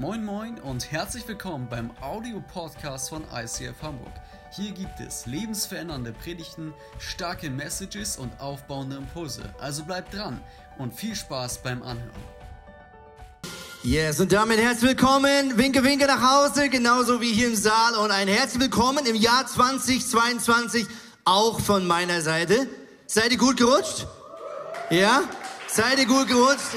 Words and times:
Moin 0.00 0.24
Moin 0.24 0.58
und 0.60 0.90
herzlich 0.90 1.28
willkommen 1.28 1.68
beim 1.68 1.90
Audio-Podcast 2.00 3.10
von 3.10 3.22
ICF 3.34 3.82
Hamburg. 3.82 4.14
Hier 4.50 4.72
gibt 4.72 4.98
es 4.98 5.26
lebensverändernde 5.26 6.14
Predigten, 6.14 6.72
starke 6.98 7.50
Messages 7.50 8.16
und 8.16 8.32
aufbauende 8.40 8.96
Impulse. 8.96 9.42
Also 9.60 9.84
bleibt 9.84 10.14
dran 10.14 10.40
und 10.78 10.94
viel 10.94 11.14
Spaß 11.14 11.62
beim 11.62 11.82
Anhören. 11.82 12.22
Yes, 13.82 14.18
und 14.20 14.32
damit 14.32 14.58
herzlich 14.58 14.88
willkommen, 14.88 15.58
winke, 15.58 15.84
winke 15.84 16.06
nach 16.06 16.22
Hause, 16.22 16.70
genauso 16.70 17.20
wie 17.20 17.34
hier 17.34 17.48
im 17.48 17.54
Saal 17.54 17.96
und 17.96 18.10
ein 18.10 18.26
herzlich 18.26 18.62
willkommen 18.62 19.04
im 19.04 19.16
Jahr 19.16 19.46
2022 19.46 20.86
auch 21.26 21.60
von 21.60 21.86
meiner 21.86 22.22
Seite. 22.22 22.66
Seid 23.06 23.32
ihr 23.32 23.38
gut 23.38 23.58
gerutscht? 23.58 24.06
Ja? 24.88 25.24
Seid 25.68 25.98
ihr 25.98 26.06
gut 26.06 26.26
gerutscht? 26.26 26.70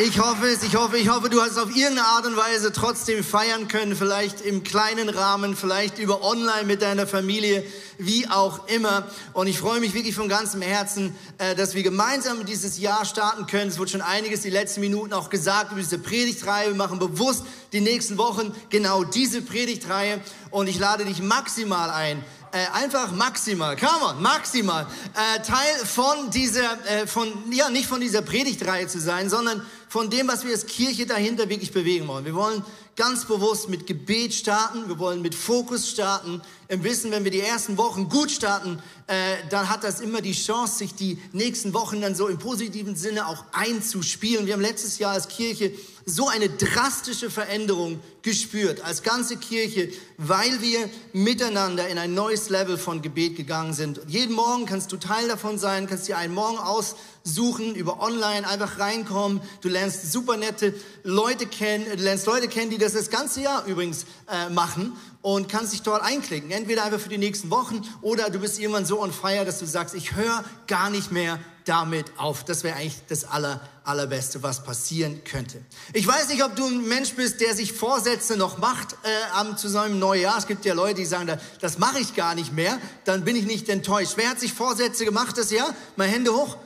Ich 0.00 0.20
hoffe 0.20 0.46
es, 0.46 0.62
ich 0.62 0.76
hoffe, 0.76 0.96
ich 0.96 1.08
hoffe, 1.08 1.28
du 1.28 1.42
hast 1.42 1.58
auf 1.58 1.70
irgendeine 1.70 2.04
Art 2.04 2.24
und 2.24 2.36
Weise 2.36 2.70
trotzdem 2.70 3.24
feiern 3.24 3.66
können, 3.66 3.96
vielleicht 3.96 4.40
im 4.40 4.62
kleinen 4.62 5.08
Rahmen, 5.08 5.56
vielleicht 5.56 5.98
über 5.98 6.22
online 6.22 6.66
mit 6.66 6.82
deiner 6.82 7.04
Familie, 7.08 7.64
wie 7.98 8.28
auch 8.28 8.68
immer. 8.68 9.08
Und 9.32 9.48
ich 9.48 9.58
freue 9.58 9.80
mich 9.80 9.94
wirklich 9.94 10.14
von 10.14 10.28
ganzem 10.28 10.62
Herzen, 10.62 11.16
äh, 11.38 11.56
dass 11.56 11.74
wir 11.74 11.82
gemeinsam 11.82 12.46
dieses 12.46 12.78
Jahr 12.78 13.04
starten 13.04 13.48
können. 13.48 13.70
Es 13.70 13.78
wurde 13.80 13.90
schon 13.90 14.00
einiges 14.00 14.42
die 14.42 14.50
letzten 14.50 14.82
Minuten 14.82 15.12
auch 15.12 15.30
gesagt 15.30 15.72
über 15.72 15.80
diese 15.80 15.98
Predigtreihe. 15.98 16.68
Wir 16.68 16.76
machen 16.76 17.00
bewusst 17.00 17.42
die 17.72 17.80
nächsten 17.80 18.18
Wochen 18.18 18.54
genau 18.70 19.02
diese 19.02 19.42
Predigtreihe. 19.42 20.20
Und 20.52 20.68
ich 20.68 20.78
lade 20.78 21.06
dich 21.06 21.20
maximal 21.20 21.90
ein, 21.90 22.24
äh, 22.58 22.66
einfach 22.72 23.12
maximal, 23.12 23.76
come 23.76 24.04
on, 24.04 24.22
maximal, 24.22 24.86
äh, 25.14 25.42
Teil 25.42 25.74
von 25.84 26.30
dieser, 26.30 26.72
äh, 26.86 27.06
von, 27.06 27.32
ja, 27.52 27.70
nicht 27.70 27.86
von 27.86 28.00
dieser 28.00 28.22
Predigtreihe 28.22 28.88
zu 28.88 29.00
sein, 29.00 29.30
sondern 29.30 29.62
von 29.88 30.10
dem, 30.10 30.26
was 30.28 30.44
wir 30.44 30.52
als 30.52 30.66
Kirche 30.66 31.06
dahinter 31.06 31.48
wirklich 31.48 31.72
bewegen 31.72 32.08
wollen. 32.08 32.24
Wir 32.24 32.34
wollen 32.34 32.64
ganz 32.96 33.26
bewusst 33.26 33.68
mit 33.68 33.86
Gebet 33.86 34.34
starten, 34.34 34.88
wir 34.88 34.98
wollen 34.98 35.22
mit 35.22 35.34
Fokus 35.34 35.88
starten, 35.88 36.42
im 36.66 36.82
Wissen, 36.82 37.12
wenn 37.12 37.22
wir 37.22 37.30
die 37.30 37.40
ersten 37.40 37.78
Wochen 37.78 38.08
gut 38.08 38.30
starten, 38.30 38.82
äh, 39.06 39.36
dann 39.50 39.68
hat 39.68 39.84
das 39.84 40.00
immer 40.00 40.20
die 40.20 40.32
Chance, 40.32 40.78
sich 40.78 40.94
die 40.94 41.22
nächsten 41.32 41.72
Wochen 41.74 42.00
dann 42.00 42.16
so 42.16 42.26
im 42.26 42.38
positiven 42.38 42.96
Sinne 42.96 43.28
auch 43.28 43.44
einzuspielen. 43.52 44.46
Wir 44.46 44.54
haben 44.54 44.60
letztes 44.60 44.98
Jahr 44.98 45.12
als 45.12 45.28
Kirche 45.28 45.72
so 46.08 46.26
eine 46.26 46.48
drastische 46.48 47.30
Veränderung 47.30 48.00
gespürt, 48.22 48.80
als 48.80 49.02
ganze 49.02 49.36
Kirche, 49.36 49.90
weil 50.16 50.60
wir 50.62 50.88
miteinander 51.12 51.86
in 51.88 51.98
ein 51.98 52.14
neues 52.14 52.48
Level 52.48 52.78
von 52.78 53.02
Gebet 53.02 53.36
gegangen 53.36 53.74
sind. 53.74 54.00
Jeden 54.06 54.34
Morgen 54.34 54.64
kannst 54.64 54.90
du 54.90 54.96
Teil 54.96 55.28
davon 55.28 55.58
sein, 55.58 55.86
kannst 55.86 56.08
dir 56.08 56.16
einen 56.16 56.34
Morgen 56.34 56.58
aussuchen, 56.58 57.74
über 57.74 58.00
online 58.00 58.48
einfach 58.48 58.78
reinkommen. 58.78 59.40
Du 59.60 59.68
lernst 59.68 60.10
super 60.10 60.36
nette 60.36 60.74
Leute 61.02 61.46
kennen, 61.46 61.84
du 61.96 62.02
lernst 62.02 62.26
Leute 62.26 62.48
kennen, 62.48 62.70
die 62.70 62.78
das 62.78 62.94
das 62.94 63.10
ganze 63.10 63.42
Jahr 63.42 63.66
übrigens 63.66 64.06
äh, 64.30 64.48
machen 64.50 64.94
und 65.20 65.48
kannst 65.48 65.74
dich 65.74 65.82
dort 65.82 66.02
einklicken. 66.02 66.50
Entweder 66.50 66.84
einfach 66.84 67.00
für 67.00 67.10
die 67.10 67.18
nächsten 67.18 67.50
Wochen 67.50 67.82
oder 68.00 68.30
du 68.30 68.38
bist 68.38 68.58
irgendwann 68.58 68.86
so 68.86 69.02
on 69.02 69.12
fire, 69.12 69.44
dass 69.44 69.58
du 69.58 69.66
sagst, 69.66 69.94
ich 69.94 70.16
höre 70.16 70.44
gar 70.66 70.88
nicht 70.88 71.12
mehr 71.12 71.38
damit 71.68 72.06
auf. 72.16 72.44
Das 72.44 72.64
wäre 72.64 72.76
eigentlich 72.76 73.02
das 73.08 73.24
aller, 73.24 73.60
allerbeste, 73.84 74.42
was 74.42 74.64
passieren 74.64 75.22
könnte. 75.24 75.60
Ich 75.92 76.06
weiß 76.06 76.28
nicht, 76.28 76.42
ob 76.42 76.56
du 76.56 76.66
ein 76.66 76.88
Mensch 76.88 77.14
bist, 77.14 77.40
der 77.40 77.54
sich 77.54 77.72
Vorsätze 77.72 78.36
noch 78.36 78.58
macht 78.58 78.96
äh, 79.02 79.56
zu 79.56 79.68
seinem 79.68 79.98
Neujahr. 79.98 80.38
Es 80.38 80.46
gibt 80.46 80.64
ja 80.64 80.74
Leute, 80.74 80.96
die 80.96 81.06
sagen, 81.06 81.38
das 81.60 81.78
mache 81.78 81.98
ich 82.00 82.14
gar 82.14 82.34
nicht 82.34 82.52
mehr. 82.52 82.78
Dann 83.04 83.24
bin 83.24 83.36
ich 83.36 83.44
nicht 83.44 83.68
enttäuscht. 83.68 84.14
Wer 84.16 84.30
hat 84.30 84.40
sich 84.40 84.52
Vorsätze 84.52 85.04
gemacht 85.04 85.36
das 85.36 85.50
Jahr? 85.50 85.74
Mal 85.96 86.08
Hände 86.08 86.32
hoch. 86.32 86.56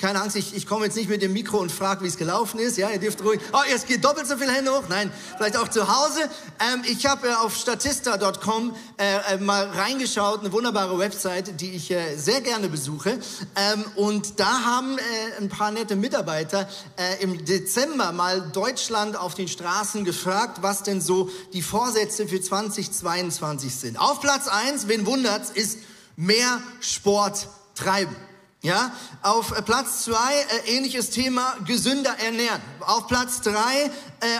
Keine 0.00 0.22
Angst, 0.22 0.34
ich, 0.34 0.56
ich 0.56 0.66
komme 0.66 0.86
jetzt 0.86 0.96
nicht 0.96 1.10
mit 1.10 1.20
dem 1.20 1.34
Mikro 1.34 1.58
und 1.58 1.70
frage, 1.70 2.02
wie 2.02 2.08
es 2.08 2.16
gelaufen 2.16 2.58
ist. 2.58 2.78
Ja, 2.78 2.88
ihr 2.88 2.98
dürft 2.98 3.22
ruhig. 3.22 3.38
Oh, 3.52 3.58
jetzt 3.68 3.86
geht 3.86 4.02
doppelt 4.02 4.26
so 4.26 4.38
viele 4.38 4.50
Hände 4.50 4.72
hoch. 4.72 4.84
Nein, 4.88 5.12
vielleicht 5.36 5.58
auch 5.58 5.68
zu 5.68 5.86
Hause. 5.86 6.20
Ähm, 6.72 6.82
ich 6.86 7.04
habe 7.04 7.28
äh, 7.28 7.34
auf 7.34 7.54
statista.com 7.54 8.74
äh, 8.96 9.34
äh, 9.34 9.36
mal 9.36 9.68
reingeschaut, 9.68 10.40
eine 10.40 10.52
wunderbare 10.52 10.98
Website, 10.98 11.60
die 11.60 11.72
ich 11.72 11.90
äh, 11.90 12.16
sehr 12.16 12.40
gerne 12.40 12.70
besuche. 12.70 13.18
Ähm, 13.56 13.84
und 13.94 14.40
da 14.40 14.64
haben 14.64 14.96
äh, 14.96 15.02
ein 15.38 15.50
paar 15.50 15.70
nette 15.70 15.96
Mitarbeiter 15.96 16.66
äh, 16.96 17.22
im 17.22 17.44
Dezember 17.44 18.12
mal 18.12 18.40
Deutschland 18.52 19.18
auf 19.18 19.34
den 19.34 19.48
Straßen 19.48 20.06
gefragt, 20.06 20.62
was 20.62 20.82
denn 20.82 21.02
so 21.02 21.28
die 21.52 21.60
Vorsätze 21.60 22.26
für 22.26 22.40
2022 22.40 23.76
sind. 23.76 24.00
Auf 24.00 24.22
Platz 24.22 24.48
eins, 24.48 24.88
wen 24.88 25.04
wundert's, 25.04 25.50
ist 25.50 25.78
mehr 26.16 26.62
Sport 26.80 27.48
treiben. 27.74 28.16
Ja, 28.62 28.92
auf 29.22 29.56
äh, 29.56 29.62
Platz 29.62 30.04
zwei 30.04 30.34
äh, 30.66 30.76
ähnliches 30.76 31.08
Thema 31.08 31.56
gesünder 31.66 32.14
ernähren. 32.22 32.60
Auf 32.80 33.06
Platz 33.06 33.40
drei 33.40 33.84
äh, 33.84 33.90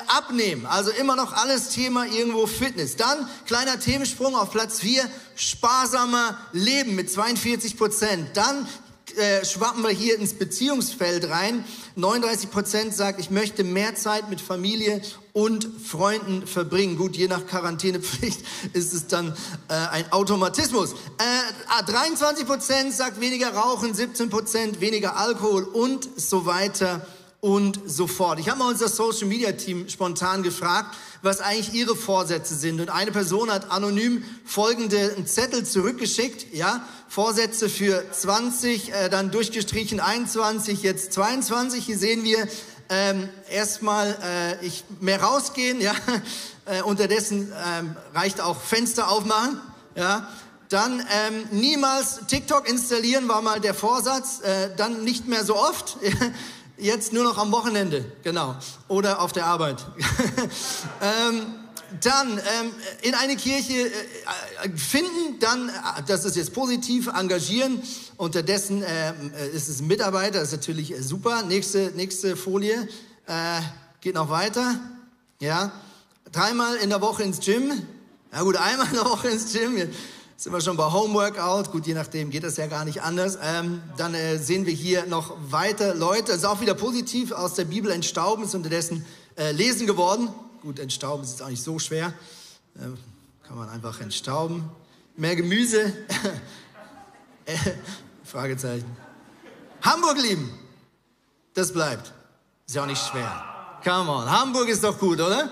abnehmen. 0.08 0.66
Also 0.66 0.90
immer 0.90 1.16
noch 1.16 1.32
alles 1.32 1.70
Thema 1.70 2.04
irgendwo 2.04 2.46
Fitness. 2.46 2.96
Dann 2.96 3.26
kleiner 3.46 3.80
Themensprung 3.80 4.36
auf 4.36 4.50
Platz 4.50 4.80
vier 4.80 5.08
sparsamer 5.36 6.36
Leben 6.52 6.96
mit 6.96 7.10
42 7.10 7.78
Prozent. 7.78 8.36
Dann 8.36 8.68
äh, 9.16 9.42
schwappen 9.44 9.82
wir 9.82 9.90
hier 9.90 10.18
ins 10.18 10.34
Beziehungsfeld 10.34 11.30
rein. 11.30 11.64
39 11.96 12.50
Prozent 12.50 12.94
sagt, 12.94 13.20
ich 13.20 13.30
möchte 13.30 13.64
mehr 13.64 13.94
Zeit 13.94 14.28
mit 14.28 14.42
Familie 14.42 15.00
und 15.32 15.68
Freunden 15.84 16.46
verbringen. 16.46 16.96
Gut, 16.96 17.16
je 17.16 17.28
nach 17.28 17.46
Quarantänepflicht 17.46 18.40
ist 18.72 18.92
es 18.92 19.06
dann 19.06 19.34
äh, 19.68 19.74
ein 19.74 20.12
Automatismus. 20.12 20.92
Äh, 20.92 21.84
23 21.84 22.46
Prozent 22.46 22.92
sagt 22.94 23.20
weniger 23.20 23.54
Rauchen, 23.54 23.94
17 23.94 24.30
Prozent 24.30 24.80
weniger 24.80 25.16
Alkohol 25.16 25.64
und 25.64 26.08
so 26.16 26.46
weiter 26.46 27.06
und 27.40 27.80
so 27.86 28.06
fort. 28.06 28.38
Ich 28.38 28.48
habe 28.50 28.58
mal 28.58 28.68
unser 28.68 28.88
Social 28.88 29.26
Media 29.26 29.52
Team 29.52 29.88
spontan 29.88 30.42
gefragt, 30.42 30.94
was 31.22 31.40
eigentlich 31.40 31.74
ihre 31.74 31.96
Vorsätze 31.96 32.54
sind. 32.54 32.80
Und 32.80 32.90
eine 32.90 33.12
Person 33.12 33.50
hat 33.50 33.70
anonym 33.70 34.24
folgende 34.44 35.24
Zettel 35.24 35.64
zurückgeschickt, 35.64 36.52
ja, 36.52 36.84
Vorsätze 37.08 37.68
für 37.68 38.04
20, 38.12 38.92
äh, 38.92 39.08
dann 39.08 39.30
durchgestrichen 39.30 40.00
21, 40.00 40.82
jetzt 40.82 41.12
22. 41.14 41.84
Hier 41.84 41.98
sehen 41.98 42.24
wir 42.24 42.46
ähm, 42.90 43.28
erstmal 43.48 44.16
äh, 44.22 44.66
ich 44.66 44.84
mehr 45.00 45.22
rausgehen, 45.22 45.80
ja. 45.80 45.94
Äh, 46.66 46.82
unterdessen 46.82 47.52
ähm, 47.66 47.96
reicht 48.14 48.40
auch 48.40 48.60
Fenster 48.60 49.08
aufmachen, 49.08 49.60
ja. 49.96 50.28
Dann 50.68 51.00
ähm, 51.00 51.48
niemals 51.50 52.20
TikTok 52.28 52.68
installieren 52.68 53.28
war 53.28 53.42
mal 53.42 53.60
der 53.60 53.74
Vorsatz. 53.74 54.40
Äh, 54.42 54.76
dann 54.76 55.02
nicht 55.02 55.26
mehr 55.26 55.44
so 55.44 55.56
oft. 55.56 55.96
Jetzt 56.76 57.12
nur 57.12 57.24
noch 57.24 57.38
am 57.38 57.50
Wochenende, 57.50 58.04
genau. 58.22 58.54
Oder 58.86 59.20
auf 59.20 59.32
der 59.32 59.46
Arbeit. 59.46 59.84
ähm, 61.02 61.46
dann 62.02 62.38
ähm, 62.38 62.72
in 63.02 63.14
eine 63.14 63.36
Kirche 63.36 63.72
äh, 63.72 63.88
äh, 64.64 64.76
finden, 64.76 65.38
dann, 65.40 65.68
äh, 65.68 65.72
das 66.06 66.24
ist 66.24 66.36
jetzt 66.36 66.52
positiv, 66.52 67.08
engagieren. 67.08 67.82
Unterdessen 68.16 68.82
äh, 68.82 69.12
ist 69.52 69.68
es 69.68 69.82
Mitarbeiter, 69.82 70.40
das 70.40 70.48
ist 70.48 70.58
natürlich 70.58 70.94
super. 71.00 71.42
Nächste, 71.42 71.92
nächste 71.96 72.36
Folie 72.36 72.88
äh, 73.26 73.60
geht 74.00 74.14
noch 74.14 74.30
weiter. 74.30 74.80
Ja, 75.40 75.72
dreimal 76.30 76.76
in 76.76 76.90
der 76.90 77.00
Woche 77.00 77.22
ins 77.22 77.40
Gym. 77.40 77.70
Ja 78.32 78.42
gut, 78.42 78.56
einmal 78.56 78.86
in 78.86 78.94
der 78.94 79.04
Woche 79.04 79.28
ins 79.28 79.52
Gym 79.52 79.76
sind 80.40 80.54
wir 80.54 80.62
schon 80.62 80.78
bei 80.78 80.90
Homeworkout. 80.90 81.70
Gut, 81.70 81.86
je 81.86 81.92
nachdem 81.92 82.30
geht 82.30 82.44
das 82.44 82.56
ja 82.56 82.66
gar 82.66 82.86
nicht 82.86 83.02
anders. 83.02 83.38
Ähm, 83.42 83.82
dann 83.98 84.14
äh, 84.14 84.38
sehen 84.38 84.64
wir 84.64 84.72
hier 84.72 85.04
noch 85.04 85.36
weiter 85.50 85.94
Leute. 85.94 86.28
Das 86.28 86.36
ist 86.38 86.44
auch 86.46 86.62
wieder 86.62 86.72
positiv 86.72 87.30
aus 87.32 87.54
der 87.54 87.66
Bibel 87.66 87.90
entstauben, 87.90 88.44
ist 88.44 88.54
unterdessen 88.54 89.04
äh, 89.36 89.52
lesen 89.52 89.86
geworden. 89.86 90.30
Gut, 90.60 90.78
entstauben 90.78 91.24
ist 91.24 91.30
jetzt 91.30 91.42
auch 91.42 91.48
nicht 91.48 91.62
so 91.62 91.78
schwer. 91.78 92.12
Äh, 92.76 92.80
kann 93.46 93.56
man 93.56 93.68
einfach 93.68 94.00
entstauben. 94.00 94.68
Mehr 95.16 95.36
Gemüse. 95.36 95.92
Äh, 97.46 97.56
Fragezeichen. 98.22 98.86
Hamburg 99.80 100.18
lieben. 100.18 100.56
Das 101.54 101.72
bleibt. 101.72 102.12
Ist 102.66 102.76
ja 102.76 102.82
auch 102.82 102.86
nicht 102.86 103.02
schwer. 103.02 103.44
Come 103.82 104.10
on. 104.10 104.30
Hamburg 104.30 104.68
ist 104.68 104.84
doch 104.84 104.96
gut, 104.96 105.20
oder? 105.20 105.50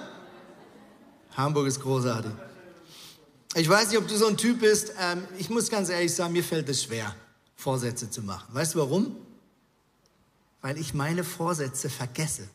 Hamburg 1.35 1.67
ist 1.67 1.81
großartig. 1.81 2.31
Ich 3.55 3.69
weiß 3.69 3.89
nicht, 3.89 3.99
ob 3.99 4.07
du 4.07 4.17
so 4.17 4.27
ein 4.27 4.37
Typ 4.37 4.61
bist. 4.61 4.93
Ähm, 5.01 5.27
ich 5.39 5.51
muss 5.51 5.71
ganz 5.71 5.89
ehrlich 5.89 6.15
sagen, 6.15 6.35
mir 6.35 6.45
fällt 6.45 6.69
es 6.69 6.85
schwer, 6.85 7.13
Vorsätze 7.57 8.11
zu 8.11 8.23
machen. 8.23 8.55
Weißt 8.55 8.75
du 8.75 8.81
warum? 8.81 9.17
Weil 10.61 10.77
ich 10.79 10.95
meine 10.95 11.25
Vorsätze 11.25 11.89
vergesse. 11.89 12.49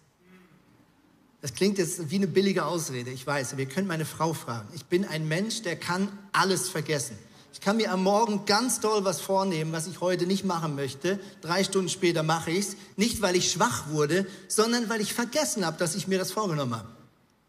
Das 1.43 1.53
klingt 1.53 1.77
jetzt 1.77 2.09
wie 2.09 2.15
eine 2.15 2.27
billige 2.27 2.63
Ausrede, 2.63 3.09
ich 3.09 3.27
weiß, 3.27 3.51
aber 3.51 3.63
ihr 3.63 3.67
könnt 3.67 3.85
meine 3.85 4.05
Frau 4.05 4.31
fragen. 4.31 4.69
Ich 4.75 4.85
bin 4.85 5.03
ein 5.03 5.27
Mensch, 5.27 5.61
der 5.61 5.75
kann 5.75 6.07
alles 6.31 6.69
vergessen. 6.69 7.17
Ich 7.51 7.59
kann 7.59 7.75
mir 7.75 7.91
am 7.91 8.01
Morgen 8.01 8.45
ganz 8.45 8.79
doll 8.79 9.03
was 9.03 9.19
vornehmen, 9.19 9.73
was 9.73 9.85
ich 9.87 9.99
heute 9.99 10.25
nicht 10.25 10.45
machen 10.45 10.75
möchte. 10.75 11.19
Drei 11.41 11.65
Stunden 11.65 11.89
später 11.89 12.23
mache 12.23 12.51
ich 12.51 12.59
es. 12.59 12.77
Nicht, 12.95 13.21
weil 13.21 13.35
ich 13.35 13.51
schwach 13.51 13.89
wurde, 13.89 14.25
sondern 14.47 14.87
weil 14.87 15.01
ich 15.01 15.13
vergessen 15.13 15.65
habe, 15.65 15.77
dass 15.77 15.95
ich 15.95 16.07
mir 16.07 16.17
das 16.17 16.31
vorgenommen 16.31 16.77
habe. 16.77 16.87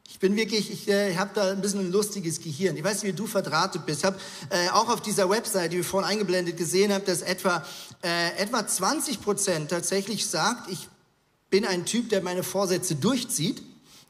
Ich 0.09 0.19
bin 0.19 0.35
wirklich, 0.35 0.73
ich 0.73 0.89
äh, 0.89 1.15
habe 1.15 1.31
da 1.33 1.53
ein 1.53 1.61
bisschen 1.61 1.79
ein 1.79 1.93
lustiges 1.93 2.41
Gehirn. 2.41 2.77
Ich 2.77 2.83
weiß 2.83 3.05
nicht, 3.05 3.13
wie 3.13 3.17
du 3.17 3.29
verdrahtet 3.29 3.87
bist. 3.87 4.01
Ich 4.01 4.07
habe 4.07 4.19
äh, 4.51 4.71
auch 4.71 4.89
auf 4.89 5.03
dieser 5.03 5.31
Website, 5.31 5.71
die 5.71 5.77
wir 5.77 5.85
vorhin 5.85 6.11
eingeblendet 6.11 6.57
gesehen 6.57 6.93
haben, 6.93 7.05
dass 7.05 7.23
etwa, 7.23 7.65
äh, 8.03 8.37
etwa 8.39 8.67
20 8.67 9.21
Prozent 9.23 9.71
tatsächlich 9.71 10.27
sagt, 10.27 10.69
ich 10.69 10.89
bin 11.49 11.65
ein 11.65 11.87
Typ, 11.87 12.09
der 12.09 12.23
meine 12.23 12.43
Vorsätze 12.43 12.97
durchzieht. 12.97 13.63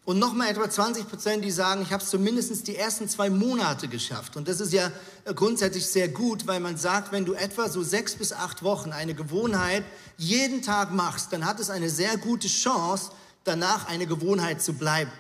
Und 0.05 0.19
nochmal 0.19 0.51
etwa 0.51 0.69
20 0.69 1.09
Prozent, 1.09 1.45
die 1.45 1.51
sagen, 1.51 1.81
ich 1.81 1.91
habe 1.91 2.03
es 2.03 2.11
zumindest 2.11 2.69
die 2.69 2.77
ersten 2.77 3.09
zwei 3.09 3.31
Monate 3.31 3.89
geschafft. 3.89 4.37
Und 4.37 4.49
das 4.49 4.61
ist 4.61 4.75
ja 4.75 4.93
äh, 5.25 5.33
grundsätzlich 5.33 5.87
sehr 5.87 6.09
gut, 6.09 6.47
weil 6.47 6.61
man 6.61 6.77
sagt, 6.77 7.11
wenn 7.11 7.25
du 7.25 7.33
etwa 7.33 7.71
so 7.71 7.83
sechs 7.83 8.15
bis 8.15 8.33
acht 8.35 8.63
Wochen 8.63 8.93
eine 8.93 9.15
Gewohnheit 9.15 9.83
jeden 10.19 10.61
Tag 10.61 10.93
machst, 10.93 11.33
dann 11.33 11.47
hat 11.47 11.59
es 11.59 11.71
eine 11.71 11.89
sehr 11.89 12.19
gute 12.19 12.49
Chance, 12.49 13.13
danach 13.45 13.89
eine 13.89 14.07
Gewohnheit 14.07 14.61
zu 14.61 14.75
bleiben. 14.75 15.11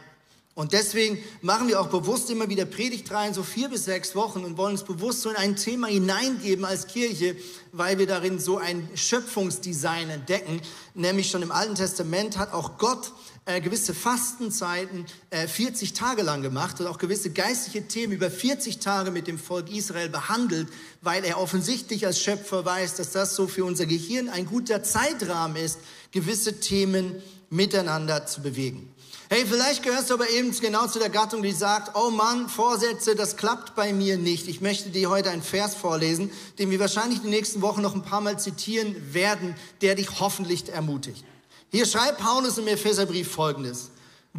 Und 0.55 0.73
deswegen 0.73 1.19
machen 1.43 1.67
wir 1.67 1.81
auch 1.81 1.89
bewusst 1.89 2.31
immer 2.31 2.49
wieder 2.49 2.65
Predigtreihen, 2.65 3.35
so 3.35 3.43
vier 3.43 3.69
bis 3.71 3.87
sechs 3.87 4.15
Wochen 4.15 4.45
und 4.45 4.57
wollen 4.57 4.73
uns 4.73 4.85
bewusst 4.85 5.23
so 5.23 5.31
in 5.31 5.37
ein 5.37 5.57
Thema 5.57 5.89
hineingeben 5.89 6.65
als 6.65 6.87
Kirche, 6.87 7.37
weil 7.73 7.99
wir 7.99 8.07
darin 8.07 8.39
so 8.39 8.59
ein 8.59 8.89
Schöpfungsdesign 8.95 10.11
entdecken. 10.11 10.61
Nämlich 10.95 11.29
schon 11.29 11.43
im 11.43 11.51
Alten 11.51 11.75
Testament 11.75 12.39
hat 12.39 12.53
auch 12.53 12.79
Gott 12.79 13.13
äh, 13.47 13.61
gewisse 13.61 13.93
Fastenzeiten 13.93 15.05
äh, 15.31 15.47
40 15.47 15.93
Tage 15.93 16.23
lang 16.23 16.41
gemacht 16.41 16.81
und 16.81 16.87
auch 16.87 16.97
gewisse 16.97 17.31
geistliche 17.31 17.87
Themen 17.87 18.15
über 18.15 18.31
40 18.31 18.79
Tage 18.79 19.11
mit 19.11 19.27
dem 19.27 19.39
Volk 19.39 19.71
Israel 19.71 20.09
behandelt, 20.09 20.69
weil 21.03 21.25
er 21.25 21.39
offensichtlich 21.39 22.07
als 22.07 22.21
Schöpfer 22.21 22.65
weiß, 22.65 22.95
dass 22.95 23.11
das 23.11 23.37
so 23.37 23.47
für 23.47 23.65
unser 23.65 23.85
Gehirn 23.87 24.31
ein 24.31 24.47
guter 24.47 24.83
Zeitrahmen 24.83 25.57
ist, 25.57 25.79
gewisse 26.11 26.61
Themen 26.61 27.23
miteinander 27.51 28.27
zu 28.27 28.41
bewegen. 28.41 28.91
Hey, 29.29 29.45
vielleicht 29.47 29.83
gehörst 29.83 30.11
du 30.11 30.15
aber 30.15 30.31
eben 30.31 30.59
genau 30.61 30.87
zu 30.87 30.99
der 30.99 31.11
Gattung, 31.11 31.43
die 31.43 31.53
sagt, 31.53 31.97
oh 31.97 32.11
Mann, 32.11 32.49
Vorsätze, 32.49 33.15
das 33.15 33.37
klappt 33.37 33.75
bei 33.75 33.93
mir 33.93 34.17
nicht. 34.17 34.49
Ich 34.49 34.61
möchte 34.61 34.91
dir 34.91 35.11
heute 35.11 35.31
einen 35.31 35.43
Vers 35.43 35.75
vorlesen, 35.75 36.31
den 36.59 36.71
wir 36.71 36.79
wahrscheinlich 36.79 37.21
die 37.21 37.29
nächsten 37.29 37.61
Wochen 37.61 37.83
noch 37.83 37.95
ein 37.95 38.03
paar 38.03 38.21
Mal 38.21 38.39
zitieren 38.39 38.95
werden, 39.13 39.55
der 39.81 39.95
dich 39.95 40.21
hoffentlich 40.21 40.69
ermutigt. 40.69 41.25
Hier 41.71 41.87
schreibt 41.87 42.19
Paulus 42.19 42.59
im 42.59 42.69
Epheserbrief 42.69 43.31
folgendes. 43.31 43.91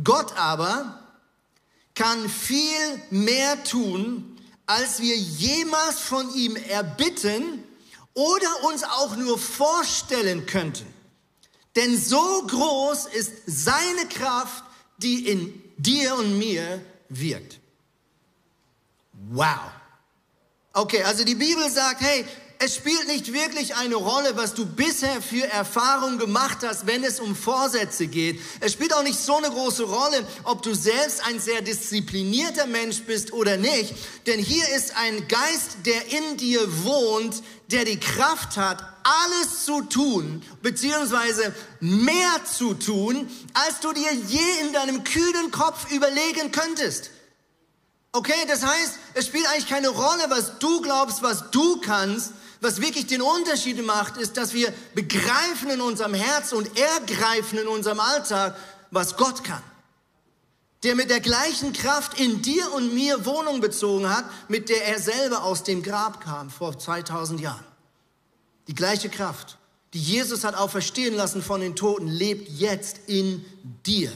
Gott 0.04 0.36
aber 0.38 1.00
kann 1.94 2.30
viel 2.30 3.02
mehr 3.10 3.64
tun, 3.64 4.38
als 4.66 5.00
wir 5.00 5.16
jemals 5.16 6.00
von 6.00 6.34
ihm 6.34 6.56
erbitten 6.56 7.64
oder 8.14 8.64
uns 8.64 8.84
auch 8.84 9.16
nur 9.16 9.38
vorstellen 9.38 10.46
könnten. 10.46 10.86
Denn 11.76 11.98
so 11.98 12.46
groß 12.48 13.08
ist 13.08 13.32
seine 13.46 14.08
Kraft, 14.08 14.64
die 14.98 15.28
in 15.28 15.62
dir 15.78 16.16
und 16.16 16.38
mir 16.38 16.82
wirkt. 17.10 17.60
Wow. 19.30 19.60
Okay, 20.74 21.04
also 21.04 21.24
die 21.24 21.36
Bibel 21.36 21.70
sagt, 21.70 22.02
hey, 22.02 22.26
es 22.60 22.76
spielt 22.76 23.08
nicht 23.08 23.34
wirklich 23.34 23.76
eine 23.76 23.96
Rolle, 23.96 24.36
was 24.36 24.54
du 24.54 24.66
bisher 24.66 25.22
für 25.22 25.46
Erfahrungen 25.46 26.18
gemacht 26.18 26.60
hast, 26.64 26.88
wenn 26.88 27.04
es 27.04 27.20
um 27.20 27.36
Vorsätze 27.36 28.08
geht. 28.08 28.40
Es 28.60 28.74
spielt 28.74 28.94
auch 28.94 29.04
nicht 29.04 29.20
so 29.20 29.36
eine 29.38 29.50
große 29.50 29.84
Rolle, 29.84 30.26
ob 30.44 30.62
du 30.62 30.74
selbst 30.74 31.26
ein 31.26 31.40
sehr 31.40 31.62
disziplinierter 31.62 32.68
Mensch 32.68 33.02
bist 33.04 33.34
oder 33.34 33.58
nicht. 33.58 33.96
Denn 34.26 34.40
hier 34.40 34.68
ist 34.76 34.96
ein 34.96 35.28
Geist, 35.28 35.78
der 35.86 36.12
in 36.12 36.38
dir 36.38 36.62
wohnt, 36.84 37.44
der 37.72 37.86
die 37.86 38.00
Kraft 38.00 38.58
hat, 38.58 38.84
alles 39.04 39.66
zu 39.66 39.82
tun, 39.82 40.42
beziehungsweise 40.62 41.54
mehr 41.80 42.42
zu 42.52 42.74
tun, 42.74 43.30
als 43.54 43.80
du 43.82 43.92
dir 43.92 44.14
je 44.14 44.66
in 44.66 44.74
deinem 44.74 45.04
kühlen 45.04 45.52
Kopf 45.52 45.92
überlegen 45.92 46.52
könntest. 46.52 47.12
Okay, 48.16 48.46
das 48.48 48.66
heißt, 48.66 48.94
es 49.16 49.26
spielt 49.26 49.46
eigentlich 49.48 49.68
keine 49.68 49.90
Rolle, 49.90 50.24
was 50.30 50.58
du 50.60 50.82
glaubst, 50.82 51.22
was 51.22 51.52
du 51.52 51.82
kannst, 51.82 52.32
was 52.62 52.82
wirklich 52.82 53.08
den 53.08 53.22
Unterschied 53.22 53.86
macht, 53.86 54.18
ist, 54.18 54.38
dass 54.38 54.54
wir 54.54 54.74
begreifen 54.94 55.70
in 55.70 55.82
unserem 55.82 56.14
Herz 56.14 56.52
und 56.52 56.70
ergreifen 56.78 57.60
in 57.60 57.68
unserem 57.68 58.00
Alltag, 58.00 58.58
was 58.92 59.18
Gott 59.18 59.44
kann. 59.44 59.64
Der 60.84 60.96
mit 60.96 61.10
der 61.10 61.20
gleichen 61.20 61.74
Kraft 61.74 62.20
in 62.20 62.42
dir 62.42 62.72
und 62.74 62.94
mir 62.94 63.26
Wohnung 63.26 63.60
bezogen 63.62 64.10
hat, 64.10 64.26
mit 64.50 64.70
der 64.70 64.86
er 64.86 65.00
selber 65.00 65.44
aus 65.44 65.64
dem 65.64 65.82
Grab 65.82 66.22
kam 66.22 66.50
vor 66.50 66.78
2000 66.78 67.42
Jahren. 67.42 67.66
Die 68.68 68.76
gleiche 68.76 69.10
Kraft, 69.10 69.58
die 69.94 70.00
Jesus 70.00 70.44
hat 70.44 70.56
auferstehen 70.56 71.16
lassen 71.16 71.42
von 71.42 71.62
den 71.62 71.76
Toten, 71.76 72.08
lebt 72.08 72.50
jetzt 72.50 73.00
in 73.08 73.46
dir. 73.86 74.12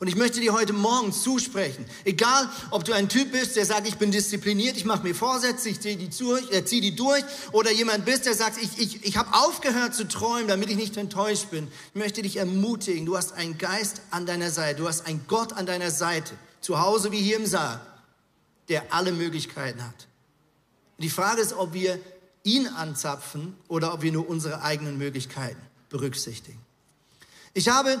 Und 0.00 0.06
ich 0.06 0.14
möchte 0.14 0.38
dir 0.40 0.52
heute 0.52 0.72
Morgen 0.72 1.12
zusprechen, 1.12 1.84
egal 2.04 2.48
ob 2.70 2.84
du 2.84 2.92
ein 2.92 3.08
Typ 3.08 3.32
bist, 3.32 3.56
der 3.56 3.66
sagt, 3.66 3.88
ich 3.88 3.96
bin 3.96 4.12
diszipliniert, 4.12 4.76
ich 4.76 4.84
mache 4.84 5.02
mir 5.02 5.14
Vorsätze, 5.14 5.68
ich 5.68 5.80
ziehe 5.80 5.96
die, 5.96 6.06
äh, 6.52 6.64
zieh 6.64 6.80
die 6.80 6.94
durch, 6.94 7.24
oder 7.50 7.72
jemand 7.72 8.04
bist, 8.04 8.24
der 8.24 8.34
sagt, 8.34 8.62
ich, 8.62 8.78
ich, 8.78 9.04
ich 9.04 9.16
habe 9.16 9.34
aufgehört 9.34 9.96
zu 9.96 10.06
träumen, 10.06 10.46
damit 10.46 10.70
ich 10.70 10.76
nicht 10.76 10.96
enttäuscht 10.96 11.50
bin. 11.50 11.66
Ich 11.94 11.98
möchte 11.98 12.22
dich 12.22 12.36
ermutigen, 12.36 13.06
du 13.06 13.16
hast 13.16 13.32
einen 13.32 13.58
Geist 13.58 14.02
an 14.12 14.24
deiner 14.24 14.52
Seite, 14.52 14.80
du 14.80 14.86
hast 14.86 15.04
einen 15.04 15.24
Gott 15.26 15.52
an 15.54 15.66
deiner 15.66 15.90
Seite, 15.90 16.34
zu 16.60 16.80
Hause 16.80 17.10
wie 17.10 17.20
hier 17.20 17.36
im 17.36 17.46
Saal, 17.46 17.80
der 18.68 18.92
alle 18.94 19.10
Möglichkeiten 19.10 19.82
hat. 19.82 20.06
Und 20.96 21.04
die 21.04 21.10
Frage 21.10 21.40
ist, 21.40 21.54
ob 21.54 21.72
wir 21.72 21.98
ihn 22.44 22.68
anzapfen 22.68 23.56
oder 23.66 23.94
ob 23.94 24.02
wir 24.02 24.12
nur 24.12 24.28
unsere 24.28 24.62
eigenen 24.62 24.96
Möglichkeiten 24.96 25.60
berücksichtigen. 25.88 26.60
Ich 27.52 27.68
habe 27.68 27.98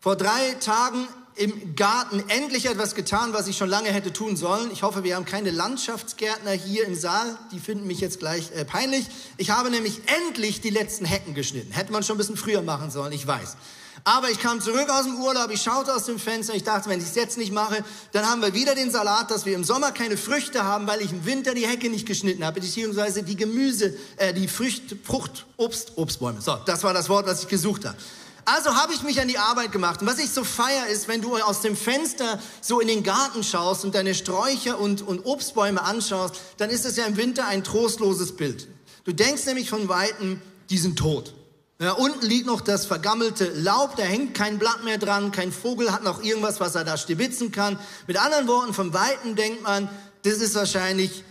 vor 0.00 0.16
drei 0.16 0.54
Tagen 0.60 1.06
im 1.36 1.76
Garten 1.76 2.24
endlich 2.28 2.66
etwas 2.66 2.94
getan, 2.94 3.32
was 3.32 3.48
ich 3.48 3.56
schon 3.56 3.68
lange 3.68 3.90
hätte 3.90 4.12
tun 4.12 4.36
sollen. 4.36 4.70
Ich 4.72 4.82
hoffe, 4.82 5.04
wir 5.04 5.14
haben 5.14 5.26
keine 5.26 5.50
Landschaftsgärtner 5.50 6.52
hier 6.52 6.86
im 6.86 6.94
Saal. 6.94 7.38
Die 7.52 7.60
finden 7.60 7.86
mich 7.86 8.00
jetzt 8.00 8.18
gleich 8.18 8.50
äh, 8.52 8.64
peinlich. 8.64 9.06
Ich 9.36 9.50
habe 9.50 9.70
nämlich 9.70 10.00
endlich 10.26 10.60
die 10.60 10.70
letzten 10.70 11.04
Hecken 11.04 11.34
geschnitten. 11.34 11.72
Hätte 11.72 11.92
man 11.92 12.02
schon 12.02 12.16
ein 12.16 12.18
bisschen 12.18 12.36
früher 12.36 12.62
machen 12.62 12.90
sollen, 12.90 13.12
ich 13.12 13.26
weiß. 13.26 13.56
Aber 14.04 14.30
ich 14.30 14.40
kam 14.40 14.62
zurück 14.62 14.88
aus 14.88 15.04
dem 15.04 15.20
Urlaub, 15.20 15.50
ich 15.50 15.60
schaute 15.60 15.94
aus 15.94 16.04
dem 16.04 16.18
Fenster, 16.18 16.54
ich 16.54 16.64
dachte, 16.64 16.88
wenn 16.88 17.00
ich 17.00 17.06
es 17.06 17.14
jetzt 17.14 17.36
nicht 17.36 17.52
mache, 17.52 17.84
dann 18.12 18.24
haben 18.24 18.40
wir 18.40 18.54
wieder 18.54 18.74
den 18.74 18.90
Salat, 18.90 19.30
dass 19.30 19.44
wir 19.44 19.54
im 19.54 19.64
Sommer 19.64 19.92
keine 19.92 20.16
Früchte 20.16 20.64
haben, 20.64 20.86
weil 20.86 21.02
ich 21.02 21.12
im 21.12 21.26
Winter 21.26 21.52
die 21.52 21.66
Hecke 21.66 21.90
nicht 21.90 22.06
geschnitten 22.06 22.44
habe, 22.44 22.60
beziehungsweise 22.60 23.22
die 23.22 23.36
Gemüse, 23.36 23.94
äh, 24.16 24.32
die 24.32 24.48
Früchte, 24.48 24.96
Frucht, 24.96 25.44
Obst, 25.58 25.92
Obstbäume. 25.96 26.40
So, 26.40 26.56
das 26.64 26.82
war 26.82 26.94
das 26.94 27.10
Wort, 27.10 27.26
was 27.26 27.42
ich 27.42 27.48
gesucht 27.48 27.84
habe. 27.84 27.96
Also 28.44 28.74
habe 28.74 28.92
ich 28.94 29.02
mich 29.02 29.20
an 29.20 29.28
die 29.28 29.38
Arbeit 29.38 29.72
gemacht. 29.72 30.00
Und 30.00 30.08
was 30.08 30.18
ich 30.18 30.30
so 30.30 30.44
feier 30.44 30.86
ist, 30.86 31.08
wenn 31.08 31.22
du 31.22 31.36
aus 31.36 31.60
dem 31.60 31.76
Fenster 31.76 32.40
so 32.60 32.80
in 32.80 32.88
den 32.88 33.02
Garten 33.02 33.42
schaust 33.44 33.84
und 33.84 33.94
deine 33.94 34.14
Sträucher 34.14 34.78
und, 34.78 35.02
und 35.02 35.24
Obstbäume 35.24 35.82
anschaust, 35.82 36.36
dann 36.56 36.70
ist 36.70 36.84
es 36.84 36.96
ja 36.96 37.04
im 37.04 37.16
Winter 37.16 37.46
ein 37.46 37.64
trostloses 37.64 38.36
Bild. 38.36 38.68
Du 39.04 39.12
denkst 39.12 39.46
nämlich 39.46 39.70
von 39.70 39.88
Weitem, 39.88 40.40
die 40.68 40.78
sind 40.78 40.98
tot. 40.98 41.34
Ja, 41.80 41.92
unten 41.92 42.26
liegt 42.26 42.46
noch 42.46 42.60
das 42.60 42.84
vergammelte 42.84 43.46
Laub, 43.54 43.96
da 43.96 44.02
hängt 44.02 44.34
kein 44.34 44.58
Blatt 44.58 44.84
mehr 44.84 44.98
dran, 44.98 45.32
kein 45.32 45.50
Vogel 45.50 45.92
hat 45.92 46.04
noch 46.04 46.22
irgendwas, 46.22 46.60
was 46.60 46.74
er 46.74 46.84
da 46.84 46.98
stibitzen 46.98 47.52
kann. 47.52 47.78
Mit 48.06 48.18
anderen 48.18 48.46
Worten, 48.48 48.74
von 48.74 48.92
Weitem 48.92 49.34
denkt 49.34 49.62
man, 49.62 49.88
das 50.22 50.34
ist 50.34 50.54
wahrscheinlich 50.54 51.24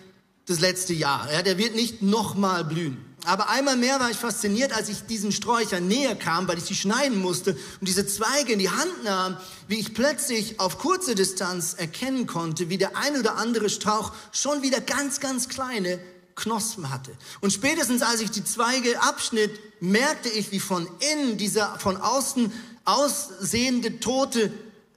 das 0.47 0.59
letzte 0.59 0.93
Jahr. 0.93 1.31
Ja, 1.31 1.43
der 1.43 1.59
wird 1.59 1.75
nicht 1.75 2.01
nochmal 2.01 2.65
blühen. 2.65 3.08
Aber 3.25 3.49
einmal 3.49 3.75
mehr 3.75 3.99
war 3.99 4.09
ich 4.09 4.17
fasziniert, 4.17 4.71
als 4.73 4.89
ich 4.89 5.05
diesen 5.05 5.31
Sträuchern 5.31 5.87
näher 5.87 6.15
kam, 6.15 6.47
weil 6.47 6.57
ich 6.57 6.63
sie 6.63 6.75
schneiden 6.75 7.19
musste 7.19 7.51
und 7.51 7.87
diese 7.87 8.07
Zweige 8.07 8.53
in 8.53 8.59
die 8.59 8.69
Hand 8.69 9.03
nahm, 9.03 9.37
wie 9.67 9.79
ich 9.79 9.93
plötzlich 9.93 10.59
auf 10.59 10.77
kurze 10.77 11.15
Distanz 11.15 11.73
erkennen 11.73 12.27
konnte, 12.27 12.69
wie 12.69 12.77
der 12.77 12.95
ein 12.95 13.17
oder 13.19 13.35
andere 13.35 13.69
Strauch 13.69 14.13
schon 14.31 14.61
wieder 14.61 14.79
ganz, 14.81 15.19
ganz 15.19 15.49
kleine 15.49 15.99
Knospen 16.35 16.89
hatte. 16.89 17.11
Und 17.41 17.51
spätestens 17.51 18.01
als 18.01 18.21
ich 18.21 18.31
die 18.31 18.43
Zweige 18.43 19.01
abschnitt, 19.01 19.51
merkte 19.81 20.29
ich, 20.29 20.51
wie 20.51 20.59
von 20.59 20.87
innen 21.11 21.37
dieser 21.37 21.77
von 21.79 21.97
außen 21.97 22.51
aussehende 22.85 23.99
tote 23.99 24.51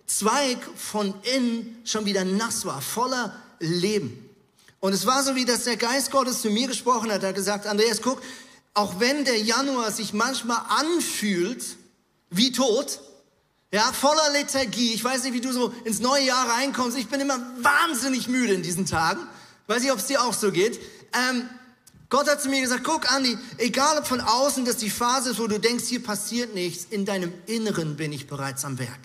Zweig 0.07 0.59
von 0.76 1.14
innen 1.35 1.81
schon 1.85 2.05
wieder 2.05 2.25
nass 2.25 2.64
war, 2.67 2.81
voller 2.81 3.35
Leben. 3.61 4.29
Und 4.83 4.93
es 4.95 5.07
war 5.07 5.23
so, 5.23 5.37
wie 5.37 5.45
dass 5.45 5.62
der 5.62 5.77
Geist 5.77 6.11
Gottes 6.11 6.43
zu 6.43 6.51
mir 6.51 6.67
gesprochen 6.67 7.12
hat. 7.12 7.23
Er 7.23 7.29
hat 7.29 7.37
gesagt, 7.37 7.69
Andreas, 7.69 8.03
guck, 8.03 8.21
auch 8.75 8.99
wenn 8.99 9.25
der 9.25 9.39
Januar 9.39 9.93
sich 9.93 10.12
manchmal 10.12 10.59
anfühlt 10.69 11.65
wie 12.31 12.51
tot, 12.51 13.01
ja, 13.73 13.93
voller 13.93 14.33
Lethargie. 14.33 14.93
Ich 14.93 15.05
weiß 15.05 15.23
nicht, 15.23 15.35
wie 15.35 15.41
du 15.41 15.53
so 15.53 15.73
ins 15.85 16.01
neue 16.01 16.25
Jahr 16.25 16.49
reinkommst. 16.51 16.99
Ich 16.99 17.07
bin 17.07 17.21
immer 17.21 17.39
wahnsinnig 17.61 18.27
müde 18.27 18.55
in 18.55 18.65
diesen 18.65 18.85
Tagen. 18.85 19.21
Weiß 19.69 19.83
nicht, 19.83 19.93
ob 19.93 19.99
es 19.99 20.09
dir 20.09 20.21
auch 20.21 20.35
so 20.35 20.51
geht. 20.51 20.81
Ähm, 21.15 21.49
Gott 22.09 22.29
hat 22.29 22.43
zu 22.43 22.49
mir 22.49 22.61
gesagt, 22.61 22.83
guck, 22.83 23.11
Andi, 23.12 23.39
egal 23.59 23.99
ob 23.99 24.07
von 24.09 24.21
außen 24.21 24.65
das 24.65 24.79
die 24.79 24.91
Phase 24.91 25.31
ist, 25.31 25.39
wo 25.39 25.47
du 25.47 25.61
denkst, 25.61 25.85
hier 25.85 26.03
passiert 26.03 26.55
nichts, 26.57 26.89
in 26.91 27.05
deinem 27.07 27.33
Inneren 27.47 27.95
bin 27.95 28.12
ich 28.12 28.27
bereits 28.27 28.65
am 28.65 28.81
Werk. 28.81 29.01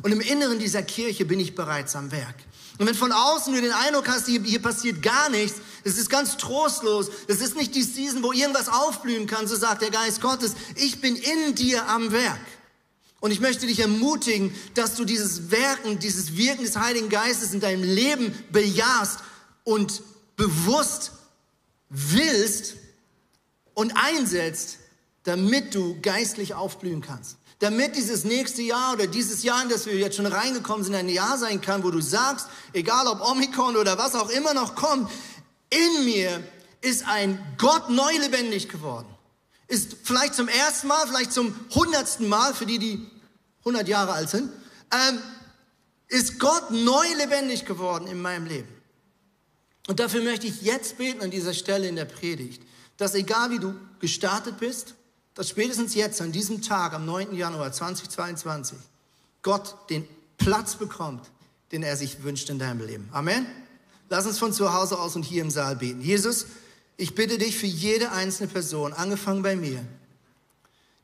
Und 0.00 0.10
im 0.10 0.22
Inneren 0.22 0.58
dieser 0.58 0.82
Kirche 0.82 1.26
bin 1.26 1.38
ich 1.38 1.54
bereits 1.54 1.94
am 1.96 2.12
Werk. 2.12 2.36
Und 2.78 2.86
wenn 2.86 2.94
von 2.94 3.12
außen 3.12 3.52
du 3.54 3.60
den 3.60 3.72
Eindruck 3.72 4.08
hast, 4.08 4.26
hier, 4.26 4.42
hier 4.42 4.62
passiert 4.62 5.02
gar 5.02 5.28
nichts, 5.28 5.60
es 5.84 5.98
ist 5.98 6.08
ganz 6.08 6.36
trostlos, 6.36 7.10
es 7.28 7.40
ist 7.40 7.56
nicht 7.56 7.74
die 7.74 7.82
Season, 7.82 8.22
wo 8.22 8.32
irgendwas 8.32 8.68
aufblühen 8.68 9.26
kann, 9.26 9.46
so 9.46 9.56
sagt 9.56 9.82
der 9.82 9.90
Geist 9.90 10.20
Gottes, 10.20 10.54
ich 10.76 11.00
bin 11.00 11.16
in 11.16 11.54
dir 11.54 11.88
am 11.88 12.12
Werk. 12.12 12.40
Und 13.20 13.30
ich 13.30 13.40
möchte 13.40 13.66
dich 13.66 13.78
ermutigen, 13.78 14.52
dass 14.74 14.96
du 14.96 15.04
dieses 15.04 15.50
Werken, 15.50 15.98
dieses 15.98 16.36
Wirken 16.36 16.64
des 16.64 16.76
Heiligen 16.76 17.08
Geistes 17.08 17.52
in 17.52 17.60
deinem 17.60 17.84
Leben 17.84 18.34
bejahst 18.50 19.20
und 19.64 20.02
bewusst 20.36 21.12
willst 21.88 22.74
und 23.74 23.92
einsetzt, 23.96 24.78
damit 25.22 25.74
du 25.74 26.00
geistlich 26.00 26.54
aufblühen 26.54 27.00
kannst 27.00 27.36
damit 27.62 27.94
dieses 27.94 28.24
nächste 28.24 28.60
Jahr 28.60 28.94
oder 28.94 29.06
dieses 29.06 29.44
Jahr, 29.44 29.62
in 29.62 29.68
das 29.68 29.86
wir 29.86 29.94
jetzt 29.94 30.16
schon 30.16 30.26
reingekommen 30.26 30.82
sind, 30.82 30.96
ein 30.96 31.08
Jahr 31.08 31.38
sein 31.38 31.60
kann, 31.60 31.84
wo 31.84 31.92
du 31.92 32.00
sagst, 32.00 32.48
egal 32.72 33.06
ob 33.06 33.20
Omikron 33.20 33.76
oder 33.76 33.96
was 33.96 34.16
auch 34.16 34.30
immer 34.30 34.52
noch 34.52 34.74
kommt, 34.74 35.08
in 35.70 36.04
mir 36.04 36.42
ist 36.80 37.06
ein 37.06 37.38
Gott 37.58 37.88
neu 37.88 38.10
lebendig 38.18 38.68
geworden. 38.68 39.06
Ist 39.68 39.96
vielleicht 40.02 40.34
zum 40.34 40.48
ersten 40.48 40.88
Mal, 40.88 41.06
vielleicht 41.06 41.32
zum 41.32 41.54
hundertsten 41.72 42.28
Mal, 42.28 42.52
für 42.52 42.66
die, 42.66 42.80
die 42.80 43.06
100 43.60 43.86
Jahre 43.86 44.12
alt 44.12 44.28
sind, 44.28 44.50
ähm, 44.90 45.20
ist 46.08 46.40
Gott 46.40 46.72
neu 46.72 47.06
lebendig 47.16 47.64
geworden 47.64 48.08
in 48.08 48.20
meinem 48.20 48.46
Leben. 48.46 48.68
Und 49.86 50.00
dafür 50.00 50.22
möchte 50.24 50.48
ich 50.48 50.62
jetzt 50.62 50.98
beten 50.98 51.22
an 51.22 51.30
dieser 51.30 51.54
Stelle 51.54 51.86
in 51.86 51.94
der 51.94 52.06
Predigt, 52.06 52.60
dass 52.96 53.14
egal 53.14 53.50
wie 53.50 53.60
du 53.60 53.76
gestartet 54.00 54.58
bist, 54.58 54.96
dass 55.34 55.48
spätestens 55.48 55.94
jetzt, 55.94 56.20
an 56.20 56.32
diesem 56.32 56.62
Tag, 56.62 56.92
am 56.92 57.06
9. 57.06 57.34
Januar 57.34 57.72
2022, 57.72 58.76
Gott 59.42 59.76
den 59.90 60.06
Platz 60.36 60.76
bekommt, 60.76 61.30
den 61.72 61.82
er 61.82 61.96
sich 61.96 62.22
wünscht 62.22 62.50
in 62.50 62.58
deinem 62.58 62.86
Leben. 62.86 63.08
Amen. 63.12 63.46
Lass 64.08 64.26
uns 64.26 64.38
von 64.38 64.52
zu 64.52 64.74
Hause 64.74 64.98
aus 64.98 65.16
und 65.16 65.24
hier 65.24 65.42
im 65.42 65.50
Saal 65.50 65.76
beten. 65.76 66.02
Jesus, 66.02 66.46
ich 66.96 67.14
bitte 67.14 67.38
dich 67.38 67.56
für 67.56 67.66
jede 67.66 68.12
einzelne 68.12 68.52
Person, 68.52 68.92
angefangen 68.92 69.42
bei 69.42 69.56
mir, 69.56 69.84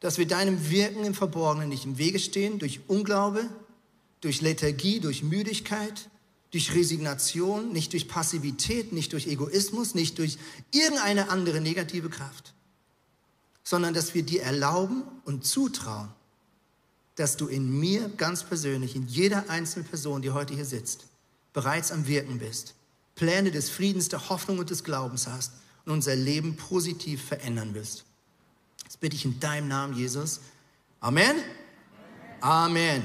dass 0.00 0.18
wir 0.18 0.26
deinem 0.26 0.70
Wirken 0.70 1.04
im 1.04 1.14
Verborgenen 1.14 1.70
nicht 1.70 1.84
im 1.84 1.98
Wege 1.98 2.18
stehen, 2.18 2.58
durch 2.58 2.80
Unglaube, 2.86 3.48
durch 4.20 4.40
Lethargie, 4.40 5.00
durch 5.00 5.22
Müdigkeit, 5.22 6.08
durch 6.50 6.74
Resignation, 6.74 7.72
nicht 7.72 7.92
durch 7.92 8.08
Passivität, 8.08 8.92
nicht 8.92 9.12
durch 9.12 9.26
Egoismus, 9.26 9.94
nicht 9.94 10.18
durch 10.18 10.38
irgendeine 10.70 11.30
andere 11.30 11.60
negative 11.60 12.08
Kraft, 12.08 12.54
sondern 13.68 13.92
dass 13.92 14.14
wir 14.14 14.22
dir 14.22 14.44
erlauben 14.44 15.02
und 15.26 15.44
zutrauen, 15.44 16.08
dass 17.16 17.36
du 17.36 17.48
in 17.48 17.68
mir 17.78 18.08
ganz 18.16 18.42
persönlich, 18.42 18.96
in 18.96 19.06
jeder 19.08 19.50
einzelnen 19.50 19.86
Person, 19.86 20.22
die 20.22 20.30
heute 20.30 20.54
hier 20.54 20.64
sitzt, 20.64 21.04
bereits 21.52 21.92
am 21.92 22.06
Wirken 22.06 22.38
bist, 22.38 22.72
Pläne 23.14 23.50
des 23.50 23.68
Friedens, 23.68 24.08
der 24.08 24.30
Hoffnung 24.30 24.58
und 24.58 24.70
des 24.70 24.84
Glaubens 24.84 25.26
hast 25.26 25.52
und 25.84 25.92
unser 25.92 26.16
Leben 26.16 26.56
positiv 26.56 27.22
verändern 27.22 27.74
willst. 27.74 28.04
Das 28.86 28.96
bitte 28.96 29.16
ich 29.16 29.26
in 29.26 29.38
deinem 29.38 29.68
Namen, 29.68 29.94
Jesus. 29.94 30.40
Amen. 31.00 31.36
Amen. 32.40 33.02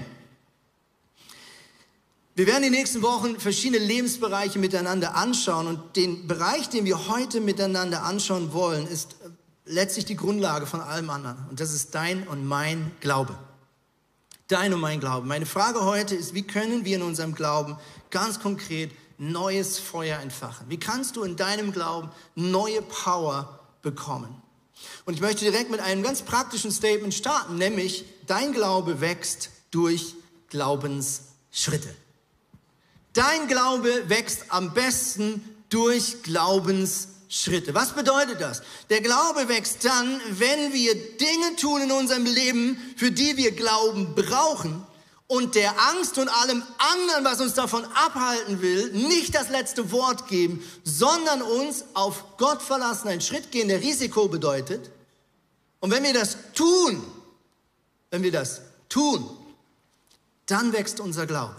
Wir 2.36 2.48
werden 2.48 2.64
die 2.64 2.70
nächsten 2.70 3.02
Wochen 3.02 3.38
verschiedene 3.38 3.84
Lebensbereiche 3.84 4.60
miteinander 4.60 5.14
anschauen 5.16 5.68
und 5.68 5.98
den 5.98 6.26
Bereich, 6.26 6.70
den 6.70 6.86
wir 6.86 7.10
heute 7.10 7.42
miteinander 7.42 8.04
anschauen 8.04 8.54
wollen, 8.54 8.88
ist 8.88 9.18
letztlich 9.66 10.06
die 10.06 10.16
Grundlage 10.16 10.66
von 10.66 10.82
allem 10.82 11.10
anderen 11.10 11.46
und 11.50 11.60
das 11.60 11.74
ist 11.74 11.96
dein 11.96 12.28
und 12.28 12.46
mein 12.46 12.92
Glaube. 13.00 13.38
Dein 14.48 14.74
und 14.74 14.82
mein 14.82 15.00
Glaube. 15.00 15.26
Meine 15.26 15.46
Frage 15.46 15.86
heute 15.86 16.16
ist, 16.16 16.34
wie 16.34 16.44
können 16.44 16.86
wir 16.86 16.98
in 16.98 17.02
unserem 17.02 17.34
Glauben 17.34 17.78
ganz 18.10 18.40
konkret 18.40 18.92
neues 19.18 19.80
Feuer 19.80 20.20
entfachen? 20.20 20.70
Wie 20.70 20.78
kannst 20.78 21.16
du 21.16 21.24
in 21.24 21.38
deinem 21.38 21.72
Glauben 21.72 22.10
neue 22.36 22.82
Power 22.82 23.60
bekommen? 23.82 24.42
Und 25.06 25.14
ich 25.14 25.22
möchte 25.22 25.46
direkt 25.46 25.72
mit 25.72 25.80
einem 25.80 26.04
ganz 26.04 26.22
praktischen 26.22 26.72
Statement 26.72 27.14
starten, 27.14 27.56
nämlich 27.56 28.06
dein 28.28 28.52
Glaube 28.52 29.00
wächst 29.00 29.50
durch 29.72 30.16
Glaubensschritte. 30.50 31.96
Dein 33.14 33.48
Glaube 33.48 34.10
wächst 34.10 34.46
am 34.50 34.74
besten 34.74 35.42
durch 35.70 36.22
Glaubensschritte. 36.24 37.13
Was 37.72 37.94
bedeutet 37.94 38.42
das? 38.42 38.62
Der 38.92 39.02
Glaube 39.02 39.48
wächst 39.48 39.86
dann, 39.86 40.22
wenn 40.30 40.72
wir 40.72 40.94
Dinge 41.18 41.56
tun 41.56 41.82
in 41.82 41.92
unserem 41.92 42.26
Leben, 42.26 42.78
für 42.96 43.12
die 43.12 43.38
wir 43.38 43.52
Glauben 43.52 44.14
brauchen 44.14 44.86
und 45.26 45.56
der 45.56 45.74
Angst 45.90 46.20
und 46.20 46.30
allem 46.30 46.62
anderen, 46.78 47.26
was 47.26 47.42
uns 47.42 47.56
davon 47.56 47.86
abhalten 47.86 48.62
will, 48.62 48.92
nicht 48.92 49.34
das 49.34 49.50
letzte 49.50 49.92
Wort 49.92 50.28
geben, 50.28 50.64
sondern 50.84 51.42
uns 51.42 51.86
auf 51.96 52.38
Gott 52.38 52.62
verlassen, 52.62 53.08
einen 53.08 53.22
Schritt 53.22 53.52
gehen, 53.52 53.68
der 53.68 53.82
Risiko 53.82 54.28
bedeutet. 54.28 54.92
Und 55.80 55.90
wenn 55.90 56.04
wir 56.04 56.14
das 56.14 56.38
tun, 56.54 57.04
wenn 58.12 58.22
wir 58.22 58.32
das 58.32 58.62
tun, 58.90 59.28
dann 60.46 60.72
wächst 60.72 61.00
unser 61.00 61.26
Glaube. 61.26 61.56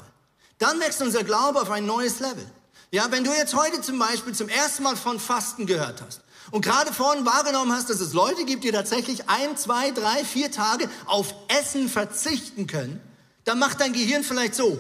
Dann 0.59 0.79
wächst 0.79 1.03
unser 1.03 1.25
Glaube 1.25 1.61
auf 1.61 1.71
ein 1.71 1.85
neues 1.85 2.21
Level. 2.21 2.47
Ja, 2.95 3.11
wenn 3.11 3.25
du 3.25 3.33
jetzt 3.33 3.57
heute 3.57 3.81
zum 3.81 3.99
Beispiel 3.99 4.35
zum 4.35 4.49
ersten 4.49 4.85
Mal 4.85 4.95
von 4.95 5.19
Fasten 5.19 5.67
gehört 5.67 6.01
hast 6.01 6.21
und 6.53 6.65
gerade 6.65 6.93
vorhin 6.93 7.27
wahrgenommen 7.27 7.73
hast, 7.73 7.91
dass 7.91 7.99
es 7.99 8.13
Leute 8.13 8.45
gibt, 8.45 8.63
die 8.63 8.71
tatsächlich 8.71 9.29
ein, 9.29 9.57
zwei, 9.57 9.91
drei, 9.91 10.25
vier 10.25 10.53
Tage 10.53 10.89
auf 11.07 11.35
Essen 11.49 11.89
verzichten 11.89 12.69
können, 12.69 13.01
dann 13.47 13.59
macht 13.59 13.81
dein 13.81 13.93
Gehirn 13.93 14.23
vielleicht 14.23 14.55
so, 14.55 14.79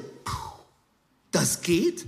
das 1.32 1.62
geht? 1.62 2.06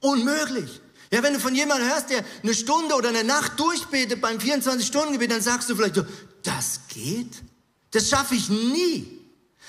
Unmöglich. 0.00 0.80
Ja, 1.12 1.22
wenn 1.22 1.34
du 1.34 1.40
von 1.40 1.54
jemandem 1.54 1.90
hörst, 1.90 2.08
der 2.08 2.24
eine 2.42 2.54
Stunde 2.54 2.94
oder 2.94 3.10
eine 3.10 3.22
Nacht 3.22 3.60
durchbetet 3.60 4.22
beim 4.22 4.38
24-Stunden-Gebet, 4.38 5.30
dann 5.30 5.42
sagst 5.42 5.68
du 5.68 5.76
vielleicht 5.76 5.96
so, 5.96 6.06
das 6.42 6.80
geht? 6.88 7.42
Das 7.90 8.08
schaffe 8.08 8.34
ich 8.34 8.48
nie. 8.48 9.17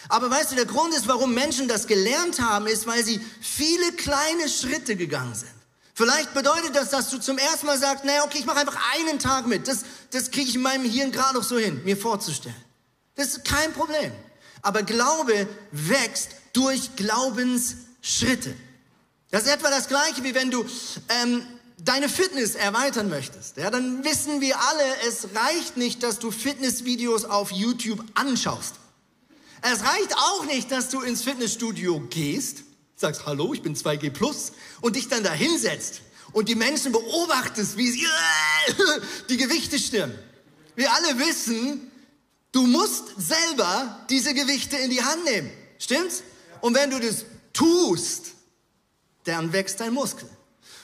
Aber 0.08 0.32
weißt 0.32 0.52
du, 0.52 0.56
der 0.56 0.66
Grund 0.66 0.94
ist, 0.94 1.08
warum 1.08 1.34
Menschen 1.34 1.68
das 1.68 1.88
gelernt 1.88 2.40
haben, 2.40 2.68
ist, 2.68 2.88
weil 2.88 3.04
sie 3.04 3.20
viele 3.42 3.92
kleine 3.94 4.48
Schritte 4.48 4.96
gegangen 4.96 5.36
sind. 5.36 5.52
Vielleicht 5.94 6.34
bedeutet 6.34 6.76
das, 6.76 6.92
dass 6.92 7.10
du 7.10 7.20
zum 7.20 7.38
ersten 7.38 7.66
Mal 7.66 7.78
sagst, 7.78 8.06
naja, 8.06 8.24
okay, 8.24 8.38
ich 8.40 8.46
mache 8.46 8.60
einfach 8.60 8.78
einen 8.96 9.20
Tag 9.20 9.48
mit. 9.48 9.68
Das, 9.68 9.84
das 10.12 10.32
kriege 10.32 10.48
ich 10.48 10.56
in 10.56 10.62
meinem 10.62 10.90
Hirn 10.90 11.12
gerade 11.12 11.36
noch 11.36 11.44
so 11.44 11.58
hin, 11.58 11.82
mir 11.84 11.98
vorzustellen. 11.98 12.56
Das 13.16 13.28
ist 13.28 13.44
kein 13.44 13.74
Problem. 13.74 14.14
Aber 14.62 14.84
Glaube 14.84 15.48
wächst 15.72 16.30
durch 16.54 16.96
Glaubensschritte. 16.96 18.56
Das 19.30 19.44
ist 19.44 19.50
etwa 19.50 19.70
das 19.70 19.90
Gleiche, 19.90 20.24
wie 20.24 20.34
wenn 20.34 20.52
du 20.52 20.66
ähm, 21.10 21.46
deine 21.78 22.10
Fitness 22.10 22.56
erweitern 22.56 23.10
möchtest. 23.10 23.58
Ja, 23.58 23.70
dann 23.70 24.04
wissen 24.04 24.42
wir 24.42 24.58
alle, 24.58 24.84
es 25.08 25.28
reicht 25.36 25.78
nicht, 25.78 26.04
dass 26.04 26.20
du 26.20 26.32
Fitnessvideos 26.32 27.26
auf 27.26 27.52
YouTube 27.52 28.04
anschaust. 28.16 28.76
Es 29.62 29.84
reicht 29.84 30.16
auch 30.16 30.46
nicht, 30.46 30.72
dass 30.72 30.90
du 30.90 31.02
ins 31.02 31.22
Fitnessstudio 31.22 32.00
gehst, 32.10 32.64
sagst, 32.96 33.26
hallo, 33.26 33.54
ich 33.54 33.62
bin 33.62 33.76
2G 33.76 34.10
Plus 34.12 34.54
und 34.82 34.96
dich 34.96 35.10
dann 35.10 35.24
da 35.24 35.32
hinsetzt 35.32 36.02
und 36.32 36.48
die 36.48 36.56
Menschen 36.56 36.92
beobachtest, 36.92 37.78
wie 37.78 37.90
sie 37.90 38.06
die 39.30 39.38
Gewichte 39.38 39.78
stimmen. 39.80 40.18
Wir 40.76 40.94
alle 40.94 41.20
wissen, 41.20 41.92
du 42.52 42.66
musst 42.68 43.04
selber 43.18 44.06
diese 44.10 44.34
Gewichte 44.34 44.78
in 44.78 44.90
die 44.90 45.04
Hand 45.04 45.26
nehmen. 45.26 45.52
Stimmt's? 45.78 46.24
Und 46.62 46.76
wenn 46.76 46.90
du 46.90 47.00
das 47.00 47.26
tust, 47.54 48.28
dann 49.26 49.52
wächst 49.52 49.80
dein 49.80 49.94
Muskel. 49.94 50.30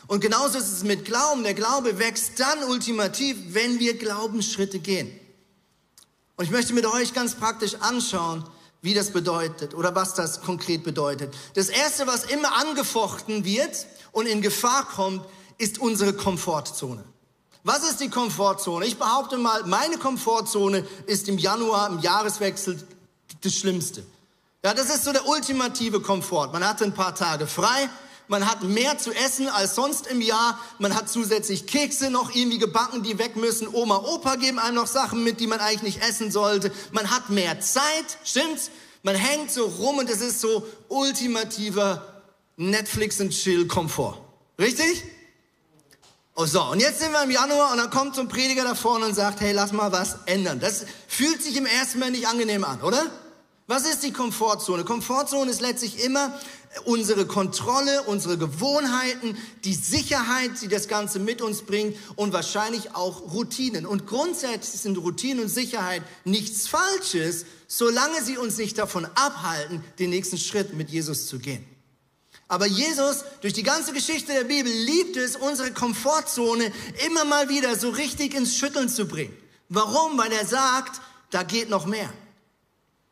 Und 0.07 0.19
genauso 0.19 0.57
ist 0.57 0.71
es 0.71 0.83
mit 0.83 1.05
Glauben. 1.05 1.43
Der 1.43 1.53
Glaube 1.53 1.97
wächst 1.97 2.39
dann 2.39 2.63
ultimativ, 2.65 3.37
wenn 3.49 3.79
wir 3.79 3.97
Glaubensschritte 3.97 4.79
gehen. 4.79 5.19
Und 6.35 6.45
ich 6.45 6.51
möchte 6.51 6.73
mit 6.73 6.85
euch 6.85 7.13
ganz 7.13 7.35
praktisch 7.35 7.75
anschauen, 7.75 8.43
wie 8.85 8.93
das 8.93 9.09
bedeutet 9.09 9.73
oder 9.73 9.95
was 9.95 10.13
das 10.13 10.41
konkret 10.41 10.83
bedeutet. 10.83 11.33
Das 11.55 11.69
Erste, 11.69 12.05
was 12.05 12.23
immer 12.23 12.55
angefochten 12.55 13.43
wird 13.43 13.87
und 14.11 14.27
in 14.27 14.41
Gefahr 14.41 14.85
kommt, 14.85 15.25
ist 15.57 15.79
unsere 15.79 16.13
Komfortzone. 16.13 17.03
Was 17.63 17.79
ist 17.89 17.99
die 17.99 18.09
Komfortzone? 18.09 18.85
Ich 18.85 18.99
behaupte 18.99 19.37
mal, 19.37 19.63
meine 19.63 19.97
Komfortzone 19.97 20.85
ist 21.07 21.27
im 21.27 21.39
Januar, 21.39 21.89
im 21.89 21.99
Jahreswechsel, 21.99 22.79
das 23.41 23.55
Schlimmste. 23.55 24.05
Ja, 24.63 24.75
das 24.75 24.93
ist 24.93 25.03
so 25.03 25.11
der 25.11 25.27
ultimative 25.27 25.99
Komfort. 25.99 26.53
Man 26.53 26.67
hat 26.67 26.81
ein 26.83 26.93
paar 26.93 27.15
Tage 27.15 27.47
frei, 27.47 27.89
man 28.27 28.49
hat 28.49 28.63
mehr 28.63 28.97
zu 28.97 29.11
essen 29.11 29.49
als 29.49 29.75
sonst 29.75 30.07
im 30.07 30.21
Jahr, 30.21 30.59
man 30.79 30.95
hat 30.95 31.09
zusätzlich 31.09 31.67
Kekse 31.67 32.09
noch 32.09 32.33
irgendwie 32.33 32.57
gebacken, 32.57 33.03
die 33.03 33.19
weg 33.19 33.35
müssen. 33.35 33.67
Oma, 33.67 33.97
Opa 33.97 34.35
geben 34.35 34.59
einem 34.59 34.75
noch 34.75 34.87
Sachen 34.87 35.23
mit, 35.23 35.39
die 35.39 35.47
man 35.47 35.59
eigentlich 35.59 35.95
nicht 35.95 36.07
essen 36.07 36.31
sollte. 36.31 36.71
Man 36.91 37.11
hat 37.11 37.29
mehr 37.29 37.59
Zeit, 37.59 38.17
stimmt's? 38.23 38.71
Man 39.03 39.15
hängt 39.15 39.51
so 39.51 39.65
rum 39.65 39.99
und 39.99 40.09
es 40.09 40.21
ist 40.21 40.41
so 40.41 40.65
ultimativer 40.87 42.23
Netflix 42.57 43.21
und 43.21 43.29
Chill 43.29 43.67
Komfort. 43.67 44.17
Richtig? 44.59 45.03
Oh 46.35 46.45
so, 46.45 46.63
und 46.63 46.81
jetzt 46.81 46.99
sind 46.99 47.11
wir 47.11 47.23
im 47.23 47.31
Januar 47.31 47.71
und 47.71 47.77
dann 47.77 47.89
kommt 47.89 48.15
so 48.15 48.21
ein 48.21 48.27
Prediger 48.27 48.63
da 48.63 48.75
vorne 48.75 49.05
und 49.05 49.13
sagt, 49.13 49.39
hey, 49.41 49.53
lass 49.53 49.71
mal 49.71 49.91
was 49.91 50.17
ändern. 50.25 50.59
Das 50.59 50.85
fühlt 51.07 51.41
sich 51.41 51.55
im 51.55 51.65
ersten 51.65 51.99
Mal 51.99 52.11
nicht 52.11 52.27
angenehm 52.27 52.63
an, 52.63 52.81
oder? 52.81 53.05
Was 53.67 53.83
ist 53.83 54.03
die 54.03 54.13
Komfortzone? 54.13 54.83
Komfortzone 54.83 55.49
ist 55.49 55.59
letztlich 55.61 56.03
immer 56.03 56.39
unsere 56.83 57.25
Kontrolle, 57.25 58.03
unsere 58.03 58.37
Gewohnheiten, 58.37 59.35
die 59.63 59.73
Sicherheit, 59.73 60.51
die 60.61 60.67
das 60.67 60.87
Ganze 60.87 61.17
mit 61.17 61.41
uns 61.41 61.63
bringt 61.63 61.97
und 62.15 62.31
wahrscheinlich 62.31 62.93
auch 62.93 63.33
Routinen. 63.33 63.87
Und 63.87 64.05
grundsätzlich 64.05 64.81
sind 64.81 64.97
Routinen 64.97 65.45
und 65.45 65.49
Sicherheit 65.49 66.03
nichts 66.25 66.67
Falsches, 66.67 67.45
solange 67.67 68.21
sie 68.23 68.37
uns 68.37 68.57
nicht 68.57 68.77
davon 68.77 69.05
abhalten, 69.15 69.83
den 69.97 70.11
nächsten 70.11 70.37
Schritt 70.37 70.75
mit 70.75 70.91
Jesus 70.91 71.27
zu 71.27 71.39
gehen. 71.39 71.65
Aber 72.47 72.67
Jesus, 72.67 73.23
durch 73.41 73.53
die 73.53 73.63
ganze 73.63 73.93
Geschichte 73.93 74.31
der 74.31 74.43
Bibel, 74.43 74.71
liebt 74.71 75.17
es, 75.17 75.35
unsere 75.35 75.71
Komfortzone 75.71 76.71
immer 77.07 77.25
mal 77.25 77.49
wieder 77.49 77.75
so 77.75 77.89
richtig 77.89 78.35
ins 78.35 78.55
Schütteln 78.55 78.89
zu 78.89 79.07
bringen. 79.07 79.35
Warum? 79.69 80.19
Weil 80.19 80.31
er 80.31 80.45
sagt, 80.45 81.01
da 81.31 81.41
geht 81.41 81.71
noch 81.71 81.87
mehr. 81.87 82.13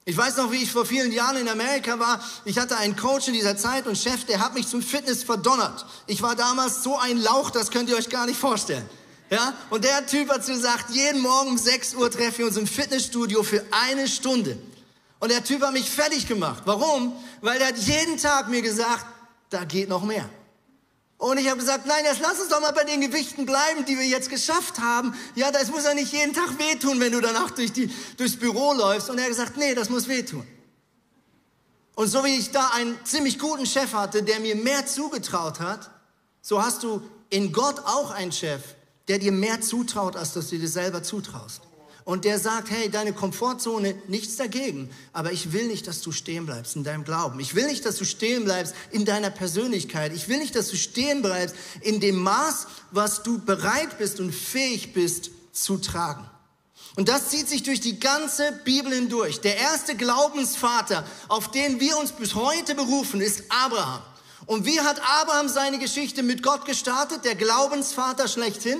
Ich 0.05 0.17
weiß 0.17 0.38
noch, 0.38 0.51
wie 0.51 0.62
ich 0.62 0.72
vor 0.72 0.86
vielen 0.86 1.13
Jahren 1.13 1.38
in 1.38 1.48
Amerika 1.48 1.98
war. 1.98 2.19
Ich 2.43 2.57
hatte 2.57 2.75
einen 2.77 2.95
Coach 2.95 3.29
in 3.29 3.33
dieser 3.33 3.55
Zeit 3.55 3.88
und 3.88 3.98
Chef, 3.98 4.25
der 4.25 4.39
hat 4.39 4.53
mich 4.53 4.67
zum 4.67 4.81
Fitness 4.81 5.24
verdonnert. 5.24 5.86
Ich 6.07 6.22
war 6.22 6.36
damals 6.36 6.83
so 6.83 6.98
ein 6.98 7.17
Lauch, 7.17 7.51
das 7.51 7.72
könnt 7.72 7.89
ihr 7.89 7.95
euch 7.95 8.10
gar 8.10 8.25
nicht 8.25 8.38
vorstellen. 8.38 8.88
Ja? 9.29 9.53
Und 9.69 9.86
der 9.86 10.05
Typ 10.05 10.29
hat 10.29 10.45
gesagt, 10.45 10.89
jeden 10.89 11.22
Morgen 11.22 11.51
um 11.51 11.57
6 11.57 11.95
Uhr 11.95 12.12
treffen 12.12 12.39
wir 12.39 12.48
uns 12.48 12.57
im 12.57 12.67
Fitnessstudio 12.67 13.43
für 13.43 13.63
eine 13.72 14.10
Stunde. 14.10 14.57
Und 15.19 15.31
der 15.31 15.41
Typ 15.41 15.62
hat 15.62 15.72
mich 15.72 15.89
fertig 15.89 16.27
gemacht. 16.27 16.63
Warum? 16.65 17.13
Weil 17.39 17.62
er 17.62 17.67
hat 17.67 17.77
jeden 17.77 18.17
Tag 18.17 18.50
mir 18.50 18.62
gesagt, 18.62 19.05
da 19.50 19.63
geht 19.63 19.88
noch 19.88 20.03
mehr. 20.03 20.29
Und 21.24 21.38
ich 21.38 21.48
habe 21.48 21.58
gesagt, 21.58 21.86
nein, 21.86 22.03
jetzt 22.03 22.20
lass 22.20 22.38
uns 22.38 22.50
doch 22.50 22.60
mal 22.60 22.74
bei 22.74 22.84
den 22.84 23.00
Gewichten 23.00 23.46
bleiben, 23.46 23.86
die 23.86 23.98
wir 23.98 24.06
jetzt 24.06 24.30
geschafft 24.30 24.80
haben. 24.80 25.15
Ja, 25.36 25.53
das 25.53 25.70
muss 25.70 25.86
ja 25.86 25.94
nicht 25.94 26.12
jeden 26.12 26.34
Tag 26.34 26.60
wehtun, 26.60 27.00
wenn 27.00 27.13
du 27.13 27.22
danach 27.22 27.51
durch 27.51 27.72
die, 27.72 27.89
durchs 28.18 28.36
Büro 28.36 28.74
läufst. 28.74 29.10
Und 29.10 29.18
er 29.18 29.24
hat 29.24 29.30
gesagt, 29.30 29.56
nee, 29.56 29.74
das 29.74 29.89
muss 29.89 30.10
wehtun. 30.10 30.46
Und 31.96 32.10
so 32.10 32.25
wie 32.25 32.38
ich 32.38 32.51
da 32.51 32.72
einen 32.74 33.00
ziemlich 33.06 33.39
guten 33.39 33.65
Chef 33.65 33.94
hatte, 33.94 34.22
der 34.22 34.42
mir 34.42 34.58
mehr 34.58 34.86
zugetraut 34.86 35.62
hat, 35.62 35.92
so 36.42 36.62
hast 36.62 36.84
du 36.84 37.01
in 37.30 37.53
Gott 37.53 37.80
auch 37.86 38.12
einen 38.12 38.34
Chef, 38.34 38.62
der 39.08 39.18
dir 39.18 39.32
mehr 39.32 39.62
zutraut, 39.62 40.18
als 40.18 40.34
dass 40.34 40.50
du 40.50 40.58
dir 40.58 40.68
selber 40.68 41.03
zutraust 41.03 41.62
und 42.05 42.25
der 42.25 42.39
sagt, 42.39 42.69
hey, 42.69 42.89
deine 42.89 43.13
Komfortzone, 43.13 43.95
nichts 44.07 44.36
dagegen, 44.36 44.89
aber 45.13 45.31
ich 45.31 45.53
will 45.53 45.67
nicht, 45.67 45.88
dass 45.88 46.01
du 46.01 46.12
stehen 46.12 46.45
bleibst 46.45 46.75
in 46.75 46.83
deinem 46.83 47.03
Glauben. 47.03 47.39
Ich 47.39 47.55
will 47.55 47.65
nicht, 47.65 47.86
dass 47.86 47.98
du 47.98 48.05
stehen 48.05 48.43
bleibst 48.43 48.74
in 48.91 49.05
deiner 49.05 49.29
Persönlichkeit. 49.29 50.13
Ich 50.13 50.27
will 50.27 50.39
nicht, 50.39 50.55
dass 50.55 50.69
du 50.69 50.75
stehen 50.75 51.22
bleibst 51.22 51.55
in 51.81 52.00
dem 52.00 52.17
Maß, 52.17 52.67
was 52.91 53.24
du 53.24 53.39
bereit 53.39 53.98
bist 53.98 54.19
und 54.19 54.33
fähig 54.33 54.93
bist 54.93 55.31
zu 55.51 55.77
tragen. 55.77 56.29
Und 56.95 57.10
das 57.10 57.29
zieht 57.29 57.50
sich 57.50 57.63
durch 57.63 57.79
die 57.79 58.00
ganze 58.00 58.51
Bibel 58.65 58.93
hindurch. 58.93 59.41
Der 59.41 59.57
erste 59.57 59.95
Glaubensvater, 59.95 61.05
auf 61.27 61.50
den 61.50 61.79
wir 61.79 61.98
uns 61.98 62.12
bis 62.12 62.36
heute 62.36 62.75
berufen, 62.75 63.19
ist 63.19 63.43
Abraham. 63.50 64.01
Und 64.45 64.65
wie 64.65 64.79
hat 64.79 65.01
Abraham 65.22 65.48
seine 65.48 65.79
Geschichte 65.79 66.22
mit 66.22 66.43
Gott 66.43 66.65
gestartet? 66.65 67.24
Der 67.24 67.36
Glaubensvater 67.36 68.27
schlechthin 68.27 68.77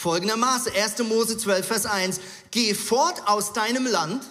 folgendermaßen. 0.00 0.72
1. 0.74 0.98
Mose 1.00 1.36
12, 1.36 1.66
Vers 1.66 1.86
1. 1.86 2.20
Geh 2.50 2.74
fort 2.74 3.22
aus 3.26 3.52
deinem 3.52 3.86
Land, 3.86 4.24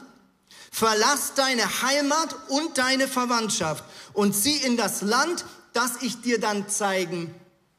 verlass 0.72 1.34
deine 1.36 1.64
Heimat 1.82 2.36
und 2.50 2.78
deine 2.78 3.08
Verwandtschaft 3.08 3.84
und 4.14 4.34
zieh 4.34 4.58
in 4.58 4.78
das 4.78 5.02
Land, 5.02 5.46
das 5.74 6.02
ich 6.02 6.22
dir 6.22 6.40
dann 6.40 6.68
zeigen 6.70 7.34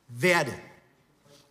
werde. 0.08 0.52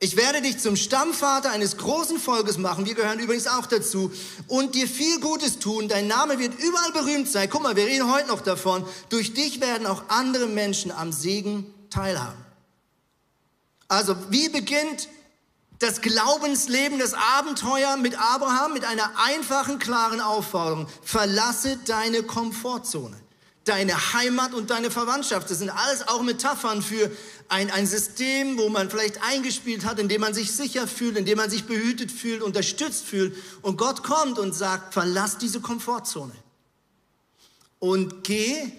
Ich 0.02 0.16
werde 0.16 0.42
dich 0.42 0.60
zum 0.60 0.78
Stammvater 0.78 1.52
eines 1.52 1.76
großen 1.76 2.20
Volkes 2.20 2.58
machen. 2.58 2.86
Wir 2.86 2.96
gehören 2.96 3.20
übrigens 3.20 3.48
auch 3.48 3.66
dazu. 3.66 4.14
Und 4.48 4.74
dir 4.74 4.88
viel 4.88 5.20
Gutes 5.20 5.60
tun. 5.60 5.90
Dein 5.90 6.08
Name 6.08 6.40
wird 6.40 6.58
überall 6.58 6.94
berühmt 6.94 7.28
sein. 7.28 7.50
Guck 7.50 7.64
mal, 7.64 7.76
wir 7.76 7.86
reden 7.86 8.10
heute 8.10 8.30
noch 8.30 8.40
davon. 8.40 8.86
Durch 9.10 9.34
dich 9.34 9.60
werden 9.60 9.86
auch 9.86 10.04
andere 10.08 10.48
Menschen 10.48 10.92
am 10.92 11.12
Segen 11.12 11.74
teilhaben. 11.90 12.46
Also, 13.90 14.16
wie 14.30 14.48
beginnt 14.48 15.10
das 15.80 16.02
Glaubensleben, 16.02 17.00
das 17.00 17.14
Abenteuer 17.14 17.98
mit 17.98 18.20
Abraham 18.20 18.74
mit 18.74 18.86
einer 18.86 19.12
einfachen, 19.18 19.80
klaren 19.80 20.20
Aufforderung. 20.20 20.88
Verlasse 21.02 21.78
deine 21.86 22.24
Komfortzone, 22.24 23.16
deine 23.64 24.14
Heimat 24.14 24.54
und 24.54 24.70
deine 24.70 24.92
Verwandtschaft. 24.92 25.50
Das 25.50 25.60
sind 25.60 25.70
alles 25.70 26.08
auch 26.08 26.22
Metaphern 26.22 26.82
für 26.82 27.10
ein, 27.48 27.72
ein 27.72 27.88
System, 27.88 28.58
wo 28.58 28.68
man 28.68 28.90
vielleicht 28.90 29.24
eingespielt 29.24 29.86
hat, 29.86 30.00
in 30.00 30.10
dem 30.10 30.20
man 30.20 30.34
sich 30.34 30.52
sicher 30.52 30.86
fühlt, 30.86 31.18
in 31.18 31.26
dem 31.26 31.38
man 31.38 31.50
sich 31.50 31.66
behütet 31.66 32.12
fühlt, 32.12 32.42
unterstützt 32.42 33.06
fühlt. 33.06 33.36
Und 33.62 33.78
Gott 33.78 34.04
kommt 34.04 34.38
und 34.38 34.54
sagt, 34.54 34.94
verlass 34.94 35.38
diese 35.38 35.62
Komfortzone 35.62 36.34
und 37.80 38.26
geh 38.26 38.72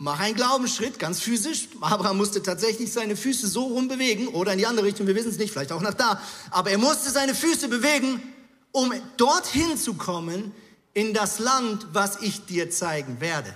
Mach 0.00 0.20
einen 0.20 0.36
Glaubensschritt, 0.36 1.00
ganz 1.00 1.20
physisch. 1.20 1.68
Abraham 1.80 2.18
musste 2.18 2.40
tatsächlich 2.40 2.92
seine 2.92 3.16
Füße 3.16 3.48
so 3.48 3.64
rumbewegen 3.64 4.28
oder 4.28 4.52
in 4.52 4.58
die 4.58 4.66
andere 4.66 4.86
Richtung, 4.86 5.08
wir 5.08 5.16
wissen 5.16 5.30
es 5.30 5.38
nicht, 5.38 5.50
vielleicht 5.50 5.72
auch 5.72 5.80
nach 5.80 5.94
da. 5.94 6.22
Aber 6.50 6.70
er 6.70 6.78
musste 6.78 7.10
seine 7.10 7.34
Füße 7.34 7.66
bewegen, 7.66 8.22
um 8.70 8.92
dorthin 9.16 9.76
zu 9.76 9.94
kommen 9.94 10.52
in 10.94 11.14
das 11.14 11.40
Land, 11.40 11.88
was 11.92 12.22
ich 12.22 12.46
dir 12.46 12.70
zeigen 12.70 13.20
werde. 13.20 13.52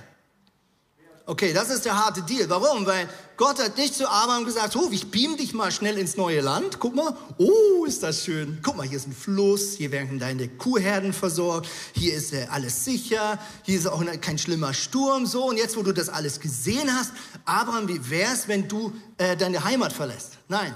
Okay, 1.24 1.52
das 1.52 1.70
ist 1.70 1.84
der 1.84 1.96
harte 1.96 2.20
Deal. 2.22 2.50
Warum? 2.50 2.84
Weil 2.84 3.08
Gott 3.36 3.62
hat 3.62 3.76
nicht 3.76 3.94
zu 3.94 4.08
Abraham 4.08 4.44
gesagt, 4.44 4.74
oh, 4.74 4.88
ich 4.90 5.10
beam 5.10 5.36
dich 5.36 5.54
mal 5.54 5.70
schnell 5.70 5.96
ins 5.96 6.16
neue 6.16 6.40
Land. 6.40 6.80
Guck 6.80 6.96
mal, 6.96 7.16
oh, 7.38 7.84
ist 7.84 8.02
das 8.02 8.24
schön. 8.24 8.58
Guck 8.60 8.76
mal, 8.76 8.86
hier 8.86 8.96
ist 8.96 9.06
ein 9.06 9.14
Fluss, 9.14 9.74
hier 9.74 9.92
werden 9.92 10.18
deine 10.18 10.48
Kuhherden 10.48 11.12
versorgt, 11.12 11.68
hier 11.92 12.14
ist 12.14 12.32
äh, 12.32 12.48
alles 12.50 12.84
sicher, 12.84 13.38
hier 13.62 13.78
ist 13.78 13.86
auch 13.86 14.04
kein 14.20 14.36
schlimmer 14.36 14.74
Sturm, 14.74 15.24
so. 15.26 15.44
Und 15.48 15.58
jetzt, 15.58 15.76
wo 15.76 15.82
du 15.82 15.92
das 15.92 16.08
alles 16.08 16.40
gesehen 16.40 16.92
hast, 16.92 17.12
Abraham, 17.44 17.86
wie 17.86 18.10
wär's, 18.10 18.48
wenn 18.48 18.66
du 18.66 18.92
äh, 19.18 19.36
deine 19.36 19.62
Heimat 19.62 19.92
verlässt? 19.92 20.38
Nein. 20.48 20.74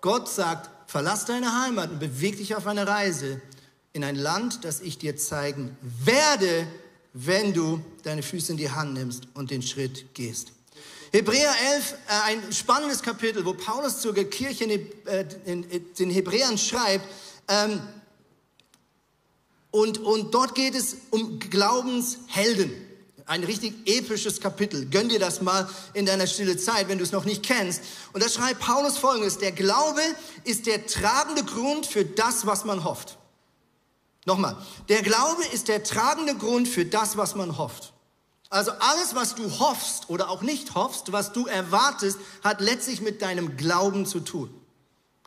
Gott 0.00 0.28
sagt, 0.28 0.70
verlass 0.90 1.24
deine 1.24 1.62
Heimat 1.62 1.90
und 1.90 2.00
beweg 2.00 2.36
dich 2.36 2.56
auf 2.56 2.66
eine 2.66 2.86
Reise 2.86 3.40
in 3.92 4.02
ein 4.02 4.16
Land, 4.16 4.64
das 4.64 4.80
ich 4.80 4.98
dir 4.98 5.16
zeigen 5.16 5.76
werde, 5.80 6.66
wenn 7.14 7.54
du 7.54 7.80
deine 8.02 8.22
Füße 8.22 8.52
in 8.52 8.58
die 8.58 8.70
Hand 8.70 8.92
nimmst 8.92 9.28
und 9.34 9.50
den 9.50 9.62
Schritt 9.62 10.14
gehst. 10.14 10.52
Hebräer 11.12 11.54
11, 11.74 11.92
äh, 11.92 11.96
ein 12.24 12.52
spannendes 12.52 13.00
Kapitel, 13.00 13.44
wo 13.44 13.54
Paulus 13.54 14.00
zur 14.00 14.14
Kirche 14.14 14.64
in, 14.64 14.70
äh, 15.06 15.80
den 15.96 16.10
Hebräern 16.10 16.58
schreibt. 16.58 17.06
Ähm, 17.46 17.80
und, 19.70 19.98
und 19.98 20.34
dort 20.34 20.56
geht 20.56 20.74
es 20.74 20.96
um 21.10 21.38
Glaubenshelden. 21.38 22.72
Ein 23.26 23.44
richtig 23.44 23.74
episches 23.86 24.40
Kapitel. 24.40 24.86
Gönn 24.86 25.08
dir 25.08 25.20
das 25.20 25.40
mal 25.40 25.68
in 25.94 26.04
deiner 26.04 26.26
stille 26.26 26.56
Zeit, 26.56 26.88
wenn 26.88 26.98
du 26.98 27.04
es 27.04 27.12
noch 27.12 27.24
nicht 27.24 27.44
kennst. 27.44 27.80
Und 28.12 28.22
da 28.22 28.28
schreibt 28.28 28.60
Paulus 28.60 28.98
folgendes. 28.98 29.38
Der 29.38 29.52
Glaube 29.52 30.00
ist 30.42 30.66
der 30.66 30.84
tragende 30.86 31.44
Grund 31.44 31.86
für 31.86 32.04
das, 32.04 32.44
was 32.44 32.64
man 32.64 32.82
hofft. 32.82 33.18
Nochmal, 34.24 34.56
der 34.88 35.02
Glaube 35.02 35.44
ist 35.52 35.68
der 35.68 35.84
tragende 35.84 36.34
Grund 36.34 36.66
für 36.68 36.84
das, 36.84 37.16
was 37.16 37.34
man 37.34 37.58
hofft. 37.58 37.92
Also 38.50 38.70
alles, 38.72 39.14
was 39.14 39.34
du 39.34 39.58
hoffst 39.58 40.08
oder 40.08 40.30
auch 40.30 40.42
nicht 40.42 40.74
hoffst, 40.74 41.12
was 41.12 41.32
du 41.32 41.46
erwartest, 41.46 42.18
hat 42.42 42.60
letztlich 42.60 43.00
mit 43.00 43.20
deinem 43.20 43.56
Glauben 43.56 44.06
zu 44.06 44.20
tun. 44.20 44.48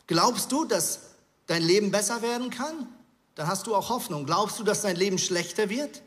Glaubst 0.06 0.50
du, 0.50 0.64
dass 0.64 1.00
dein 1.46 1.62
Leben 1.62 1.90
besser 1.90 2.22
werden 2.22 2.50
kann? 2.50 2.88
Dann 3.34 3.46
hast 3.46 3.66
du 3.66 3.76
auch 3.76 3.90
Hoffnung. 3.90 4.26
Glaubst 4.26 4.58
du, 4.58 4.64
dass 4.64 4.82
dein 4.82 4.96
Leben 4.96 5.18
schlechter 5.18 5.68
wird? 5.68 6.02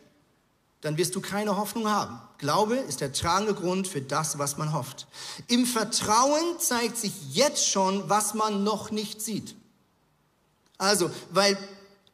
Dann 0.81 0.97
wirst 0.97 1.15
du 1.15 1.21
keine 1.21 1.57
Hoffnung 1.57 1.87
haben. 1.87 2.19
Glaube 2.39 2.75
ist 2.75 3.01
der 3.01 3.13
tragende 3.13 3.53
Grund 3.53 3.87
für 3.87 4.01
das, 4.01 4.39
was 4.39 4.57
man 4.57 4.73
hofft. 4.73 5.05
Im 5.47 5.67
Vertrauen 5.67 6.59
zeigt 6.59 6.97
sich 6.97 7.13
jetzt 7.35 7.67
schon, 7.67 8.09
was 8.09 8.33
man 8.33 8.63
noch 8.63 8.89
nicht 8.89 9.21
sieht. 9.21 9.55
Also, 10.79 11.11
weil 11.29 11.55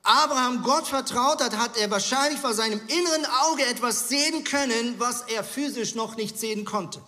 Abraham 0.08 0.63
Gott 0.63 0.88
vertraut 0.88 1.41
hat, 1.41 1.58
hat 1.58 1.76
er 1.76 1.91
wahrscheinlich 1.91 2.39
vor 2.39 2.54
seinem 2.54 2.80
inneren 2.88 3.26
Auge 3.43 3.65
etwas 3.65 4.08
sehen 4.08 4.46
können, 4.46 4.96
was 5.00 5.24
er 5.24 5.43
physisch 5.43 5.96
noch 5.96 6.15
nicht 6.15 6.39
sehen 6.39 6.63
konnte. 6.63 7.02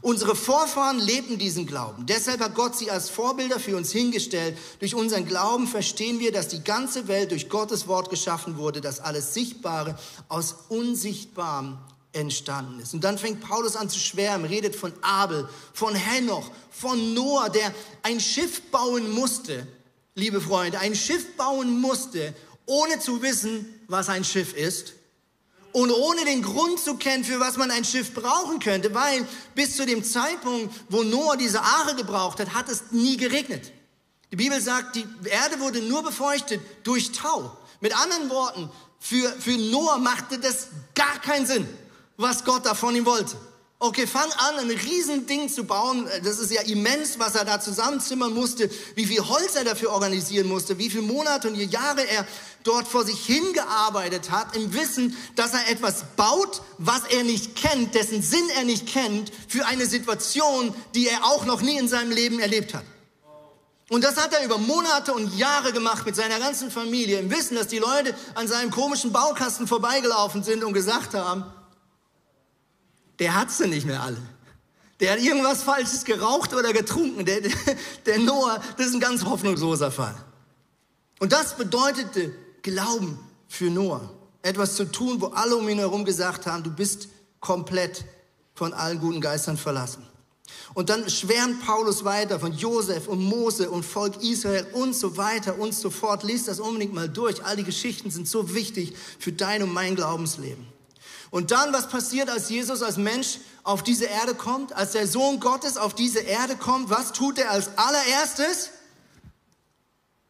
Unsere 0.00 0.34
Vorfahren 0.34 0.98
lebten 0.98 1.38
diesen 1.38 1.66
Glauben. 1.66 2.06
Deshalb 2.06 2.40
hat 2.40 2.54
Gott 2.54 2.74
sie 2.74 2.90
als 2.90 3.10
Vorbilder 3.10 3.60
für 3.60 3.76
uns 3.76 3.92
hingestellt. 3.92 4.56
Durch 4.78 4.94
unseren 4.94 5.26
Glauben 5.26 5.66
verstehen 5.66 6.18
wir, 6.18 6.32
dass 6.32 6.48
die 6.48 6.64
ganze 6.64 7.08
Welt 7.08 7.30
durch 7.30 7.50
Gottes 7.50 7.88
Wort 7.88 8.08
geschaffen 8.08 8.56
wurde, 8.56 8.80
dass 8.80 9.00
alles 9.00 9.34
Sichtbare 9.34 9.98
aus 10.28 10.54
Unsichtbarem 10.68 11.76
entstanden 12.12 12.80
ist. 12.80 12.94
Und 12.94 13.04
dann 13.04 13.18
fängt 13.18 13.42
Paulus 13.42 13.76
an 13.76 13.90
zu 13.90 13.98
schwärmen, 13.98 14.46
redet 14.46 14.74
von 14.74 14.94
Abel, 15.02 15.46
von 15.74 15.94
Henoch, 15.94 16.50
von 16.70 17.12
Noah, 17.12 17.50
der 17.50 17.74
ein 18.02 18.18
Schiff 18.18 18.62
bauen 18.70 19.10
musste, 19.10 19.66
liebe 20.14 20.40
Freunde, 20.40 20.78
ein 20.78 20.94
Schiff 20.94 21.36
bauen 21.36 21.80
musste, 21.80 22.34
ohne 22.66 22.98
zu 22.98 23.22
wissen, 23.22 23.82
was 23.88 24.08
ein 24.08 24.24
Schiff 24.24 24.52
ist 24.54 24.92
und 25.72 25.90
ohne 25.90 26.24
den 26.24 26.42
Grund 26.42 26.80
zu 26.80 26.96
kennen, 26.96 27.24
für 27.24 27.38
was 27.38 27.56
man 27.56 27.70
ein 27.70 27.84
Schiff 27.84 28.14
brauchen 28.14 28.58
könnte, 28.60 28.94
weil 28.94 29.26
bis 29.54 29.76
zu 29.76 29.86
dem 29.86 30.02
Zeitpunkt, 30.02 30.74
wo 30.88 31.02
Noah 31.02 31.36
diese 31.36 31.60
Aare 31.60 31.94
gebraucht 31.94 32.40
hat, 32.40 32.54
hat 32.54 32.68
es 32.68 32.92
nie 32.92 33.16
geregnet. 33.16 33.72
Die 34.32 34.36
Bibel 34.36 34.60
sagt, 34.60 34.96
die 34.96 35.06
Erde 35.24 35.60
wurde 35.60 35.80
nur 35.80 36.02
befeuchtet 36.02 36.60
durch 36.82 37.12
Tau. 37.12 37.56
Mit 37.80 37.94
anderen 37.94 38.30
Worten, 38.30 38.70
für, 38.98 39.30
für 39.38 39.56
Noah 39.56 39.98
machte 39.98 40.38
das 40.38 40.68
gar 40.94 41.20
keinen 41.20 41.46
Sinn, 41.46 41.68
was 42.16 42.44
Gott 42.44 42.66
da 42.66 42.74
von 42.74 42.96
ihm 42.96 43.06
wollte. 43.06 43.36
Okay, 43.78 44.06
fang 44.06 44.30
an, 44.38 44.58
ein 44.58 44.70
Riesending 44.70 45.50
zu 45.50 45.64
bauen. 45.64 46.08
Das 46.24 46.38
ist 46.38 46.50
ja 46.50 46.62
immens, 46.62 47.18
was 47.18 47.34
er 47.34 47.44
da 47.44 47.60
zusammenzimmern 47.60 48.32
musste, 48.32 48.70
wie 48.94 49.04
viel 49.04 49.20
Holz 49.20 49.54
er 49.54 49.64
dafür 49.64 49.90
organisieren 49.90 50.48
musste, 50.48 50.78
wie 50.78 50.88
viele 50.88 51.02
Monate 51.02 51.48
und 51.48 51.56
Jahre 51.56 52.08
er 52.08 52.26
dort 52.64 52.88
vor 52.88 53.04
sich 53.04 53.26
hingearbeitet 53.26 54.30
hat, 54.30 54.56
im 54.56 54.72
Wissen, 54.72 55.14
dass 55.34 55.52
er 55.52 55.68
etwas 55.68 56.04
baut, 56.16 56.62
was 56.78 57.02
er 57.10 57.22
nicht 57.22 57.54
kennt, 57.54 57.94
dessen 57.94 58.22
Sinn 58.22 58.48
er 58.56 58.64
nicht 58.64 58.86
kennt, 58.86 59.30
für 59.46 59.66
eine 59.66 59.84
Situation, 59.84 60.74
die 60.94 61.08
er 61.08 61.24
auch 61.24 61.44
noch 61.44 61.60
nie 61.60 61.76
in 61.76 61.86
seinem 61.86 62.12
Leben 62.12 62.40
erlebt 62.40 62.72
hat. 62.72 62.84
Und 63.90 64.02
das 64.02 64.16
hat 64.16 64.32
er 64.32 64.42
über 64.42 64.56
Monate 64.56 65.12
und 65.12 65.36
Jahre 65.36 65.72
gemacht 65.72 66.06
mit 66.06 66.16
seiner 66.16 66.38
ganzen 66.38 66.70
Familie, 66.70 67.20
im 67.20 67.30
Wissen, 67.30 67.56
dass 67.56 67.68
die 67.68 67.78
Leute 67.78 68.14
an 68.34 68.48
seinem 68.48 68.70
komischen 68.70 69.12
Baukasten 69.12 69.68
vorbeigelaufen 69.68 70.42
sind 70.42 70.64
und 70.64 70.72
gesagt 70.72 71.12
haben, 71.14 71.44
der 73.18 73.34
hat 73.34 73.50
sie 73.50 73.66
nicht 73.66 73.86
mehr 73.86 74.02
alle. 74.02 74.20
Der 75.00 75.12
hat 75.12 75.20
irgendwas 75.20 75.62
Falsches 75.62 76.04
geraucht 76.04 76.54
oder 76.54 76.72
getrunken. 76.72 77.24
Der, 77.24 77.42
der, 77.42 77.52
der 78.06 78.18
Noah, 78.18 78.60
das 78.76 78.86
ist 78.86 78.94
ein 78.94 79.00
ganz 79.00 79.24
hoffnungsloser 79.24 79.90
Fall. 79.90 80.14
Und 81.18 81.32
das 81.32 81.56
bedeutete 81.56 82.32
Glauben 82.62 83.18
für 83.48 83.70
Noah. 83.70 84.10
Etwas 84.42 84.76
zu 84.76 84.84
tun, 84.90 85.20
wo 85.20 85.26
alle 85.26 85.56
um 85.56 85.68
ihn 85.68 85.78
herum 85.78 86.04
gesagt 86.04 86.46
haben, 86.46 86.62
du 86.62 86.70
bist 86.70 87.08
komplett 87.40 88.04
von 88.54 88.72
allen 88.72 89.00
guten 89.00 89.20
Geistern 89.20 89.56
verlassen. 89.56 90.06
Und 90.74 90.90
dann 90.90 91.08
schwärmt 91.10 91.64
Paulus 91.66 92.04
weiter 92.04 92.38
von 92.38 92.52
Josef 92.52 93.08
und 93.08 93.22
Mose 93.22 93.70
und 93.70 93.84
Volk 93.84 94.22
Israel 94.22 94.66
und 94.72 94.94
so 94.94 95.16
weiter 95.16 95.58
und 95.58 95.74
so 95.74 95.90
fort. 95.90 96.22
Lies 96.22 96.44
das 96.44 96.60
unbedingt 96.60 96.94
mal 96.94 97.08
durch. 97.08 97.44
All 97.44 97.56
die 97.56 97.64
Geschichten 97.64 98.10
sind 98.10 98.28
so 98.28 98.54
wichtig 98.54 98.94
für 99.18 99.32
dein 99.32 99.62
und 99.62 99.72
mein 99.72 99.96
Glaubensleben. 99.96 100.66
Und 101.30 101.50
dann, 101.50 101.72
was 101.72 101.88
passiert, 101.88 102.28
als 102.28 102.48
Jesus 102.48 102.82
als 102.82 102.96
Mensch 102.96 103.38
auf 103.64 103.82
diese 103.82 104.04
Erde 104.04 104.34
kommt, 104.34 104.72
als 104.72 104.92
der 104.92 105.06
Sohn 105.06 105.40
Gottes 105.40 105.76
auf 105.76 105.94
diese 105.94 106.20
Erde 106.20 106.56
kommt? 106.56 106.90
Was 106.90 107.12
tut 107.12 107.38
er 107.38 107.50
als 107.50 107.76
allererstes? 107.76 108.70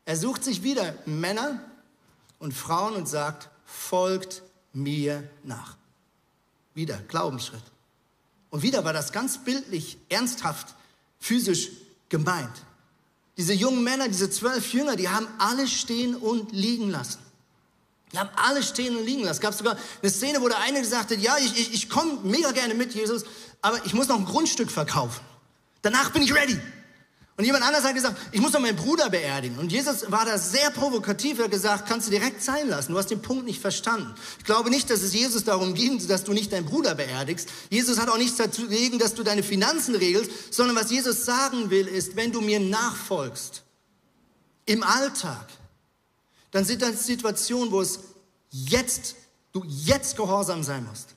Er 0.05 0.17
sucht 0.17 0.45
sich 0.45 0.63
wieder 0.63 0.95
Männer 1.05 1.61
und 2.39 2.55
Frauen 2.55 2.95
und 2.95 3.09
sagt, 3.09 3.51
folgt 3.65 4.43
mir 4.73 5.29
nach. 5.43 5.77
Wieder 6.75 6.97
Glaubensschritt. 7.09 7.63
Und 8.51 8.63
wieder 8.63 8.85
war 8.85 8.93
das 8.93 9.13
ganz 9.13 9.39
bildlich, 9.39 9.99
ernsthaft, 10.09 10.75
physisch 11.19 11.71
gemeint. 12.09 12.63
Diese 13.37 13.53
jungen 13.53 13.83
Männer, 13.83 14.09
diese 14.09 14.31
zwölf 14.31 14.73
Jünger, 14.73 14.97
die 14.97 15.09
haben 15.09 15.27
alle 15.39 15.67
stehen 15.69 16.15
und 16.15 16.53
liegen 16.53 16.91
lassen. 16.91 17.19
Die 18.17 18.21
haben 18.21 18.31
alle 18.35 18.63
stehen 18.63 18.97
und 18.97 19.05
liegen 19.05 19.25
lassen. 19.25 19.33
Es 19.33 19.41
gab 19.41 19.53
sogar 19.53 19.77
eine 20.01 20.11
Szene, 20.11 20.41
wo 20.41 20.49
der 20.49 20.59
eine 20.61 20.81
gesagt 20.81 21.11
hat, 21.11 21.19
ja, 21.19 21.37
ich, 21.39 21.53
ich, 21.61 21.75
ich 21.75 21.91
komme 21.91 22.19
mega 22.23 22.51
gerne 22.53 22.73
mit, 22.73 22.95
Jesus, 22.95 23.25
aber 23.61 23.85
ich 23.85 23.93
muss 23.93 24.09
noch 24.09 24.19
ein 24.19 24.25
Grundstück 24.25 24.71
verkaufen. 24.71 25.21
Danach 25.83 26.13
bin 26.13 26.23
ich 26.23 26.35
ready. 26.35 26.59
Und 27.37 27.45
jemand 27.45 27.65
anders 27.65 27.85
hat 27.85 27.95
gesagt, 27.95 28.17
ich 28.33 28.41
muss 28.41 28.55
noch 28.55 28.61
meinen 28.61 28.77
Bruder 28.77 29.11
beerdigen. 29.11 29.59
Und 29.59 29.71
Jesus 29.71 30.11
war 30.11 30.25
da 30.25 30.39
sehr 30.39 30.71
provokativ. 30.71 31.39
Er 31.39 31.45
hat 31.45 31.51
gesagt, 31.51 31.87
kannst 31.87 32.07
du 32.07 32.11
direkt 32.11 32.43
sein 32.43 32.71
lassen. 32.71 32.93
Du 32.93 32.99
hast 32.99 33.11
den 33.11 33.21
Punkt 33.21 33.45
nicht 33.45 33.61
verstanden. 33.61 34.15
Ich 34.39 34.45
glaube 34.45 34.71
nicht, 34.71 34.89
dass 34.89 35.03
es 35.03 35.13
Jesus 35.13 35.45
darum 35.45 35.75
ging, 35.75 36.09
dass 36.09 36.25
du 36.25 36.33
nicht 36.33 36.51
deinen 36.55 36.65
Bruder 36.65 36.95
beerdigst. 36.95 37.51
Jesus 37.69 38.01
hat 38.01 38.09
auch 38.09 38.17
nichts 38.17 38.37
dazu 38.39 38.65
legen, 38.65 38.99
dass 38.99 39.13
du 39.13 39.23
deine 39.23 39.43
Finanzen 39.43 39.95
regelst, 39.95 40.55
sondern 40.55 40.75
was 40.75 40.91
Jesus 40.91 41.27
sagen 41.27 41.69
will, 41.69 41.87
ist, 41.87 42.17
wenn 42.17 42.33
du 42.33 42.41
mir 42.41 42.61
nachfolgst, 42.61 43.63
im 44.65 44.83
Alltag, 44.83 45.47
dann 46.57 46.65
sind 46.65 46.81
das 46.81 47.05
Situationen, 47.05 47.71
wo 47.71 47.83
es 47.83 48.01
jetzt, 48.51 49.15
du 49.53 49.63
jetzt 49.67 50.17
gehorsam 50.17 50.63
sein 50.63 50.87
musst. 50.87 51.11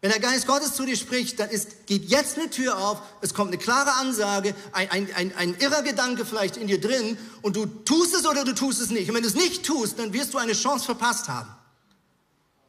Wenn 0.00 0.12
der 0.12 0.20
Geist 0.20 0.46
Gottes 0.46 0.74
zu 0.74 0.86
dir 0.86 0.96
spricht, 0.96 1.40
dann 1.40 1.50
ist, 1.50 1.86
geht 1.86 2.04
jetzt 2.08 2.38
eine 2.38 2.48
Tür 2.48 2.78
auf, 2.78 3.02
es 3.20 3.34
kommt 3.34 3.48
eine 3.48 3.58
klare 3.58 3.92
Ansage, 3.94 4.54
ein, 4.70 4.88
ein, 4.90 5.14
ein, 5.14 5.36
ein 5.36 5.54
irrer 5.58 5.82
Gedanke 5.82 6.24
vielleicht 6.24 6.56
in 6.56 6.68
dir 6.68 6.80
drin 6.80 7.18
und 7.42 7.56
du 7.56 7.66
tust 7.66 8.14
es 8.14 8.26
oder 8.26 8.44
du 8.44 8.54
tust 8.54 8.80
es 8.80 8.90
nicht. 8.90 9.08
Und 9.08 9.16
wenn 9.16 9.22
du 9.22 9.28
es 9.28 9.34
nicht 9.34 9.66
tust, 9.66 9.98
dann 9.98 10.12
wirst 10.12 10.32
du 10.34 10.38
eine 10.38 10.52
Chance 10.52 10.84
verpasst 10.84 11.28
haben, 11.28 11.50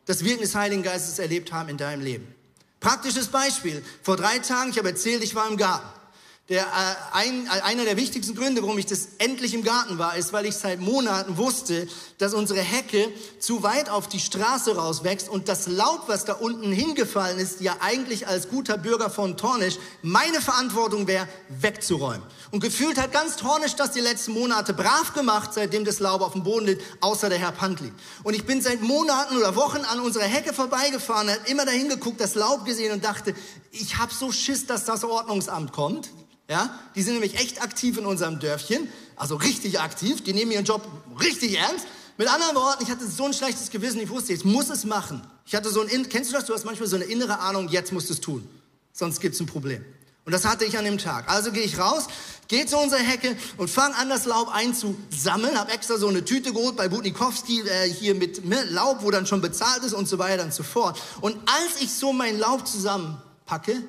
das 0.05 0.23
Wirken 0.23 0.41
des 0.41 0.55
Heiligen 0.55 0.81
Geistes 0.81 1.19
erlebt 1.19 1.53
haben 1.53 1.69
in 1.69 1.77
deinem 1.77 2.01
Leben. 2.01 2.33
Praktisches 2.79 3.27
Beispiel. 3.27 3.85
Vor 4.01 4.17
drei 4.17 4.39
Tagen, 4.39 4.71
ich 4.71 4.79
habe 4.79 4.89
erzählt, 4.89 5.23
ich 5.23 5.35
war 5.35 5.47
im 5.47 5.55
Garten. 5.55 6.00
Der, 6.49 6.63
äh, 6.63 6.65
ein, 7.13 7.45
äh, 7.45 7.61
einer 7.61 7.85
der 7.85 7.97
wichtigsten 7.97 8.35
Gründe, 8.35 8.63
warum 8.63 8.77
ich 8.77 8.87
das 8.87 9.09
endlich 9.19 9.53
im 9.53 9.63
Garten 9.63 9.99
war, 9.99 10.17
ist, 10.17 10.33
weil 10.33 10.47
ich 10.47 10.55
seit 10.55 10.79
Monaten 10.79 11.37
wusste, 11.37 11.87
dass 12.17 12.33
unsere 12.33 12.59
Hecke 12.59 13.09
zu 13.39 13.61
weit 13.61 13.89
auf 13.89 14.09
die 14.09 14.19
Straße 14.19 14.75
rauswächst 14.75 15.29
und 15.29 15.47
das 15.47 15.67
Laub, 15.67 16.05
was 16.07 16.25
da 16.25 16.33
unten 16.33 16.71
hingefallen 16.71 17.37
ist, 17.37 17.61
ja 17.61 17.77
eigentlich 17.79 18.27
als 18.27 18.49
guter 18.49 18.77
Bürger 18.77 19.11
von 19.11 19.37
Tornisch 19.37 19.77
meine 20.01 20.41
Verantwortung 20.41 21.05
wäre, 21.05 21.27
wegzuräumen. 21.47 22.23
Und 22.49 22.59
gefühlt 22.59 22.99
hat 22.99 23.13
ganz 23.13 23.35
Tornisch 23.37 23.75
das 23.75 23.91
die 23.91 24.01
letzten 24.01 24.33
Monate 24.33 24.73
brav 24.73 25.13
gemacht, 25.13 25.51
seitdem 25.53 25.85
das 25.85 25.99
Laub 25.99 26.21
auf 26.21 26.33
dem 26.33 26.43
Boden 26.43 26.65
liegt, 26.65 26.81
außer 27.01 27.29
der 27.29 27.37
Herr 27.37 27.51
Pantli. 27.51 27.93
Und 28.23 28.33
ich 28.33 28.45
bin 28.45 28.61
seit 28.61 28.81
Monaten 28.81 29.37
oder 29.37 29.55
Wochen 29.55 29.85
an 29.85 29.99
unserer 29.99 30.25
Hecke 30.25 30.53
vorbeigefahren, 30.53 31.29
hat 31.29 31.47
immer 31.47 31.65
dahin 31.65 31.87
geguckt, 31.87 32.19
das 32.19 32.33
Laub 32.33 32.65
gesehen 32.65 32.91
und 32.91 33.05
dachte, 33.05 33.35
ich 33.71 33.99
habe 33.99 34.11
so 34.11 34.31
Schiss, 34.31 34.65
dass 34.65 34.85
das 34.85 35.03
Ordnungsamt 35.03 35.71
kommt 35.71 36.09
ja, 36.51 36.69
die 36.95 37.01
sind 37.01 37.13
nämlich 37.13 37.39
echt 37.39 37.61
aktiv 37.61 37.97
in 37.97 38.05
unserem 38.05 38.41
Dörfchen, 38.41 38.89
also 39.15 39.37
richtig 39.37 39.79
aktiv. 39.79 40.21
Die 40.21 40.33
nehmen 40.33 40.51
ihren 40.51 40.65
Job 40.65 40.85
richtig 41.21 41.57
ernst. 41.57 41.87
Mit 42.17 42.27
anderen 42.27 42.57
Worten, 42.57 42.83
ich 42.83 42.91
hatte 42.91 43.07
so 43.07 43.23
ein 43.23 43.33
schlechtes 43.33 43.69
Gewissen, 43.69 44.01
ich 44.01 44.09
wusste, 44.09 44.33
ich 44.33 44.43
muss 44.43 44.69
es 44.69 44.83
machen. 44.83 45.21
Ich 45.45 45.55
hatte 45.55 45.69
so 45.69 45.79
ein, 45.79 46.09
kennst 46.09 46.29
du 46.29 46.35
das? 46.35 46.43
Du 46.43 46.53
hast 46.53 46.65
manchmal 46.65 46.89
so 46.89 46.97
eine 46.97 47.05
innere 47.05 47.39
Ahnung, 47.39 47.69
jetzt 47.69 47.93
musst 47.93 48.09
du 48.09 48.13
es 48.13 48.19
tun. 48.19 48.45
Sonst 48.91 49.21
gibt 49.21 49.35
es 49.35 49.39
ein 49.39 49.45
Problem. 49.45 49.85
Und 50.25 50.33
das 50.33 50.43
hatte 50.43 50.65
ich 50.65 50.77
an 50.77 50.83
dem 50.83 50.97
Tag. 50.97 51.29
Also 51.29 51.53
gehe 51.53 51.63
ich 51.63 51.79
raus, 51.79 52.07
gehe 52.49 52.65
zu 52.65 52.77
unserer 52.77 52.99
Hecke 52.99 53.37
und 53.55 53.69
fange 53.69 53.95
an, 53.95 54.09
das 54.09 54.25
Laub 54.25 54.53
einzusammeln. 54.53 55.57
Habe 55.57 55.71
extra 55.71 55.95
so 55.95 56.09
eine 56.09 56.25
Tüte 56.25 56.51
geholt 56.51 56.75
bei 56.75 56.89
Butnikowski 56.89 57.61
äh, 57.61 57.89
hier 57.89 58.13
mit 58.13 58.43
ne, 58.43 58.61
Laub, 58.65 59.03
wo 59.03 59.09
dann 59.09 59.25
schon 59.25 59.39
bezahlt 59.39 59.85
ist 59.85 59.93
und 59.93 60.09
so 60.09 60.19
weiter 60.19 60.43
und 60.43 60.53
so 60.53 60.63
fort. 60.63 61.01
Und 61.21 61.37
als 61.45 61.81
ich 61.81 61.93
so 61.93 62.11
mein 62.11 62.37
Laub 62.37 62.67
zusammenpacke, 62.67 63.81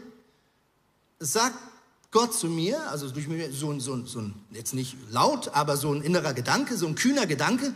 sagt 1.19 1.72
Gott 2.13 2.35
zu 2.35 2.47
mir, 2.47 2.91
also 2.91 3.09
so, 3.09 3.81
so, 3.81 4.07
so 4.07 4.21
ein, 4.21 4.35
jetzt 4.51 4.75
nicht 4.75 4.97
laut, 5.11 5.49
aber 5.55 5.79
so 5.79 5.93
ein 5.93 6.03
innerer 6.03 6.35
Gedanke, 6.35 6.77
so 6.77 6.87
ein 6.87 6.95
kühner 6.95 7.27
Gedanke, 7.27 7.75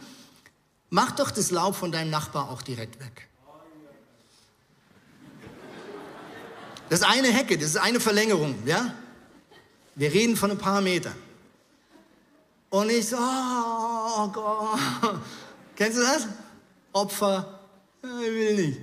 mach 0.91 1.13
doch 1.13 1.31
das 1.31 1.51
Laub 1.51 1.75
von 1.75 1.91
deinem 1.91 2.11
Nachbar 2.11 2.51
auch 2.51 2.61
direkt 2.61 3.01
weg. 3.01 3.29
Das 6.91 7.01
ist 7.01 7.07
eine 7.07 7.29
Hecke, 7.29 7.57
das 7.57 7.71
ist 7.71 7.77
eine 7.79 7.99
Verlängerung, 7.99 8.55
ja? 8.67 8.95
Wir 9.95 10.13
reden 10.13 10.37
von 10.37 10.51
ein 10.51 10.59
paar 10.59 10.83
Metern. 10.83 11.17
Und 12.69 12.91
ich 12.91 13.09
so, 13.09 13.17
oh 13.17 14.29
Gott, 14.29 14.79
kennst 15.77 15.97
du 15.97 16.03
das? 16.03 16.29
Opfer, 16.93 17.61
ich 18.03 18.11
will 18.11 18.55
nicht. 18.55 18.81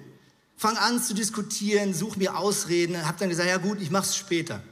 Fang 0.58 0.78
an 0.78 1.02
zu 1.02 1.14
diskutieren, 1.14 1.94
such 1.94 2.16
mir 2.16 2.38
Ausreden, 2.38 3.06
hab 3.08 3.20
dann 3.20 3.30
gesagt, 3.30 3.48
ja 3.48 3.58
gut, 3.58 3.80
ich 3.82 3.92
mach's 3.92 4.16
später. 4.16 4.64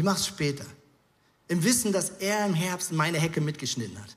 Ich 0.00 0.04
mache 0.04 0.16
es 0.16 0.26
später. 0.28 0.64
Im 1.48 1.62
Wissen, 1.62 1.92
dass 1.92 2.08
er 2.08 2.46
im 2.46 2.54
Herbst 2.54 2.90
meine 2.90 3.18
Hecke 3.18 3.42
mitgeschnitten 3.42 4.00
hat. 4.00 4.16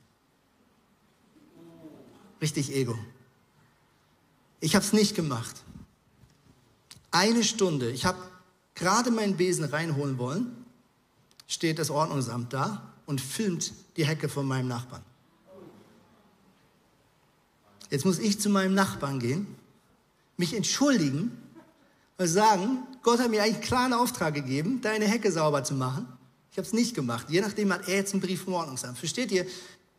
Richtig 2.40 2.74
Ego. 2.74 2.98
Ich 4.60 4.74
habe 4.74 4.82
es 4.82 4.94
nicht 4.94 5.14
gemacht. 5.14 5.62
Eine 7.10 7.44
Stunde, 7.44 7.90
ich 7.90 8.06
habe 8.06 8.16
gerade 8.74 9.10
meinen 9.10 9.36
Besen 9.36 9.66
reinholen 9.66 10.16
wollen, 10.16 10.64
steht 11.46 11.78
das 11.78 11.90
Ordnungsamt 11.90 12.54
da 12.54 12.94
und 13.04 13.20
filmt 13.20 13.74
die 13.98 14.06
Hecke 14.06 14.30
von 14.30 14.46
meinem 14.46 14.68
Nachbarn. 14.68 15.02
Jetzt 17.90 18.06
muss 18.06 18.18
ich 18.20 18.40
zu 18.40 18.48
meinem 18.48 18.72
Nachbarn 18.72 19.20
gehen, 19.20 19.46
mich 20.38 20.54
entschuldigen 20.54 21.36
und 22.16 22.26
sagen, 22.26 22.86
Gott 23.04 23.20
hat 23.20 23.30
mir 23.30 23.42
eigentlich 23.42 23.56
einen 23.56 23.64
klaren 23.64 23.92
Auftrag 23.92 24.34
gegeben, 24.34 24.80
deine 24.80 25.04
Hecke 25.04 25.30
sauber 25.30 25.62
zu 25.62 25.74
machen. 25.74 26.08
Ich 26.50 26.58
habe 26.58 26.66
es 26.66 26.72
nicht 26.72 26.94
gemacht. 26.94 27.26
Je 27.28 27.42
nachdem 27.42 27.72
hat 27.72 27.86
er 27.86 27.96
jetzt 27.96 28.14
einen 28.14 28.22
Brief 28.22 28.44
vom 28.44 28.54
Ordnungsamt. 28.54 28.98
Versteht 28.98 29.30
ihr? 29.30 29.46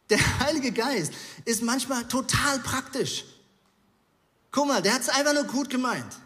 Der 0.09 0.19
Heilige 0.39 0.71
Geist 0.71 1.13
ist 1.45 1.61
manchmal 1.61 2.03
total 2.07 2.59
praktisch. 2.59 3.25
Guck 4.51 4.67
mal, 4.67 4.81
der 4.81 4.93
hat 4.95 5.01
es 5.01 5.09
einfach 5.09 5.33
nur 5.33 5.43
gut 5.43 5.69
gemeint. 5.69 6.17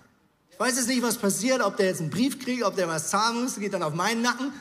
Ich 0.52 0.60
weiß 0.60 0.78
jetzt 0.78 0.88
nicht, 0.88 1.02
was 1.02 1.18
passiert, 1.18 1.62
ob 1.62 1.78
der 1.78 1.88
jetzt 1.88 2.00
einen 2.00 2.10
Brief 2.10 2.40
kriegt, 2.40 2.64
ob 2.64 2.76
der 2.76 2.88
was 2.88 3.10
zahlen 3.10 3.44
muss, 3.44 3.56
geht 3.56 3.74
dann 3.74 3.84
auf 3.84 3.94
meinen 3.94 4.22
Nacken. 4.22 4.54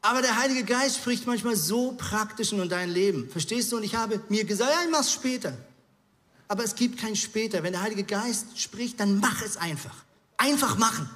Aber 0.00 0.22
der 0.22 0.36
Heilige 0.36 0.64
Geist 0.64 0.96
spricht 0.96 1.26
manchmal 1.26 1.56
so 1.56 1.92
praktisch 1.92 2.52
in 2.52 2.68
dein 2.68 2.90
Leben. 2.90 3.28
Verstehst 3.28 3.70
du? 3.70 3.76
Und 3.76 3.82
ich 3.82 3.94
habe 3.94 4.20
mir 4.30 4.44
gesagt, 4.44 4.70
ja, 4.70 4.82
ich 4.84 4.90
mach's 4.90 5.12
später. 5.12 5.52
Aber 6.48 6.64
es 6.64 6.74
gibt 6.74 6.98
kein 6.98 7.16
später. 7.16 7.62
Wenn 7.62 7.72
der 7.72 7.82
Heilige 7.82 8.04
Geist 8.04 8.58
spricht, 8.58 8.98
dann 8.98 9.18
mach 9.18 9.42
es 9.42 9.56
einfach. 9.56 10.01
Einfach 10.42 10.76
machen. 10.76 11.08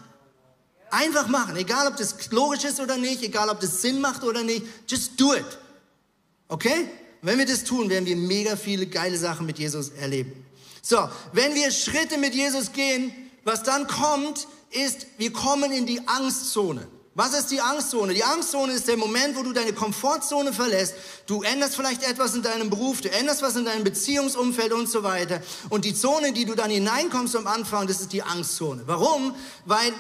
Einfach 0.89 1.27
machen. 1.27 1.57
Egal, 1.57 1.89
ob 1.89 1.97
das 1.97 2.31
logisch 2.31 2.63
ist 2.63 2.79
oder 2.79 2.97
nicht, 2.97 3.25
egal, 3.25 3.49
ob 3.49 3.59
das 3.59 3.83
Sinn 3.83 4.01
macht 4.01 4.23
oder 4.23 4.45
nicht. 4.45 4.65
Just 4.87 5.21
do 5.21 5.35
it. 5.35 5.59
Okay? 6.47 6.89
Wenn 7.23 7.37
wir 7.39 7.47
das 7.47 7.65
tun, 7.65 7.91
werden 7.91 8.07
wir 8.07 8.15
mega 8.15 8.55
viele 8.55 8.87
geile 8.87 9.19
Sachen 9.19 9.45
mit 9.45 9.59
Jesus 9.59 9.89
erleben. 9.89 10.47
So, 10.81 11.09
wenn 11.33 11.57
wir 11.57 11.73
Schritte 11.73 12.19
mit 12.19 12.37
Jesus 12.37 12.71
gehen, 12.71 13.13
was 13.43 13.65
dann 13.65 13.89
kommt, 13.89 14.47
ist, 14.71 15.09
wir 15.19 15.33
kommen 15.33 15.73
in 15.73 15.87
die 15.87 16.07
Angstzone. 16.07 16.87
Was 17.17 17.33
ist 17.33 17.51
die 17.51 17.63
Angstzone? 17.63 18.13
Die 18.13 18.23
Angstzone 18.23 18.75
ist 18.75 18.89
der 18.89 18.99
Moment, 18.99 19.37
wo 19.37 19.43
du 19.43 19.55
deine 19.55 19.73
Komfortzone 19.73 20.53
verlässt. 20.53 20.97
Du 21.27 21.43
änderst 21.43 21.75
vielleicht 21.75 22.03
etwas 22.03 22.35
in 22.35 22.43
deinem 22.43 22.69
Beruf, 22.69 23.01
du 23.01 23.11
änderst 23.11 23.41
was 23.41 23.57
in 23.57 23.65
deinem 23.65 23.85
Beziehungsumfeld 23.85 24.71
und 24.75 24.87
so 24.87 25.03
weiter. 25.03 25.41
Und 25.71 25.87
die 25.87 25.95
Zone, 25.95 26.29
in 26.29 26.35
die 26.35 26.45
du 26.45 26.55
dann 26.55 26.69
hineinkommst 26.69 27.35
am 27.35 27.47
Anfang, 27.47 27.87
das 27.87 28.03
ist 28.03 28.13
die 28.13 28.23
Angstzone. 28.23 28.83
Warum? 28.85 29.35
Weil 29.65 29.95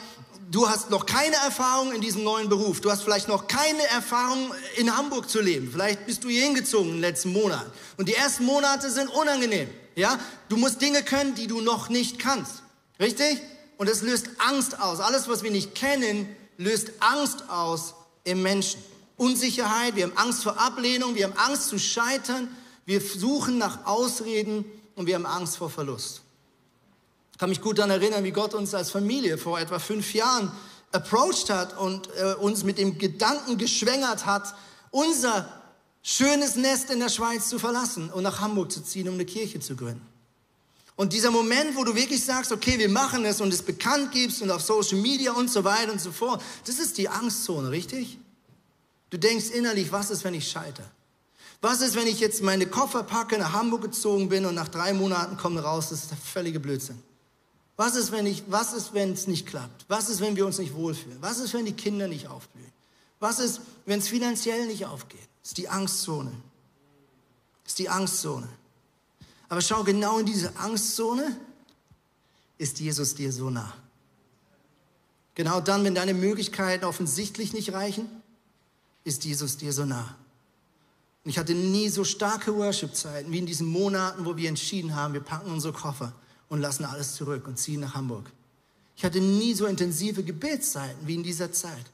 du 0.51 0.69
hast 0.69 0.91
noch 0.91 1.07
keine 1.07 1.37
Erfahrung 1.37 1.93
in 1.93 2.03
diesem 2.03 2.23
neuen 2.23 2.51
Beruf. 2.51 2.83
Du 2.83 2.91
hast 2.91 3.03
vielleicht 3.03 3.29
noch 3.29 3.47
keine 3.47 3.83
Erfahrung 3.89 4.53
in 4.77 4.95
Hamburg 4.95 5.31
zu 5.31 5.41
leben. 5.41 5.71
Vielleicht 5.73 6.05
bist 6.05 6.23
du 6.23 6.29
hier 6.29 6.43
hingezogen 6.43 6.89
in 6.89 6.97
den 6.97 7.01
letzten 7.01 7.33
Monaten. 7.33 7.73
Und 7.97 8.11
die 8.11 8.15
ersten 8.15 8.45
Monate 8.45 8.91
sind 8.91 9.09
unangenehm. 9.09 9.71
Ja, 9.95 10.19
du 10.51 10.59
musst 10.59 10.83
Dinge 10.83 11.03
können, 11.03 11.35
die 11.35 11.47
du 11.47 11.63
noch 11.63 11.89
nicht 11.89 12.19
kannst. 12.19 12.63
Richtig? 13.01 13.41
Und 13.79 13.89
es 13.89 14.03
löst 14.03 14.29
Angst 14.37 14.79
aus. 14.79 15.01
Alles, 15.01 15.29
was 15.29 15.43
wir 15.43 15.51
nicht 15.51 15.75
kennen, 15.75 16.29
löst 16.57 16.93
Angst 17.01 17.49
aus 17.49 17.95
im 18.25 18.43
Menschen. 18.43 18.83
Unsicherheit, 19.17 19.97
wir 19.97 20.05
haben 20.05 20.17
Angst 20.17 20.43
vor 20.43 20.59
Ablehnung, 20.61 21.15
wir 21.15 21.25
haben 21.25 21.39
Angst 21.39 21.69
zu 21.69 21.79
scheitern, 21.79 22.49
wir 22.85 23.01
suchen 23.01 23.57
nach 23.59 23.87
Ausreden 23.87 24.65
und 24.95 25.07
wir 25.07 25.15
haben 25.15 25.27
Angst 25.27 25.57
vor 25.57 25.71
Verlust. 25.71 26.21
Ich 27.33 27.39
kann 27.39 27.49
mich 27.49 27.61
gut 27.61 27.79
daran 27.79 27.91
erinnern, 27.91 28.25
wie 28.25 28.31
Gott 28.31 28.55
uns 28.55 28.75
als 28.75 28.91
Familie 28.91 29.39
vor 29.39 29.59
etwa 29.59 29.79
fünf 29.79 30.15
Jahren 30.15 30.53
approached 30.93 31.51
hat 31.51 31.79
und 31.79 32.09
äh, 32.17 32.35
uns 32.35 32.65
mit 32.65 32.79
dem 32.79 32.99
Gedanken 32.99 33.59
geschwängert 33.59 34.27
hat, 34.27 34.55
unser 34.91 35.49
schönes 36.03 36.57
Nest 36.57 36.91
in 36.91 37.01
der 37.01 37.09
Schweiz 37.09 37.49
zu 37.49 37.59
verlassen 37.59 38.11
und 38.11 38.23
nach 38.23 38.41
Hamburg 38.41 38.71
zu 38.71 38.83
ziehen, 38.83 39.09
um 39.09 39.15
eine 39.15 39.27
Kirche 39.27 39.61
zu 39.61 39.77
gründen. 39.77 40.07
Und 40.97 41.13
dieser 41.13 41.31
Moment, 41.31 41.77
wo 41.77 41.85
du 41.85 41.95
wirklich 41.95 42.25
sagst, 42.25 42.53
okay, 42.53 42.79
wir 42.79 42.89
machen 42.89 43.25
es 43.27 43.41
und 43.43 43.53
es 43.53 43.63
bekannt 43.63 44.13
gibst 44.13 44.41
und 44.41 44.51
auf 44.51 44.63
Social 44.63 44.99
Media 44.99 45.33
und 45.33 45.51
so 45.51 45.63
weiter 45.63 45.93
und 45.93 46.01
so 46.01 46.11
fort, 46.11 46.43
das 46.65 46.79
ist 46.79 46.97
die 46.97 47.09
Angstzone, 47.09 47.71
richtig? 47.71 48.19
Du 49.11 49.19
denkst 49.19 49.51
innerlich, 49.51 49.93
was 49.93 50.11
ist, 50.11 50.25
wenn 50.25 50.35
ich 50.35 50.51
scheitere? 50.51 50.87
Was 51.61 51.83
ist, 51.83 51.97
wenn 51.97 52.07
ich 52.07 52.21
jetzt 52.21 52.43
meine 52.43 52.67
Koffer 52.67 53.03
packe, 53.03 53.39
nach 53.39 53.53
Hamburg 53.53 53.83
gezogen 53.83 54.29
bin 54.29 54.47
und 54.47 54.55
nach 54.55 54.69
drei 54.69 54.95
Monaten 54.95 55.37
komme 55.37 55.63
raus, 55.63 55.91
das 55.91 56.03
ist 56.03 56.11
der 56.11 56.19
völlige 56.19 56.61
Blödsinn. 56.61 57.03
Was 57.77 57.95
ist, 57.95 58.11
wenn 58.11 58.27
ich, 58.27 58.45
was 58.49 58.73
ist, 58.73 58.95
wenn 58.95 59.13
es 59.13 59.27
nicht 59.27 59.47
klappt? 59.47 59.85
Was 59.89 60.09
ist, 60.09 60.21
wenn 60.21 60.35
wir 60.35 60.47
uns 60.47 60.59
nicht 60.59 60.75
wohlfühlen? 60.75 61.19
Was 61.21 61.39
ist, 61.39 61.53
wenn 61.53 61.67
die 61.67 61.73
Kinder 61.73 62.09
nicht 62.09 62.29
aufblühen? 62.29 62.73
Was 63.21 63.39
ist, 63.39 63.61
wenn 63.85 63.99
es 63.99 64.09
finanziell 64.09 64.67
nicht 64.67 64.87
aufgeht? 64.87 65.29
Das 65.43 65.51
ist 65.51 65.59
die 65.59 65.69
Angstzone. 65.69 66.33
Das 67.65 67.73
ist 67.73 67.79
die 67.79 67.89
Angstzone. 67.89 68.49
Aber 69.49 69.61
schau, 69.61 69.85
genau 69.85 70.19
in 70.19 70.27
diese 70.27 70.57
Angstzone 70.57 71.37
ist 72.59 72.81
Jesus 72.81 73.15
dir 73.15 73.33
so 73.33 73.51
nah. 73.51 73.75
Genau 75.35 75.61
dann, 75.61 75.85
wenn 75.85 75.95
deine 75.95 76.15
Möglichkeiten 76.15 76.85
offensichtlich 76.85 77.53
nicht 77.53 77.73
reichen, 77.73 78.09
ist 79.05 79.25
Jesus 79.25 79.57
dir 79.57 79.73
so 79.73 79.85
nah. 79.85 80.17
Und 81.25 81.31
ich 81.31 81.39
hatte 81.39 81.55
nie 81.55 81.89
so 81.89 82.05
starke 82.05 82.57
Worship-Zeiten 82.57 83.31
wie 83.33 83.39
in 83.39 83.47
diesen 83.47 83.67
Monaten, 83.67 84.25
wo 84.25 84.37
wir 84.37 84.49
entschieden 84.49 84.95
haben, 84.95 85.13
wir 85.13 85.21
packen 85.21 85.51
unsere 85.51 85.73
Koffer 85.73 86.13
und 86.49 86.61
lassen 86.61 86.85
alles 86.85 87.15
zurück 87.15 87.47
und 87.47 87.59
ziehen 87.59 87.81
nach 87.81 87.95
Hamburg. 87.95 88.31
Ich 88.97 89.05
hatte 89.05 89.21
nie 89.21 89.53
so 89.53 89.67
intensive 89.67 90.25
Gebetszeiten 90.25 91.07
wie 91.07 91.17
in 91.17 91.23
dieser 91.23 91.53
Zeit. 91.53 91.85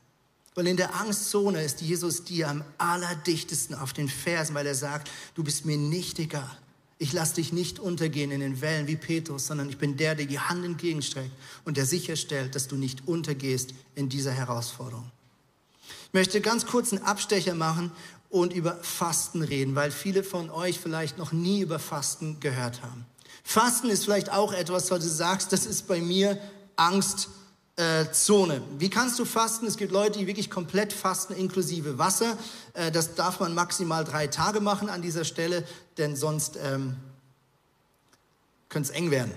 Weil 0.55 0.67
in 0.67 0.77
der 0.77 0.95
Angstzone 0.95 1.65
ist 1.65 1.81
Jesus 1.81 2.25
dir 2.25 2.49
am 2.49 2.63
allerdichtesten 2.79 3.75
auf 3.75 3.93
den 3.93 4.09
Fersen, 4.09 4.55
weil 4.55 4.67
er 4.67 4.75
sagt, 4.75 5.11
du 5.35 5.43
bist 5.43 5.65
mir 5.65 5.79
nicht 5.79 6.19
egal. 6.19 6.59
Ich 7.03 7.13
lasse 7.13 7.35
dich 7.35 7.53
nicht 7.53 7.81
untergehen 7.81 8.31
in 8.31 8.39
den 8.39 8.61
Wellen 8.61 8.87
wie 8.87 8.95
Petrus, 8.95 9.49
sondern 9.49 9.69
ich 9.69 9.77
bin 9.77 9.97
der, 9.97 10.15
der 10.15 10.27
die 10.27 10.39
Hand 10.39 10.65
entgegenstreckt 10.65 11.33
und 11.65 11.77
der 11.77 11.85
sicherstellt, 11.85 12.55
dass 12.55 12.69
du 12.69 12.77
nicht 12.77 13.09
untergehst 13.09 13.75
in 13.97 14.09
dieser 14.09 14.31
Herausforderung. 14.31 15.11
Ich 16.07 16.13
möchte 16.13 16.41
ganz 16.41 16.65
kurz 16.65 16.93
einen 16.93 17.03
Abstecher 17.03 17.55
machen 17.55 17.91
und 18.31 18.53
über 18.53 18.77
Fasten 18.83 19.43
reden, 19.43 19.75
weil 19.75 19.91
viele 19.91 20.23
von 20.23 20.49
euch 20.49 20.79
vielleicht 20.79 21.19
noch 21.19 21.33
nie 21.33 21.63
über 21.63 21.81
Fasten 21.81 22.39
gehört 22.39 22.83
haben. 22.83 23.05
Fasten 23.43 23.91
ist 23.91 24.05
vielleicht 24.05 24.31
auch 24.31 24.53
etwas, 24.53 24.93
was 24.93 25.01
du 25.01 25.09
sagst, 25.09 25.53
das 25.53 25.67
ist 25.67 25.89
bei 25.89 26.01
mir 26.01 26.39
Angstzone. 26.77 27.42
Äh, 27.77 28.05
Wie 28.79 28.91
kannst 28.91 29.19
du 29.19 29.25
fasten? 29.25 29.67
Es 29.67 29.77
gibt 29.77 29.93
Leute, 29.93 30.19
die 30.19 30.27
wirklich 30.27 30.51
komplett 30.51 30.93
fasten, 30.93 31.33
inklusive 31.33 31.99
Wasser. 31.99 32.37
Äh, 32.75 32.91
das 32.93 33.15
darf 33.15 33.41
man 33.41 33.55
maximal 33.55 34.05
drei 34.05 34.27
Tage 34.27 34.61
machen 34.61 34.91
an 34.91 35.01
dieser 35.01 35.25
Stelle, 35.25 35.67
denn 35.97 36.15
sonst 36.15 36.59
ähm, 36.63 36.97
könnte 38.69 38.91
es 38.91 38.95
eng 38.95 39.11
werden. 39.11 39.33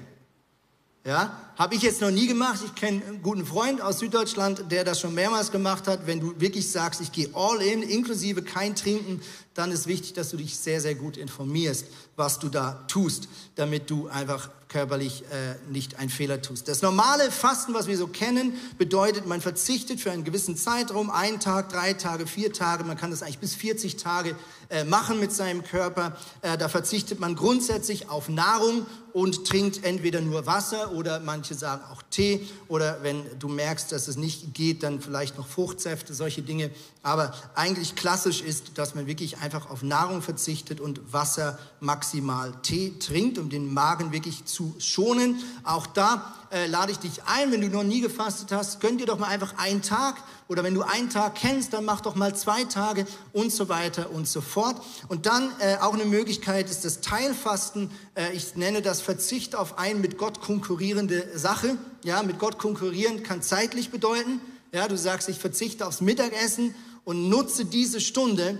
Ja, 1.05 1.39
habe 1.55 1.75
ich 1.75 1.83
jetzt 1.83 2.01
noch 2.01 2.09
nie 2.09 2.25
gemacht. 2.25 2.61
Ich 2.65 2.73
kenne 2.73 3.05
einen 3.05 3.21
guten 3.21 3.45
Freund 3.45 3.79
aus 3.79 3.99
Süddeutschland, 3.99 4.71
der 4.71 4.83
das 4.83 4.99
schon 4.99 5.13
mehrmals 5.13 5.51
gemacht 5.51 5.87
hat. 5.87 6.07
Wenn 6.07 6.19
du 6.19 6.39
wirklich 6.41 6.69
sagst, 6.71 6.99
ich 6.99 7.11
gehe 7.11 7.29
all 7.33 7.61
in, 7.61 7.83
inklusive 7.83 8.41
kein 8.41 8.75
Trinken, 8.75 9.21
dann 9.53 9.71
ist 9.71 9.85
wichtig, 9.85 10.13
dass 10.13 10.31
du 10.31 10.37
dich 10.37 10.57
sehr, 10.57 10.81
sehr 10.81 10.95
gut 10.95 11.15
informierst, 11.15 11.85
was 12.15 12.39
du 12.39 12.49
da 12.49 12.83
tust, 12.87 13.29
damit 13.53 13.91
du 13.91 14.07
einfach 14.07 14.49
körperlich 14.67 15.23
äh, 15.23 15.55
nicht 15.71 15.99
einen 15.99 16.09
Fehler 16.09 16.41
tust. 16.41 16.67
Das 16.67 16.81
normale 16.81 17.31
Fasten, 17.31 17.73
was 17.73 17.87
wir 17.87 17.97
so 17.97 18.07
kennen, 18.07 18.53
bedeutet, 18.77 19.25
man 19.25 19.41
verzichtet 19.41 19.99
für 19.99 20.11
einen 20.11 20.23
gewissen 20.23 20.57
Zeitraum, 20.57 21.09
einen 21.09 21.39
Tag, 21.39 21.69
drei 21.69 21.93
Tage, 21.93 22.27
vier 22.27 22.51
Tage, 22.51 22.83
man 22.83 22.97
kann 22.97 23.11
das 23.11 23.21
eigentlich 23.21 23.39
bis 23.39 23.55
40 23.55 23.97
Tage 23.97 24.35
äh, 24.69 24.83
machen 24.83 25.19
mit 25.19 25.31
seinem 25.31 25.63
Körper. 25.63 26.17
Äh, 26.41 26.57
da 26.57 26.69
verzichtet 26.69 27.19
man 27.19 27.35
grundsätzlich 27.35 28.09
auf 28.09 28.29
Nahrung 28.29 28.85
und 29.13 29.47
trinkt 29.47 29.85
entweder 29.85 30.19
nur 30.19 30.45
Wasser 30.45 30.91
oder 30.91 31.19
manche 31.21 31.53
sagen 31.53 31.81
auch 31.91 32.01
Tee 32.09 32.45
oder 32.67 32.97
wenn 33.01 33.23
du 33.39 33.47
merkst, 33.47 33.91
dass 33.91 34.07
es 34.07 34.17
nicht 34.17 34.53
geht, 34.53 34.83
dann 34.83 34.99
vielleicht 34.99 35.37
noch 35.37 35.47
Fruchtsäfte, 35.47 36.13
solche 36.13 36.41
Dinge. 36.41 36.69
Aber 37.01 37.33
eigentlich 37.53 37.95
klassisch 37.95 38.41
ist, 38.41 38.77
dass 38.77 38.95
man 38.95 39.07
wirklich 39.07 39.37
einfach 39.37 39.69
auf 39.69 39.83
Nahrung 39.83 40.21
verzichtet 40.21 40.81
und 40.81 41.13
Wasser 41.13 41.59
maximal 41.79 42.51
Tee 42.63 42.95
trinkt, 42.99 43.37
um 43.37 43.49
den 43.49 43.73
Magen 43.73 44.11
wirklich 44.11 44.45
zu 44.45 44.54
schonen. 44.79 45.41
Auch 45.63 45.87
da 45.87 46.33
äh, 46.51 46.67
lade 46.67 46.91
ich 46.91 46.99
dich 46.99 47.23
ein, 47.25 47.51
wenn 47.51 47.61
du 47.61 47.69
noch 47.69 47.83
nie 47.83 48.01
gefastet 48.01 48.51
hast, 48.51 48.79
gönn 48.79 48.97
dir 48.97 49.05
doch 49.05 49.19
mal 49.19 49.27
einfach 49.27 49.57
einen 49.57 49.81
Tag 49.81 50.15
oder 50.47 50.63
wenn 50.63 50.73
du 50.73 50.83
einen 50.83 51.09
Tag 51.09 51.35
kennst, 51.35 51.73
dann 51.73 51.85
mach 51.85 52.01
doch 52.01 52.15
mal 52.15 52.35
zwei 52.35 52.63
Tage 52.65 53.05
und 53.33 53.51
so 53.51 53.67
weiter 53.67 54.11
und 54.11 54.27
so 54.27 54.41
fort. 54.41 54.81
Und 55.07 55.25
dann 55.25 55.51
äh, 55.59 55.77
auch 55.77 55.93
eine 55.93 56.05
Möglichkeit 56.05 56.69
ist 56.69 56.85
das 56.85 57.01
Teilfasten. 57.01 57.89
Äh, 58.13 58.33
ich 58.33 58.55
nenne 58.55 58.81
das 58.81 59.01
Verzicht 59.01 59.55
auf 59.55 59.79
ein 59.79 60.01
mit 60.01 60.17
Gott 60.17 60.41
konkurrierende 60.41 61.37
Sache. 61.37 61.77
Ja, 62.03 62.21
mit 62.23 62.39
Gott 62.39 62.57
konkurrieren 62.59 63.23
kann 63.23 63.41
zeitlich 63.41 63.89
bedeuten. 63.89 64.39
Ja, 64.71 64.87
du 64.87 64.97
sagst, 64.97 65.29
ich 65.29 65.39
verzichte 65.39 65.87
aufs 65.87 66.01
Mittagessen 66.01 66.75
und 67.05 67.29
nutze 67.29 67.65
diese 67.65 67.99
Stunde, 67.99 68.59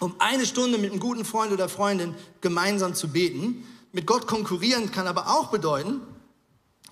um 0.00 0.14
eine 0.18 0.44
Stunde 0.44 0.78
mit 0.78 0.90
einem 0.90 1.00
guten 1.00 1.24
Freund 1.24 1.52
oder 1.52 1.68
Freundin 1.68 2.14
gemeinsam 2.40 2.94
zu 2.94 3.08
beten. 3.08 3.64
Mit 3.96 4.04
Gott 4.04 4.26
konkurrieren 4.26 4.90
kann 4.90 5.06
aber 5.06 5.38
auch 5.38 5.46
bedeuten, 5.46 6.02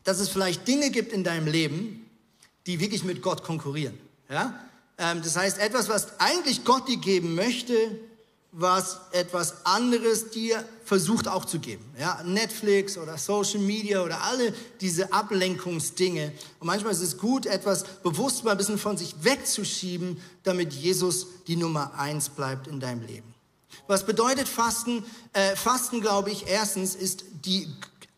dass 0.04 0.20
es 0.20 0.30
vielleicht 0.30 0.66
Dinge 0.66 0.90
gibt 0.90 1.12
in 1.12 1.22
deinem 1.22 1.46
Leben, 1.46 2.08
die 2.66 2.80
wirklich 2.80 3.04
mit 3.04 3.20
Gott 3.20 3.44
konkurrieren. 3.44 3.98
Ja? 4.30 4.58
Ähm, 4.96 5.20
das 5.22 5.36
heißt, 5.36 5.58
etwas, 5.58 5.90
was 5.90 6.18
eigentlich 6.18 6.64
Gott 6.64 6.88
dir 6.88 6.96
geben 6.96 7.34
möchte, 7.34 7.74
was 8.52 9.00
etwas 9.12 9.66
anderes 9.66 10.30
dir 10.30 10.64
versucht 10.86 11.28
auch 11.28 11.44
zu 11.44 11.58
geben. 11.58 11.84
Ja? 12.00 12.22
Netflix 12.24 12.96
oder 12.96 13.18
Social 13.18 13.60
Media 13.60 14.02
oder 14.02 14.22
alle 14.22 14.54
diese 14.80 15.12
Ablenkungsdinge. 15.12 16.32
Und 16.58 16.66
manchmal 16.66 16.92
ist 16.92 17.02
es 17.02 17.18
gut, 17.18 17.44
etwas 17.44 17.84
bewusst 18.02 18.44
mal 18.44 18.52
ein 18.52 18.56
bisschen 18.56 18.78
von 18.78 18.96
sich 18.96 19.14
wegzuschieben, 19.20 20.22
damit 20.42 20.72
Jesus 20.72 21.26
die 21.48 21.56
Nummer 21.56 21.98
eins 21.98 22.30
bleibt 22.30 22.66
in 22.66 22.80
deinem 22.80 23.02
Leben. 23.06 23.33
Was 23.86 24.06
bedeutet 24.06 24.48
Fasten? 24.48 25.04
Äh, 25.32 25.56
Fasten, 25.56 26.00
glaube 26.00 26.30
ich, 26.30 26.46
erstens 26.46 26.94
ist 26.94 27.24
die 27.44 27.68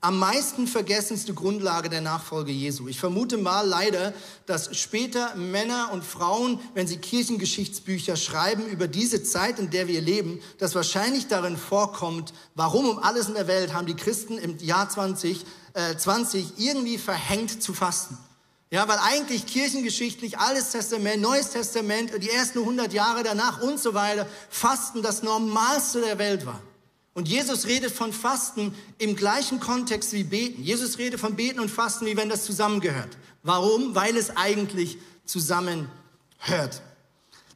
am 0.00 0.18
meisten 0.18 0.68
vergessenste 0.68 1.35
Grundlage 1.35 1.88
der 1.88 2.00
Nachfolge 2.00 2.52
Jesu. 2.52 2.87
Ich 2.87 3.00
vermute 3.00 3.38
mal 3.38 3.66
leider, 3.66 4.12
dass 4.44 4.76
später 4.76 5.35
Männer 5.35 5.90
und 5.92 6.05
Frauen, 6.05 6.61
wenn 6.74 6.87
sie 6.87 6.98
Kirchengeschichtsbücher 6.98 8.14
schreiben 8.14 8.66
über 8.66 8.87
diese 8.87 9.24
Zeit, 9.24 9.59
in 9.59 9.70
der 9.70 9.88
wir 9.88 10.00
leben, 10.00 10.40
dass 10.59 10.76
wahrscheinlich 10.76 11.26
darin 11.26 11.57
vorkommt, 11.57 12.33
warum 12.55 12.88
um 12.88 12.98
alles 13.00 13.26
in 13.26 13.35
der 13.35 13.48
Welt 13.48 13.72
haben 13.72 13.87
die 13.87 13.96
Christen 13.96 14.38
im 14.38 14.59
Jahr 14.59 14.88
2020 14.88 15.44
äh, 15.76 15.96
20 15.96 16.59
irgendwie 16.59 16.98
verhängt 16.98 17.62
zu 17.62 17.74
fasten. 17.74 18.16
Ja, 18.70 18.88
weil 18.88 18.98
eigentlich 18.98 19.46
kirchengeschichtlich 19.46 20.38
Altes 20.38 20.70
Testament, 20.70 21.22
Neues 21.22 21.50
Testament, 21.50 22.11
die 22.20 22.31
ersten 22.31 22.59
100 22.59 22.92
Jahre 22.92 23.22
danach 23.22 23.62
und 23.62 23.79
so 23.79 23.94
weiter, 23.94 24.26
Fasten 24.50 25.02
das 25.02 25.22
Normalste 25.22 26.00
der 26.00 26.18
Welt 26.18 26.46
war. 26.46 26.61
Und 27.14 27.29
Jesus 27.29 27.66
redet 27.66 27.92
von 27.92 28.12
Fasten 28.12 28.74
im 28.98 29.16
gleichen 29.16 29.61
Kontext 29.61 30.12
wie 30.12 30.24
Beten. 30.24 30.62
Jesus 30.62 30.98
redet 30.98 31.20
von 31.20 31.37
Beten 31.37 31.61
und 31.61 31.70
Fasten, 31.70 32.07
wie 32.07 32.16
wenn 32.16 32.29
das 32.29 32.44
zusammengehört. 32.44 33.16
Warum? 33.42 33.94
Weil 33.94 34.16
es 34.16 34.37
eigentlich 34.37 34.98
zusammenhört. 35.24 35.88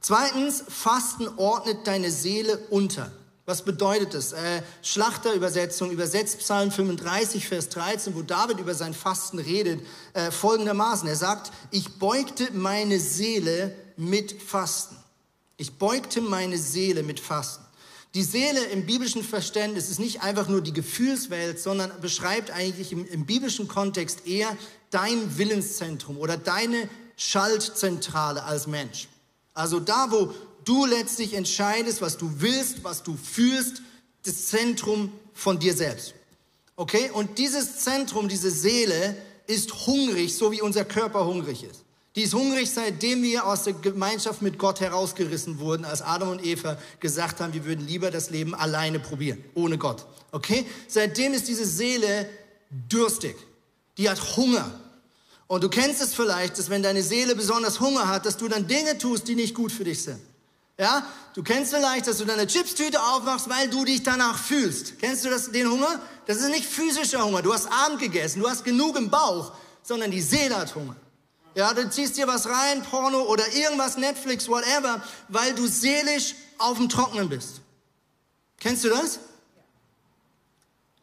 Zweitens, 0.00 0.64
Fasten 0.66 1.28
ordnet 1.36 1.86
deine 1.86 2.10
Seele 2.10 2.56
unter. 2.70 3.12
Was 3.50 3.62
bedeutet 3.62 4.14
das? 4.14 4.30
Äh, 4.30 4.62
Schlachterübersetzung 4.80 5.90
übersetzt 5.90 6.38
Psalm 6.38 6.70
35, 6.70 7.48
Vers 7.48 7.68
13, 7.70 8.14
wo 8.14 8.22
David 8.22 8.60
über 8.60 8.76
sein 8.76 8.94
Fasten 8.94 9.40
redet, 9.40 9.84
äh, 10.12 10.30
folgendermaßen. 10.30 11.08
Er 11.08 11.16
sagt, 11.16 11.50
ich 11.72 11.98
beugte 11.98 12.52
meine 12.52 13.00
Seele 13.00 13.74
mit 13.96 14.40
Fasten. 14.40 14.96
Ich 15.56 15.72
beugte 15.72 16.20
meine 16.20 16.58
Seele 16.58 17.02
mit 17.02 17.18
Fasten. 17.18 17.64
Die 18.14 18.22
Seele 18.22 18.60
im 18.66 18.86
biblischen 18.86 19.24
Verständnis 19.24 19.90
ist 19.90 19.98
nicht 19.98 20.22
einfach 20.22 20.46
nur 20.46 20.60
die 20.60 20.72
Gefühlswelt, 20.72 21.58
sondern 21.58 21.90
beschreibt 22.00 22.52
eigentlich 22.52 22.92
im, 22.92 23.04
im 23.04 23.26
biblischen 23.26 23.66
Kontext 23.66 24.28
eher 24.28 24.56
dein 24.90 25.38
Willenszentrum 25.38 26.18
oder 26.18 26.36
deine 26.36 26.88
Schaltzentrale 27.16 28.44
als 28.44 28.68
Mensch. 28.68 29.08
Also 29.54 29.80
da, 29.80 30.12
wo 30.12 30.32
du 30.70 30.86
letztlich 30.86 31.34
entscheidest, 31.34 32.00
was 32.00 32.16
du 32.16 32.30
willst, 32.38 32.84
was 32.84 33.02
du 33.02 33.16
fühlst, 33.16 33.82
das 34.24 34.46
Zentrum 34.46 35.12
von 35.34 35.58
dir 35.58 35.74
selbst. 35.74 36.14
Okay? 36.76 37.10
Und 37.12 37.38
dieses 37.38 37.80
Zentrum, 37.80 38.28
diese 38.28 38.52
Seele 38.52 39.16
ist 39.48 39.86
hungrig, 39.86 40.36
so 40.36 40.52
wie 40.52 40.62
unser 40.62 40.84
Körper 40.84 41.26
hungrig 41.26 41.64
ist. 41.64 41.82
Die 42.14 42.22
ist 42.22 42.34
hungrig, 42.34 42.70
seitdem 42.70 43.22
wir 43.22 43.46
aus 43.46 43.64
der 43.64 43.72
Gemeinschaft 43.72 44.42
mit 44.42 44.58
Gott 44.58 44.80
herausgerissen 44.80 45.58
wurden, 45.58 45.84
als 45.84 46.02
Adam 46.02 46.28
und 46.30 46.44
Eva 46.44 46.78
gesagt 47.00 47.40
haben, 47.40 47.52
wir 47.52 47.64
würden 47.64 47.86
lieber 47.86 48.12
das 48.12 48.30
Leben 48.30 48.54
alleine 48.54 49.00
probieren, 49.00 49.44
ohne 49.54 49.76
Gott. 49.76 50.06
Okay? 50.30 50.66
Seitdem 50.86 51.34
ist 51.34 51.48
diese 51.48 51.66
Seele 51.66 52.28
durstig. 52.88 53.34
Die 53.98 54.08
hat 54.08 54.36
Hunger. 54.36 54.70
Und 55.48 55.64
du 55.64 55.68
kennst 55.68 56.00
es 56.00 56.14
vielleicht, 56.14 56.58
dass 56.58 56.70
wenn 56.70 56.84
deine 56.84 57.02
Seele 57.02 57.34
besonders 57.34 57.80
Hunger 57.80 58.06
hat, 58.06 58.24
dass 58.24 58.36
du 58.36 58.46
dann 58.46 58.68
Dinge 58.68 58.98
tust, 58.98 59.26
die 59.26 59.34
nicht 59.34 59.54
gut 59.54 59.72
für 59.72 59.84
dich 59.84 60.02
sind. 60.02 60.20
Ja? 60.80 61.06
Du 61.34 61.42
kennst 61.42 61.74
vielleicht, 61.74 62.06
dass 62.06 62.16
du 62.16 62.24
deine 62.24 62.46
Chipstüte 62.46 63.00
aufmachst, 63.02 63.50
weil 63.50 63.68
du 63.68 63.84
dich 63.84 64.02
danach 64.02 64.38
fühlst. 64.38 64.98
Kennst 64.98 65.26
du 65.26 65.28
das, 65.28 65.52
den 65.52 65.70
Hunger? 65.70 66.00
Das 66.26 66.38
ist 66.38 66.48
nicht 66.48 66.64
physischer 66.64 67.22
Hunger. 67.22 67.42
Du 67.42 67.52
hast 67.52 67.70
Abend 67.70 68.00
gegessen, 68.00 68.40
du 68.40 68.48
hast 68.48 68.64
genug 68.64 68.96
im 68.96 69.10
Bauch, 69.10 69.52
sondern 69.82 70.10
die 70.10 70.22
Seele 70.22 70.56
hat 70.56 70.74
Hunger. 70.74 70.96
Ja, 71.54 71.74
du 71.74 71.88
ziehst 71.90 72.16
dir 72.16 72.26
was 72.26 72.48
rein, 72.48 72.82
Porno 72.82 73.22
oder 73.24 73.46
irgendwas, 73.52 73.98
Netflix, 73.98 74.48
whatever, 74.48 75.02
weil 75.28 75.54
du 75.54 75.66
seelisch 75.66 76.34
auf 76.56 76.78
dem 76.78 76.88
Trocknen 76.88 77.28
bist. 77.28 77.60
Kennst 78.58 78.84
du 78.84 78.88
das? 78.88 79.18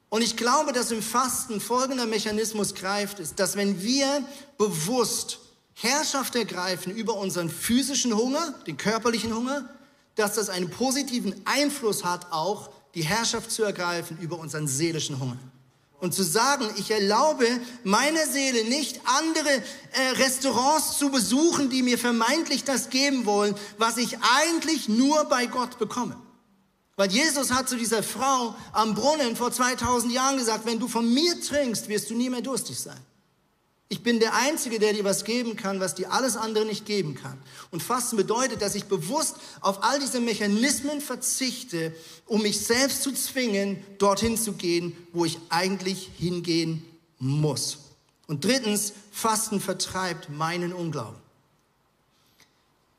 Und 0.10 0.24
ich 0.24 0.38
glaube, 0.38 0.74
dass 0.74 0.90
im 0.90 1.04
Fasten 1.04 1.62
folgender 1.62 2.08
Mechanismus 2.08 2.74
greift, 2.74 3.20
ist, 3.20 3.40
dass 3.40 3.58
wenn 3.58 3.84
wir 3.84 4.26
bewusst 4.58 5.40
Herrschaft 5.80 6.36
ergreifen 6.36 6.96
über 6.96 7.16
unseren 7.18 7.52
physischen 7.52 8.16
Hunger, 8.16 8.56
den 8.66 8.78
körperlichen 8.78 9.36
Hunger, 9.36 9.70
dass 10.16 10.34
das 10.34 10.50
einen 10.50 10.72
positiven 10.72 11.40
Einfluss 11.46 12.04
hat, 12.04 12.32
auch 12.32 12.72
die 12.96 13.04
Herrschaft 13.04 13.52
zu 13.52 13.64
ergreifen 13.64 14.18
über 14.20 14.40
unseren 14.40 14.68
seelischen 14.68 15.20
Hunger. 15.20 15.38
Und 16.00 16.16
zu 16.16 16.24
sagen, 16.24 16.68
ich 16.78 16.90
erlaube 16.90 17.46
meiner 17.84 18.26
Seele 18.26 18.64
nicht 18.66 19.02
andere 19.06 19.50
äh, 19.50 20.10
Restaurants 20.16 20.98
zu 20.98 21.12
besuchen, 21.12 21.70
die 21.70 21.84
mir 21.84 22.00
vermeintlich 22.00 22.64
das 22.64 22.90
geben 22.90 23.28
wollen, 23.28 23.54
was 23.78 23.98
ich 23.98 24.18
eigentlich 24.36 24.90
nur 24.90 25.26
bei 25.26 25.46
Gott 25.46 25.78
bekomme. 25.78 26.16
Weil 26.96 27.12
Jesus 27.12 27.52
hat 27.52 27.70
zu 27.70 27.78
dieser 27.78 28.02
Frau 28.02 28.56
am 28.74 28.96
Brunnen 28.96 29.36
vor 29.36 29.52
2000 29.52 30.12
Jahren 30.12 30.38
gesagt, 30.38 30.66
wenn 30.66 30.80
du 30.80 30.88
von 30.88 31.12
mir 31.12 31.40
trinkst, 31.40 31.88
wirst 31.88 32.10
du 32.10 32.16
nie 32.16 32.32
mehr 32.32 32.42
durstig 32.42 32.80
sein. 32.80 33.00
Ich 33.90 34.04
bin 34.04 34.20
der 34.20 34.34
Einzige, 34.36 34.80
der 34.80 34.92
dir 34.92 35.06
was 35.06 35.24
geben 35.24 35.56
kann, 35.56 35.80
was 35.80 35.96
dir 35.96 36.12
alles 36.12 36.36
andere 36.36 36.66
nicht 36.66 36.86
geben 36.86 37.16
kann. 37.16 37.38
Und 37.72 37.82
Fasten 37.82 38.18
bedeutet, 38.18 38.62
dass 38.62 38.76
ich 38.76 38.86
bewusst 38.86 39.38
auf 39.62 39.82
all 39.84 40.00
diese 40.00 40.20
Mechanismen 40.20 41.00
verzichte, 41.00 41.96
um 42.26 42.42
mich 42.42 42.60
selbst 42.60 43.02
zu 43.02 43.14
zwingen, 43.14 43.82
dorthin 43.98 44.38
zu 44.38 44.54
gehen, 44.54 44.96
wo 45.14 45.24
ich 45.24 45.40
eigentlich 45.48 46.12
hingehen 46.18 46.84
muss. 47.18 47.78
Und 48.28 48.44
drittens, 48.44 48.92
Fasten 49.12 49.62
vertreibt 49.62 50.30
meinen 50.30 50.74
Unglauben. 50.74 51.16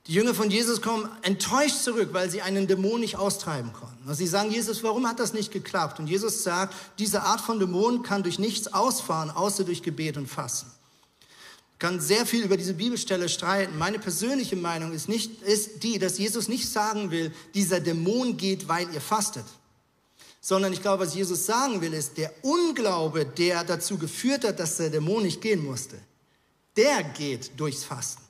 Die 0.06 0.14
Jünger 0.14 0.32
von 0.32 0.50
Jesus 0.50 0.80
kommen 0.80 1.06
enttäuscht 1.20 1.82
zurück, 1.82 2.08
weil 2.12 2.30
sie 2.30 2.40
einen 2.40 2.66
Dämon 2.66 3.00
nicht 3.00 3.16
austreiben 3.16 3.74
konnten. 3.74 4.08
Und 4.08 4.14
sie 4.14 4.26
sagen, 4.26 4.50
Jesus, 4.50 4.82
warum 4.82 5.06
hat 5.06 5.20
das 5.20 5.34
nicht 5.34 5.52
geklappt? 5.52 6.00
Und 6.00 6.06
Jesus 6.06 6.44
sagt, 6.44 6.74
diese 6.98 7.24
Art 7.24 7.42
von 7.42 7.60
Dämon 7.60 8.02
kann 8.02 8.22
durch 8.22 8.38
nichts 8.38 8.72
ausfahren, 8.72 9.30
außer 9.30 9.64
durch 9.64 9.82
Gebet 9.82 10.16
und 10.16 10.26
Fasten 10.26 10.77
kann 11.78 12.00
sehr 12.00 12.26
viel 12.26 12.44
über 12.44 12.56
diese 12.56 12.74
Bibelstelle 12.74 13.28
streiten. 13.28 13.78
Meine 13.78 13.98
persönliche 13.98 14.56
Meinung 14.56 14.92
ist, 14.92 15.08
nicht, 15.08 15.42
ist 15.42 15.82
die, 15.84 15.98
dass 15.98 16.18
Jesus 16.18 16.48
nicht 16.48 16.68
sagen 16.68 17.10
will, 17.10 17.32
dieser 17.54 17.80
Dämon 17.80 18.36
geht, 18.36 18.68
weil 18.68 18.92
ihr 18.92 19.00
fastet. 19.00 19.44
Sondern 20.40 20.72
ich 20.72 20.82
glaube, 20.82 21.04
was 21.04 21.14
Jesus 21.14 21.46
sagen 21.46 21.80
will, 21.80 21.92
ist, 21.92 22.16
der 22.16 22.32
Unglaube, 22.42 23.26
der 23.26 23.62
dazu 23.64 23.96
geführt 23.96 24.44
hat, 24.44 24.58
dass 24.58 24.78
der 24.78 24.90
Dämon 24.90 25.22
nicht 25.22 25.40
gehen 25.40 25.64
musste, 25.64 25.98
der 26.76 27.02
geht 27.04 27.52
durchs 27.58 27.84
Fasten. 27.84 28.22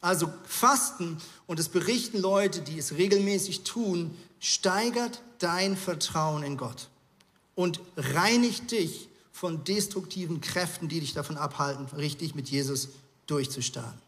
Also 0.00 0.30
Fasten 0.46 1.18
und 1.46 1.58
es 1.58 1.68
berichten 1.68 2.18
Leute, 2.18 2.60
die 2.60 2.78
es 2.78 2.92
regelmäßig 2.92 3.64
tun, 3.64 4.16
steigert 4.40 5.22
dein 5.38 5.76
Vertrauen 5.76 6.42
in 6.42 6.56
Gott 6.56 6.88
und 7.54 7.80
reinigt 7.96 8.70
dich 8.70 9.08
von 9.38 9.62
destruktiven 9.62 10.40
Kräften, 10.40 10.88
die 10.88 10.98
dich 10.98 11.14
davon 11.14 11.36
abhalten, 11.36 11.86
richtig 11.96 12.34
mit 12.34 12.48
Jesus 12.48 12.88
durchzustarten. 13.28 14.00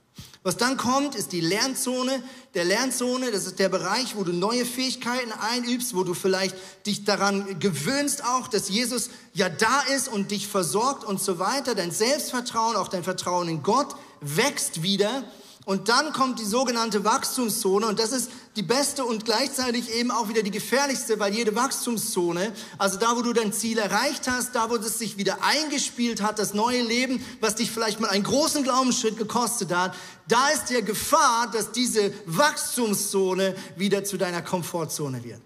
Was 0.42 0.56
dann 0.56 0.76
kommt, 0.76 1.14
ist 1.14 1.30
die 1.30 1.40
Lernzone. 1.40 2.20
Der 2.54 2.64
Lernzone, 2.64 3.30
das 3.30 3.46
ist 3.46 3.60
der 3.60 3.68
Bereich, 3.68 4.16
wo 4.16 4.24
du 4.24 4.32
neue 4.32 4.66
Fähigkeiten 4.66 5.30
einübst, 5.32 5.94
wo 5.94 6.02
du 6.02 6.14
vielleicht 6.14 6.56
dich 6.84 7.04
daran 7.04 7.60
gewöhnst 7.60 8.24
auch, 8.24 8.48
dass 8.48 8.70
Jesus 8.70 9.10
ja 9.32 9.48
da 9.48 9.82
ist 9.94 10.08
und 10.08 10.32
dich 10.32 10.48
versorgt 10.48 11.04
und 11.04 11.20
so 11.20 11.38
weiter. 11.38 11.76
Dein 11.76 11.92
Selbstvertrauen, 11.92 12.74
auch 12.74 12.88
dein 12.88 13.04
Vertrauen 13.04 13.48
in 13.48 13.62
Gott 13.62 13.94
wächst 14.20 14.82
wieder. 14.82 15.24
Und 15.64 15.88
dann 15.88 16.12
kommt 16.12 16.40
die 16.40 16.44
sogenannte 16.44 17.04
Wachstumszone 17.04 17.86
und 17.86 18.00
das 18.00 18.10
ist 18.10 18.30
die 18.56 18.62
beste 18.62 19.04
und 19.04 19.24
gleichzeitig 19.24 19.94
eben 19.94 20.10
auch 20.10 20.28
wieder 20.28 20.42
die 20.42 20.50
gefährlichste, 20.50 21.20
weil 21.20 21.32
jede 21.32 21.54
Wachstumszone, 21.54 22.52
also 22.78 22.98
da, 22.98 23.16
wo 23.16 23.22
du 23.22 23.32
dein 23.32 23.52
Ziel 23.52 23.78
erreicht 23.78 24.28
hast, 24.28 24.54
da, 24.56 24.70
wo 24.70 24.76
es 24.76 24.98
sich 24.98 25.16
wieder 25.16 25.38
eingespielt 25.44 26.20
hat, 26.20 26.38
das 26.38 26.52
neue 26.52 26.82
Leben, 26.82 27.24
was 27.40 27.54
dich 27.54 27.70
vielleicht 27.70 28.00
mal 28.00 28.10
einen 28.10 28.24
großen 28.24 28.64
Glaubensschritt 28.64 29.16
gekostet 29.16 29.72
hat, 29.72 29.94
da 30.26 30.48
ist 30.48 30.66
der 30.66 30.82
Gefahr, 30.82 31.48
dass 31.52 31.70
diese 31.70 32.12
Wachstumszone 32.26 33.54
wieder 33.76 34.02
zu 34.04 34.16
deiner 34.16 34.42
Komfortzone 34.42 35.22
wird. 35.22 35.40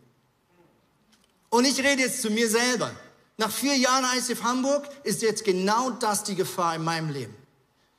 Und 1.51 1.67
ich 1.67 1.79
rede 1.79 2.03
jetzt 2.03 2.23
zu 2.23 2.31
mir 2.31 2.49
selber. 2.49 2.91
Nach 3.37 3.51
vier 3.51 3.77
Jahren 3.77 4.05
ICF 4.17 4.43
Hamburg 4.43 4.89
ist 5.03 5.21
jetzt 5.23 5.45
genau 5.45 5.91
das 5.91 6.25
die 6.25 6.37
Gefahr 6.37 6.77
in 6.77 6.85
meinem 6.85 7.11
Leben. 7.11 7.44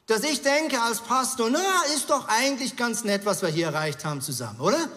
Dass 0.07 0.23
ich 0.23 0.41
denke 0.41 0.81
als 0.81 1.01
Pastor, 1.01 1.49
na, 1.49 1.81
ist 1.95 2.09
doch 2.09 2.27
eigentlich 2.27 2.75
ganz 2.75 3.03
nett, 3.03 3.25
was 3.25 3.41
wir 3.41 3.49
hier 3.49 3.67
erreicht 3.67 4.05
haben 4.05 4.21
zusammen, 4.21 4.59
oder? 4.59 4.89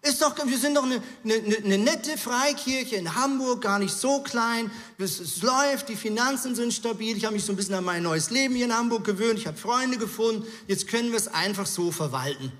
Ist 0.00 0.22
doch, 0.22 0.36
wir 0.46 0.58
sind 0.58 0.76
doch 0.76 0.84
eine, 0.84 1.02
eine, 1.24 1.56
eine 1.56 1.78
nette 1.78 2.16
Freikirche 2.16 2.94
in 2.94 3.16
Hamburg, 3.16 3.62
gar 3.62 3.80
nicht 3.80 3.92
so 3.92 4.22
klein. 4.22 4.70
Es, 4.96 5.18
es, 5.18 5.42
läuft, 5.42 5.88
die 5.88 5.96
Finanzen 5.96 6.54
sind 6.54 6.72
stabil. 6.72 7.16
Ich 7.16 7.24
habe 7.24 7.34
mich 7.34 7.44
so 7.44 7.52
ein 7.52 7.56
bisschen 7.56 7.74
an 7.74 7.84
mein 7.84 8.04
neues 8.04 8.30
Leben 8.30 8.54
hier 8.54 8.66
in 8.66 8.74
Hamburg 8.74 9.04
gewöhnt. 9.04 9.40
Ich 9.40 9.48
habe 9.48 9.56
Freunde 9.56 9.98
gefunden. 9.98 10.46
Jetzt 10.68 10.86
können 10.86 11.10
wir 11.10 11.18
es 11.18 11.26
einfach 11.26 11.66
so 11.66 11.90
verwalten. 11.90 12.52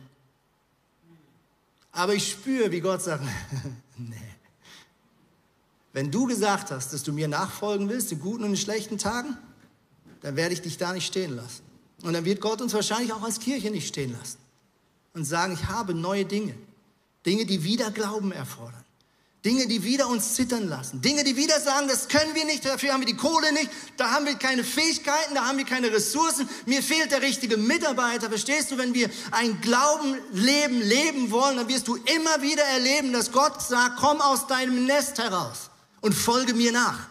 Aber 1.93 2.15
ich 2.15 2.29
spüre, 2.29 2.73
wie 2.73 2.81
Gott 2.81 3.03
sagt, 3.03 3.23
nee. 3.97 4.17
Wenn 5.93 6.11
du 6.11 6.27
gesagt 6.27 6.73
hast, 6.73 6.93
dass 6.93 7.05
du 7.05 7.13
mir 7.13 7.29
nachfolgen 7.29 7.89
willst, 7.89 8.11
in 8.11 8.21
guten 8.21 8.45
und 8.45 8.51
in 8.51 8.57
schlechten 8.57 8.99
Tagen, 8.99 9.39
dann 10.23 10.35
werde 10.35 10.55
ich 10.55 10.61
dich 10.61 10.77
da 10.77 10.93
nicht 10.93 11.07
stehen 11.07 11.37
lassen. 11.37 11.68
Und 12.03 12.13
dann 12.13 12.25
wird 12.25 12.41
Gott 12.41 12.61
uns 12.61 12.75
wahrscheinlich 12.75 13.13
auch 13.13 13.23
als 13.23 13.41
Kirche 13.41 13.71
nicht 13.71 13.89
stehen 13.89 14.13
lassen 14.13 14.39
und 15.15 15.25
sagen, 15.25 15.55
ich 15.55 15.67
habe 15.67 15.95
neue 15.95 16.25
Dinge. 16.25 16.55
Dinge, 17.27 17.45
die 17.45 17.65
wieder 17.65 17.91
Glauben 17.91 18.33
erfordern. 18.33 18.85
Dinge, 19.45 19.69
die 19.69 19.85
wieder 19.85 20.09
uns 20.09 20.35
zittern 20.35 20.69
lassen. 20.69 21.01
Dinge, 21.01 21.23
die 21.23 21.37
wieder 21.37 21.61
sagen, 21.61 21.87
das 21.87 22.09
können 22.09 22.35
wir 22.35 22.45
nicht, 22.45 22.65
dafür 22.65 22.93
haben 22.93 23.01
wir 23.01 23.07
die 23.07 23.17
Kohle 23.17 23.53
nicht, 23.53 23.71
da 23.97 24.11
haben 24.11 24.27
wir 24.27 24.35
keine 24.35 24.65
Fähigkeiten, 24.65 25.35
da 25.35 25.47
haben 25.47 25.59
wir 25.59 25.65
keine 25.65 25.93
Ressourcen, 25.93 26.49
mir 26.67 26.83
fehlt 26.83 27.13
der 27.13 27.23
richtige 27.23 27.57
Mitarbeiter. 27.57 28.29
Verstehst 28.29 28.73
du, 28.73 28.79
wenn 28.79 28.95
wir 28.95 29.09
ein 29.31 29.61
Glaubenleben 29.61 30.81
leben 30.83 31.31
wollen, 31.31 31.57
dann 31.57 31.69
wirst 31.69 31.87
du 31.87 31.95
immer 31.97 32.43
wieder 32.43 32.65
erleben, 32.65 33.13
dass 33.13 33.31
Gott 33.31 33.63
sagt, 33.63 33.99
komm 34.01 34.21
aus 34.21 34.49
deinem 34.49 34.87
Nest 34.87 35.19
heraus 35.19 35.71
und 36.01 36.15
folge 36.15 36.55
mir 36.55 36.73
nach. 36.73 37.07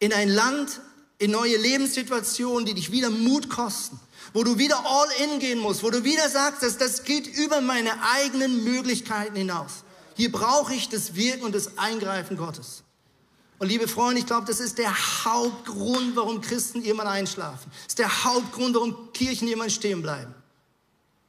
In 0.00 0.12
ein 0.12 0.28
Land, 0.28 0.80
in 1.18 1.32
neue 1.32 1.56
Lebenssituationen, 1.56 2.64
die 2.64 2.74
dich 2.74 2.92
wieder 2.92 3.10
Mut 3.10 3.48
kosten, 3.48 3.98
wo 4.32 4.44
du 4.44 4.58
wieder 4.58 4.84
all 4.84 5.08
in 5.24 5.40
gehen 5.40 5.58
musst, 5.58 5.82
wo 5.82 5.90
du 5.90 6.04
wieder 6.04 6.28
sagst, 6.28 6.62
dass 6.62 6.78
das 6.78 7.04
geht 7.04 7.26
über 7.26 7.60
meine 7.60 7.90
eigenen 8.02 8.64
Möglichkeiten 8.64 9.36
hinaus. 9.36 9.84
Hier 10.14 10.30
brauche 10.32 10.74
ich 10.74 10.88
das 10.88 11.14
Wirken 11.14 11.44
und 11.44 11.54
das 11.54 11.78
Eingreifen 11.78 12.36
Gottes. 12.36 12.82
Und 13.58 13.68
liebe 13.68 13.88
Freunde, 13.88 14.20
ich 14.20 14.26
glaube, 14.26 14.46
das 14.46 14.60
ist 14.60 14.78
der 14.78 14.94
Hauptgrund, 15.24 16.14
warum 16.14 16.40
Christen 16.40 16.82
irgendwann 16.82 17.08
einschlafen. 17.08 17.70
Das 17.72 17.88
ist 17.88 17.98
der 17.98 18.24
Hauptgrund, 18.24 18.76
warum 18.76 19.12
Kirchen 19.12 19.48
irgendwann 19.48 19.70
stehen 19.70 20.00
bleiben. 20.00 20.32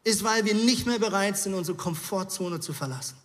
Ist, 0.04 0.24
weil 0.24 0.46
wir 0.46 0.54
nicht 0.54 0.86
mehr 0.86 1.00
bereit 1.00 1.38
sind, 1.38 1.56
unsere 1.56 1.76
Komfortzone 1.76 2.60
zu 2.60 2.74
verlassen. 2.74 3.16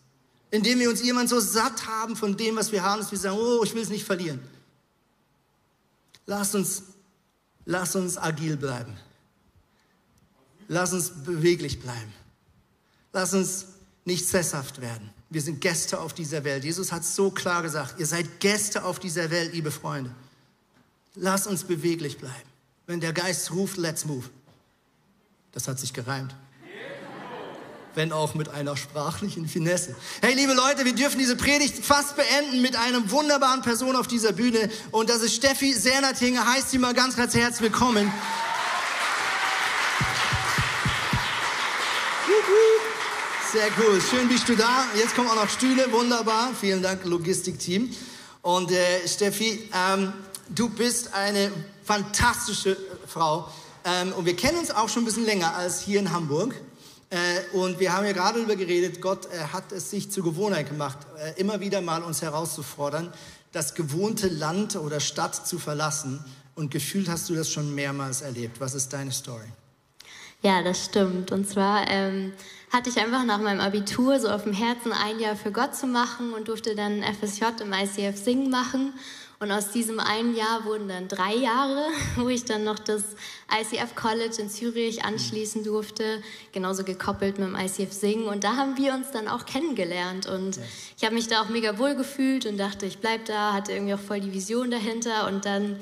Indem 0.50 0.80
wir 0.80 0.88
uns 0.88 1.02
irgendwann 1.02 1.28
so 1.28 1.38
satt 1.40 1.86
haben 1.86 2.16
von 2.16 2.36
dem, 2.36 2.56
was 2.56 2.72
wir 2.72 2.82
haben, 2.82 3.00
dass 3.00 3.10
wir 3.10 3.18
sagen, 3.18 3.36
oh, 3.38 3.62
ich 3.62 3.74
will 3.74 3.82
es 3.82 3.90
nicht 3.90 4.04
verlieren. 4.04 4.40
Lass 6.26 6.54
uns, 6.54 6.82
lass 7.64 7.94
uns 7.96 8.16
agil 8.18 8.56
bleiben. 8.56 8.96
Lass 10.68 10.92
uns 10.92 11.10
beweglich 11.24 11.80
bleiben. 11.80 12.12
Lass 13.12 13.34
uns 13.34 13.66
nicht 14.04 14.26
sesshaft 14.26 14.80
werden. 14.80 15.10
Wir 15.30 15.42
sind 15.42 15.60
Gäste 15.60 16.00
auf 16.00 16.14
dieser 16.14 16.44
Welt. 16.44 16.64
Jesus 16.64 16.92
hat 16.92 17.04
so 17.04 17.30
klar 17.30 17.62
gesagt, 17.62 17.98
ihr 17.98 18.06
seid 18.06 18.40
Gäste 18.40 18.84
auf 18.84 18.98
dieser 18.98 19.30
Welt, 19.30 19.52
liebe 19.52 19.70
Freunde. 19.70 20.14
Lass 21.14 21.46
uns 21.46 21.64
beweglich 21.64 22.18
bleiben. 22.18 22.48
Wenn 22.86 23.00
der 23.00 23.12
Geist 23.12 23.50
ruft, 23.52 23.76
let's 23.76 24.04
move. 24.04 24.28
Das 25.52 25.68
hat 25.68 25.78
sich 25.78 25.92
gereimt. 25.92 26.34
Wenn 27.94 28.12
auch 28.12 28.34
mit 28.34 28.48
einer 28.48 28.76
sprachlichen 28.76 29.46
Finesse. 29.46 29.94
Hey, 30.20 30.34
liebe 30.34 30.52
Leute, 30.52 30.84
wir 30.84 30.94
dürfen 30.94 31.18
diese 31.18 31.36
Predigt 31.36 31.84
fast 31.84 32.16
beenden 32.16 32.60
mit 32.60 32.74
einer 32.74 33.08
wunderbaren 33.10 33.62
Person 33.62 33.94
auf 33.94 34.08
dieser 34.08 34.32
Bühne. 34.32 34.68
Und 34.90 35.10
das 35.10 35.22
ist 35.22 35.36
Steffi 35.36 35.72
Sernertinger. 35.72 36.44
Heißt 36.44 36.70
sie 36.70 36.78
mal 36.78 36.92
ganz, 36.92 37.16
ganz 37.16 37.34
herzlich 37.34 37.70
willkommen. 37.70 38.12
Sehr 43.52 43.68
cool. 43.78 44.00
Schön 44.00 44.28
bist 44.28 44.48
du 44.48 44.56
da. 44.56 44.86
Jetzt 44.96 45.14
kommen 45.14 45.28
auch 45.28 45.36
noch 45.36 45.48
Stühle. 45.48 45.92
Wunderbar. 45.92 46.50
Vielen 46.60 46.82
Dank, 46.82 47.04
Logistikteam. 47.04 47.94
Und 48.42 48.72
äh, 48.72 49.06
Steffi, 49.06 49.70
ähm, 49.72 50.12
du 50.48 50.68
bist 50.68 51.14
eine 51.14 51.52
fantastische 51.84 52.76
Frau. 53.06 53.48
Ähm, 53.84 54.12
und 54.14 54.26
wir 54.26 54.34
kennen 54.34 54.58
uns 54.58 54.72
auch 54.72 54.88
schon 54.88 55.02
ein 55.02 55.06
bisschen 55.06 55.26
länger 55.26 55.54
als 55.54 55.82
hier 55.82 56.00
in 56.00 56.10
Hamburg. 56.10 56.56
Äh, 57.14 57.56
und 57.56 57.78
wir 57.78 57.92
haben 57.92 58.04
ja 58.04 58.12
gerade 58.12 58.38
darüber 58.38 58.56
geredet, 58.56 59.00
Gott 59.00 59.26
äh, 59.26 59.38
hat 59.52 59.70
es 59.70 59.88
sich 59.90 60.10
zur 60.10 60.24
Gewohnheit 60.24 60.68
gemacht, 60.68 60.98
äh, 61.16 61.40
immer 61.40 61.60
wieder 61.60 61.80
mal 61.80 62.02
uns 62.02 62.22
herauszufordern, 62.22 63.12
das 63.52 63.76
gewohnte 63.76 64.26
Land 64.26 64.74
oder 64.74 64.98
Stadt 64.98 65.46
zu 65.46 65.60
verlassen. 65.60 66.24
Und 66.56 66.72
gefühlt 66.72 67.08
hast 67.08 67.30
du 67.30 67.36
das 67.36 67.48
schon 67.50 67.72
mehrmals 67.72 68.22
erlebt. 68.22 68.60
Was 68.60 68.74
ist 68.74 68.92
deine 68.92 69.12
Story? 69.12 69.46
Ja, 70.42 70.62
das 70.62 70.84
stimmt. 70.84 71.30
Und 71.30 71.48
zwar 71.48 71.88
ähm, 71.88 72.32
hatte 72.72 72.90
ich 72.90 72.98
einfach 72.98 73.24
nach 73.24 73.40
meinem 73.40 73.60
Abitur 73.60 74.18
so 74.18 74.28
auf 74.28 74.42
dem 74.42 74.52
Herzen, 74.52 74.92
ein 74.92 75.20
Jahr 75.20 75.36
für 75.36 75.52
Gott 75.52 75.76
zu 75.76 75.86
machen 75.86 76.32
und 76.32 76.48
durfte 76.48 76.74
dann 76.74 77.02
FSJ 77.02 77.62
im 77.62 77.72
ICF 77.72 78.16
Singen 78.16 78.50
machen. 78.50 78.92
Und 79.44 79.52
aus 79.52 79.70
diesem 79.72 80.00
einen 80.00 80.34
Jahr 80.34 80.64
wurden 80.64 80.88
dann 80.88 81.06
drei 81.06 81.34
Jahre, 81.34 81.88
wo 82.16 82.30
ich 82.30 82.46
dann 82.46 82.64
noch 82.64 82.78
das 82.78 83.02
ICF 83.54 83.94
College 83.94 84.36
in 84.38 84.48
Zürich 84.48 85.04
anschließen 85.04 85.64
durfte, 85.64 86.22
genauso 86.52 86.82
gekoppelt 86.82 87.38
mit 87.38 87.48
dem 87.48 87.54
ICF 87.54 87.92
Singen. 87.92 88.26
Und 88.26 88.42
da 88.42 88.56
haben 88.56 88.78
wir 88.78 88.94
uns 88.94 89.10
dann 89.10 89.28
auch 89.28 89.44
kennengelernt. 89.44 90.26
Und 90.26 90.58
ich 90.96 91.04
habe 91.04 91.14
mich 91.14 91.28
da 91.28 91.42
auch 91.42 91.50
mega 91.50 91.78
wohl 91.78 91.94
gefühlt 91.94 92.46
und 92.46 92.56
dachte, 92.56 92.86
ich 92.86 93.00
bleibe 93.00 93.24
da, 93.24 93.52
hatte 93.52 93.72
irgendwie 93.72 93.92
auch 93.92 94.00
voll 94.00 94.20
die 94.20 94.32
Vision 94.32 94.70
dahinter. 94.70 95.26
Und 95.26 95.44
dann 95.44 95.76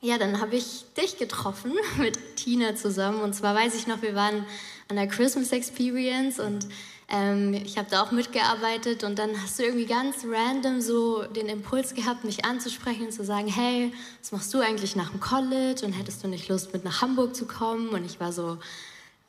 ja, 0.00 0.18
dann 0.18 0.40
habe 0.40 0.56
ich 0.56 0.84
dich 0.96 1.18
getroffen 1.18 1.74
mit 1.98 2.18
Tina 2.36 2.74
zusammen. 2.74 3.20
Und 3.20 3.32
zwar 3.32 3.54
weiß 3.54 3.76
ich 3.76 3.86
noch, 3.86 4.02
wir 4.02 4.16
waren 4.16 4.44
an 4.88 4.96
der 4.96 5.06
Christmas 5.06 5.52
Experience 5.52 6.40
und 6.40 6.66
ähm, 7.08 7.54
ich 7.54 7.78
habe 7.78 7.88
da 7.90 8.02
auch 8.02 8.10
mitgearbeitet. 8.10 9.04
Und 9.04 9.18
dann 9.18 9.42
hast 9.42 9.58
du 9.58 9.64
irgendwie 9.64 9.86
ganz 9.86 10.24
random 10.24 10.80
so 10.80 11.22
den 11.22 11.48
Impuls 11.48 11.94
gehabt, 11.94 12.24
mich 12.24 12.44
anzusprechen 12.44 13.06
und 13.06 13.12
zu 13.12 13.24
sagen, 13.24 13.48
hey, 13.48 13.92
was 14.20 14.32
machst 14.32 14.52
du 14.52 14.60
eigentlich 14.60 14.96
nach 14.96 15.10
dem 15.10 15.20
College? 15.20 15.84
Und 15.84 15.92
hättest 15.92 16.22
du 16.22 16.28
nicht 16.28 16.48
Lust, 16.48 16.72
mit 16.72 16.84
nach 16.84 17.00
Hamburg 17.00 17.34
zu 17.34 17.46
kommen? 17.46 17.88
Und 17.88 18.04
ich 18.04 18.20
war 18.20 18.32
so, 18.32 18.58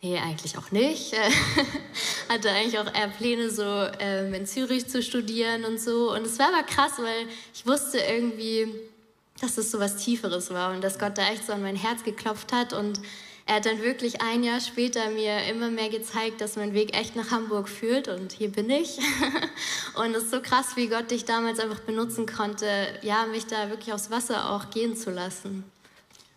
Nee, 0.02 0.18
eigentlich 0.18 0.58
auch 0.58 0.72
nicht. 0.72 1.14
Hatte 2.30 2.50
eigentlich 2.52 2.80
auch 2.80 2.86
eher 2.86 3.10
Pläne, 3.10 3.50
so 3.50 3.64
ähm, 4.00 4.34
in 4.34 4.46
Zürich 4.46 4.88
zu 4.88 5.04
studieren 5.04 5.66
und 5.66 5.78
so. 5.78 6.14
Und 6.14 6.26
es 6.26 6.40
war 6.40 6.54
aber 6.54 6.64
krass, 6.64 6.94
weil 7.00 7.28
ich 7.54 7.68
wusste 7.68 7.98
irgendwie, 7.98 8.68
dass 9.42 9.58
es 9.58 9.72
so 9.72 9.80
was 9.80 9.98
Tieferes 9.98 10.52
war 10.52 10.74
und 10.74 10.82
dass 10.82 11.00
Gott 11.00 11.18
da 11.18 11.30
echt 11.30 11.46
so 11.46 11.52
an 11.52 11.62
mein 11.62 11.76
Herz 11.76 12.04
geklopft 12.06 12.54
hat 12.54 12.72
und 12.72 13.02
er 13.50 13.56
hat 13.56 13.66
dann 13.66 13.82
wirklich 13.82 14.22
ein 14.22 14.44
Jahr 14.44 14.62
später 14.62 15.10
mir 15.10 15.44
immer 15.46 15.72
mehr 15.72 15.90
gezeigt, 15.90 16.40
dass 16.40 16.56
mein 16.56 16.76
Weg 16.76 16.96
echt 16.96 17.16
nach 17.16 17.32
Hamburg 17.32 17.68
führt 17.68 18.08
und 18.08 18.32
hier 18.32 18.52
bin 18.52 18.70
ich. 18.70 19.00
und 19.96 20.14
es 20.14 20.26
ist 20.26 20.32
so 20.32 20.40
krass, 20.40 20.76
wie 20.76 20.88
Gott 20.88 21.10
dich 21.10 21.26
damals 21.26 21.58
einfach 21.58 21.80
benutzen 21.80 22.28
konnte, 22.28 22.68
ja, 23.02 23.26
mich 23.26 23.48
da 23.48 23.72
wirklich 23.72 23.92
aufs 23.92 24.12
Wasser 24.12 24.52
auch 24.52 24.70
gehen 24.70 24.96
zu 24.96 25.10
lassen. 25.10 25.64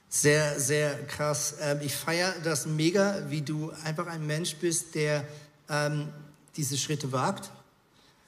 Sehr, 0.08 0.58
sehr 0.58 1.04
krass. 1.04 1.56
Ähm, 1.60 1.80
ich 1.82 1.94
feiere 1.94 2.34
das 2.44 2.64
mega, 2.64 3.26
wie 3.28 3.42
du 3.42 3.70
einfach 3.84 4.06
ein 4.06 4.26
Mensch 4.26 4.56
bist, 4.56 4.94
der 4.94 5.26
ähm, 5.68 6.08
diese 6.56 6.78
Schritte 6.78 7.12
wagt 7.12 7.50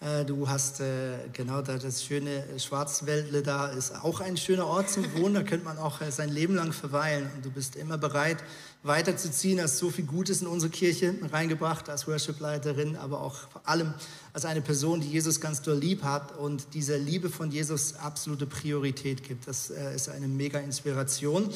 äh, 0.04 0.24
du 0.24 0.48
hast 0.48 0.80
äh, 0.80 1.16
genau 1.32 1.62
da 1.62 1.78
das 1.78 2.04
schöne 2.04 2.44
Schwarzwäldle 2.58 3.42
da, 3.42 3.68
ist 3.68 3.94
auch 4.02 4.20
ein 4.20 4.36
schöner 4.36 4.66
Ort 4.66 4.90
zum 4.90 5.04
Wohnen. 5.14 5.34
Da 5.34 5.42
könnte 5.42 5.64
man 5.64 5.78
auch 5.78 6.00
äh, 6.00 6.10
sein 6.10 6.28
Leben 6.28 6.54
lang 6.54 6.72
verweilen. 6.72 7.30
Und 7.34 7.44
du 7.44 7.50
bist 7.50 7.76
immer 7.76 7.96
bereit, 7.96 8.38
weiterzuziehen. 8.84 9.60
Hast 9.60 9.78
so 9.78 9.90
viel 9.90 10.04
Gutes 10.04 10.42
in 10.42 10.46
unsere 10.46 10.70
Kirche 10.70 11.14
reingebracht 11.32 11.88
als 11.88 12.06
Worship-Leiterin, 12.06 12.96
aber 12.96 13.20
auch 13.20 13.34
vor 13.50 13.62
allem 13.64 13.94
als 14.32 14.44
eine 14.44 14.60
Person, 14.60 15.00
die 15.00 15.08
Jesus 15.08 15.40
ganz 15.40 15.62
doll 15.62 15.78
lieb 15.78 16.02
hat 16.02 16.36
und 16.36 16.74
dieser 16.74 16.98
Liebe 16.98 17.30
von 17.30 17.50
Jesus 17.50 17.94
absolute 17.96 18.46
Priorität 18.46 19.22
gibt. 19.22 19.48
Das 19.48 19.70
äh, 19.70 19.94
ist 19.94 20.08
eine 20.08 20.28
mega 20.28 20.58
Inspiration. 20.58 21.48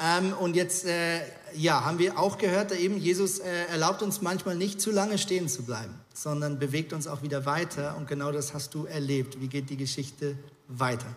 Ähm, 0.00 0.32
und 0.34 0.54
jetzt, 0.54 0.86
äh, 0.86 1.20
ja, 1.54 1.84
haben 1.84 1.98
wir 1.98 2.18
auch 2.18 2.38
gehört, 2.38 2.72
eben 2.72 2.98
Jesus 2.98 3.40
äh, 3.40 3.66
erlaubt 3.66 4.02
uns 4.02 4.22
manchmal 4.22 4.54
nicht 4.54 4.80
zu 4.80 4.90
lange 4.92 5.18
stehen 5.18 5.48
zu 5.48 5.64
bleiben, 5.64 5.94
sondern 6.14 6.58
bewegt 6.58 6.92
uns 6.92 7.08
auch 7.08 7.22
wieder 7.22 7.46
weiter. 7.46 7.96
Und 7.98 8.06
genau 8.06 8.30
das 8.30 8.54
hast 8.54 8.74
du 8.74 8.84
erlebt. 8.84 9.40
Wie 9.40 9.48
geht 9.48 9.70
die 9.70 9.76
Geschichte 9.76 10.36
weiter? 10.68 11.14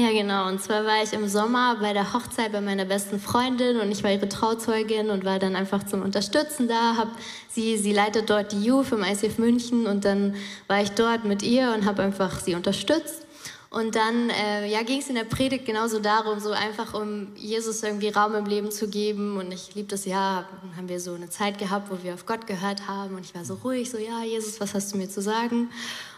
Ja, 0.00 0.12
genau. 0.12 0.48
Und 0.48 0.62
zwar 0.62 0.86
war 0.86 1.02
ich 1.02 1.12
im 1.12 1.28
Sommer 1.28 1.76
bei 1.78 1.92
der 1.92 2.14
Hochzeit 2.14 2.52
bei 2.52 2.62
meiner 2.62 2.86
besten 2.86 3.20
Freundin 3.20 3.78
und 3.80 3.92
ich 3.92 4.02
war 4.02 4.10
ihre 4.10 4.30
Trauzeugin 4.30 5.10
und 5.10 5.26
war 5.26 5.38
dann 5.38 5.54
einfach 5.56 5.82
zum 5.82 6.00
Unterstützen 6.00 6.68
da. 6.68 6.96
Hab 6.96 7.08
sie, 7.50 7.76
sie 7.76 7.92
leitet 7.92 8.30
dort 8.30 8.52
die 8.52 8.64
Youth 8.64 8.92
im 8.92 9.02
ICF 9.02 9.36
München 9.36 9.86
und 9.86 10.06
dann 10.06 10.36
war 10.68 10.80
ich 10.80 10.92
dort 10.92 11.26
mit 11.26 11.42
ihr 11.42 11.74
und 11.76 11.84
habe 11.84 12.02
einfach 12.02 12.40
sie 12.40 12.54
unterstützt. 12.54 13.26
Und 13.70 13.94
dann 13.94 14.30
äh, 14.30 14.66
ja, 14.66 14.82
ging 14.82 14.98
es 14.98 15.08
in 15.08 15.14
der 15.14 15.22
Predigt 15.22 15.64
genauso 15.64 16.00
darum, 16.00 16.40
so 16.40 16.50
einfach 16.50 16.92
um 16.92 17.28
Jesus 17.36 17.84
irgendwie 17.84 18.08
Raum 18.08 18.34
im 18.34 18.46
Leben 18.46 18.72
zu 18.72 18.88
geben. 18.88 19.36
Und 19.36 19.52
ich 19.52 19.76
liebe 19.76 19.86
das 19.86 20.06
ja, 20.06 20.48
haben 20.76 20.88
wir 20.88 20.98
so 20.98 21.14
eine 21.14 21.30
Zeit 21.30 21.58
gehabt, 21.58 21.88
wo 21.88 22.02
wir 22.02 22.14
auf 22.14 22.26
Gott 22.26 22.48
gehört 22.48 22.88
haben. 22.88 23.14
Und 23.14 23.24
ich 23.24 23.32
war 23.32 23.44
so 23.44 23.54
ruhig, 23.54 23.88
so 23.88 23.96
ja, 23.96 24.24
Jesus, 24.24 24.60
was 24.60 24.74
hast 24.74 24.92
du 24.92 24.96
mir 24.96 25.08
zu 25.08 25.22
sagen? 25.22 25.70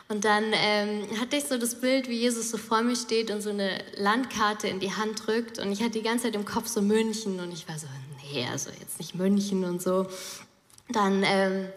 Und 0.09 0.25
dann 0.25 0.45
ähm, 0.55 1.07
hatte 1.21 1.37
ich 1.37 1.45
so 1.45 1.59
das 1.59 1.75
Bild, 1.75 2.09
wie 2.09 2.19
Jesus 2.19 2.51
so 2.51 2.57
vor 2.57 2.81
mir 2.81 2.97
steht 2.97 3.31
und 3.31 3.43
so 3.43 3.51
eine 3.51 3.85
Landkarte 3.97 4.69
in 4.69 4.81
die 4.81 4.93
Hand 4.95 5.27
drückt. 5.27 5.59
Und 5.59 5.73
ich 5.73 5.81
hatte 5.81 5.93
die 5.93 6.03
ganze 6.03 6.25
Zeit 6.25 6.35
im 6.35 6.47
Kopf 6.47 6.69
so 6.69 6.81
München. 6.81 7.39
Und 7.39 7.53
ich 7.53 7.69
war 7.69 7.79
so, 7.79 7.87
nee, 8.33 8.47
also 8.51 8.71
jetzt 8.81 8.99
nicht 8.99 9.15
München 9.15 9.65
und 9.65 9.83
so. 9.83 10.07
Dann, 10.89 11.23
ähm, 11.23 11.69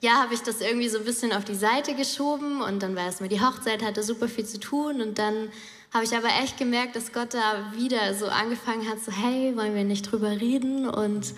ja, 0.00 0.22
habe 0.22 0.34
ich 0.34 0.40
das 0.40 0.60
irgendwie 0.60 0.88
so 0.88 0.98
ein 0.98 1.04
bisschen 1.04 1.32
auf 1.32 1.44
die 1.44 1.54
Seite 1.54 1.94
geschoben. 1.94 2.62
Und 2.62 2.82
dann 2.82 2.96
war 2.96 3.04
erstmal 3.04 3.28
die 3.28 3.40
Hochzeit, 3.40 3.84
hatte 3.84 4.02
super 4.02 4.28
viel 4.28 4.46
zu 4.46 4.58
tun. 4.58 5.00
Und 5.00 5.18
dann 5.18 5.50
habe 5.92 6.04
ich 6.04 6.16
aber 6.16 6.28
echt 6.42 6.56
gemerkt, 6.58 6.96
dass 6.96 7.12
Gott 7.12 7.34
da 7.34 7.72
wieder 7.76 8.14
so 8.14 8.26
angefangen 8.26 8.88
hat, 8.88 9.00
so, 9.00 9.12
hey, 9.12 9.56
wollen 9.56 9.74
wir 9.74 9.84
nicht 9.84 10.10
drüber 10.10 10.30
reden? 10.30 10.88
Und 10.88 11.34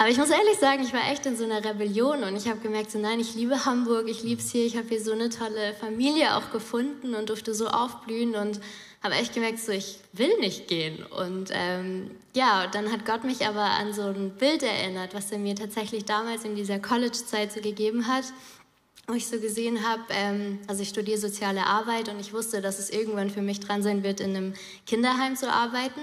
aber 0.00 0.10
ich 0.10 0.16
muss 0.16 0.30
ehrlich 0.30 0.56
sagen, 0.60 0.84
ich 0.84 0.92
war 0.92 1.10
echt 1.10 1.26
in 1.26 1.36
so 1.36 1.42
einer 1.42 1.64
Rebellion 1.64 2.22
und 2.22 2.36
ich 2.36 2.46
habe 2.48 2.60
gemerkt, 2.60 2.92
so 2.92 3.00
nein, 3.00 3.18
ich 3.18 3.34
liebe 3.34 3.64
Hamburg, 3.64 4.06
ich 4.08 4.22
liebe 4.22 4.40
es 4.40 4.52
hier, 4.52 4.64
ich 4.64 4.76
habe 4.76 4.86
hier 4.88 5.02
so 5.02 5.10
eine 5.10 5.28
tolle 5.28 5.74
Familie 5.74 6.36
auch 6.36 6.52
gefunden 6.52 7.16
und 7.16 7.30
durfte 7.30 7.52
so 7.52 7.66
aufblühen 7.66 8.36
und 8.36 8.60
habe 9.02 9.14
echt 9.14 9.34
gemerkt, 9.34 9.60
so 9.60 9.72
ich 9.72 9.98
will 10.12 10.38
nicht 10.38 10.68
gehen. 10.68 11.04
Und 11.04 11.50
ähm, 11.52 12.10
ja, 12.34 12.66
dann 12.66 12.90
hat 12.90 13.06
Gott 13.06 13.24
mich 13.24 13.46
aber 13.46 13.62
an 13.62 13.92
so 13.92 14.02
ein 14.02 14.30
Bild 14.30 14.62
erinnert, 14.62 15.14
was 15.14 15.30
er 15.30 15.38
mir 15.38 15.54
tatsächlich 15.54 16.04
damals 16.04 16.44
in 16.44 16.56
dieser 16.56 16.78
College-Zeit 16.78 17.52
so 17.52 17.60
gegeben 17.60 18.06
hat 18.06 18.24
wo 19.08 19.14
ich 19.14 19.26
so 19.26 19.40
gesehen 19.40 19.88
habe, 19.88 20.02
ähm, 20.10 20.58
also 20.66 20.82
ich 20.82 20.90
studiere 20.90 21.16
soziale 21.18 21.64
Arbeit 21.64 22.10
und 22.10 22.20
ich 22.20 22.34
wusste, 22.34 22.60
dass 22.60 22.78
es 22.78 22.90
irgendwann 22.90 23.30
für 23.30 23.40
mich 23.40 23.58
dran 23.58 23.82
sein 23.82 24.02
wird, 24.02 24.20
in 24.20 24.36
einem 24.36 24.54
Kinderheim 24.86 25.34
zu 25.34 25.50
arbeiten. 25.50 26.00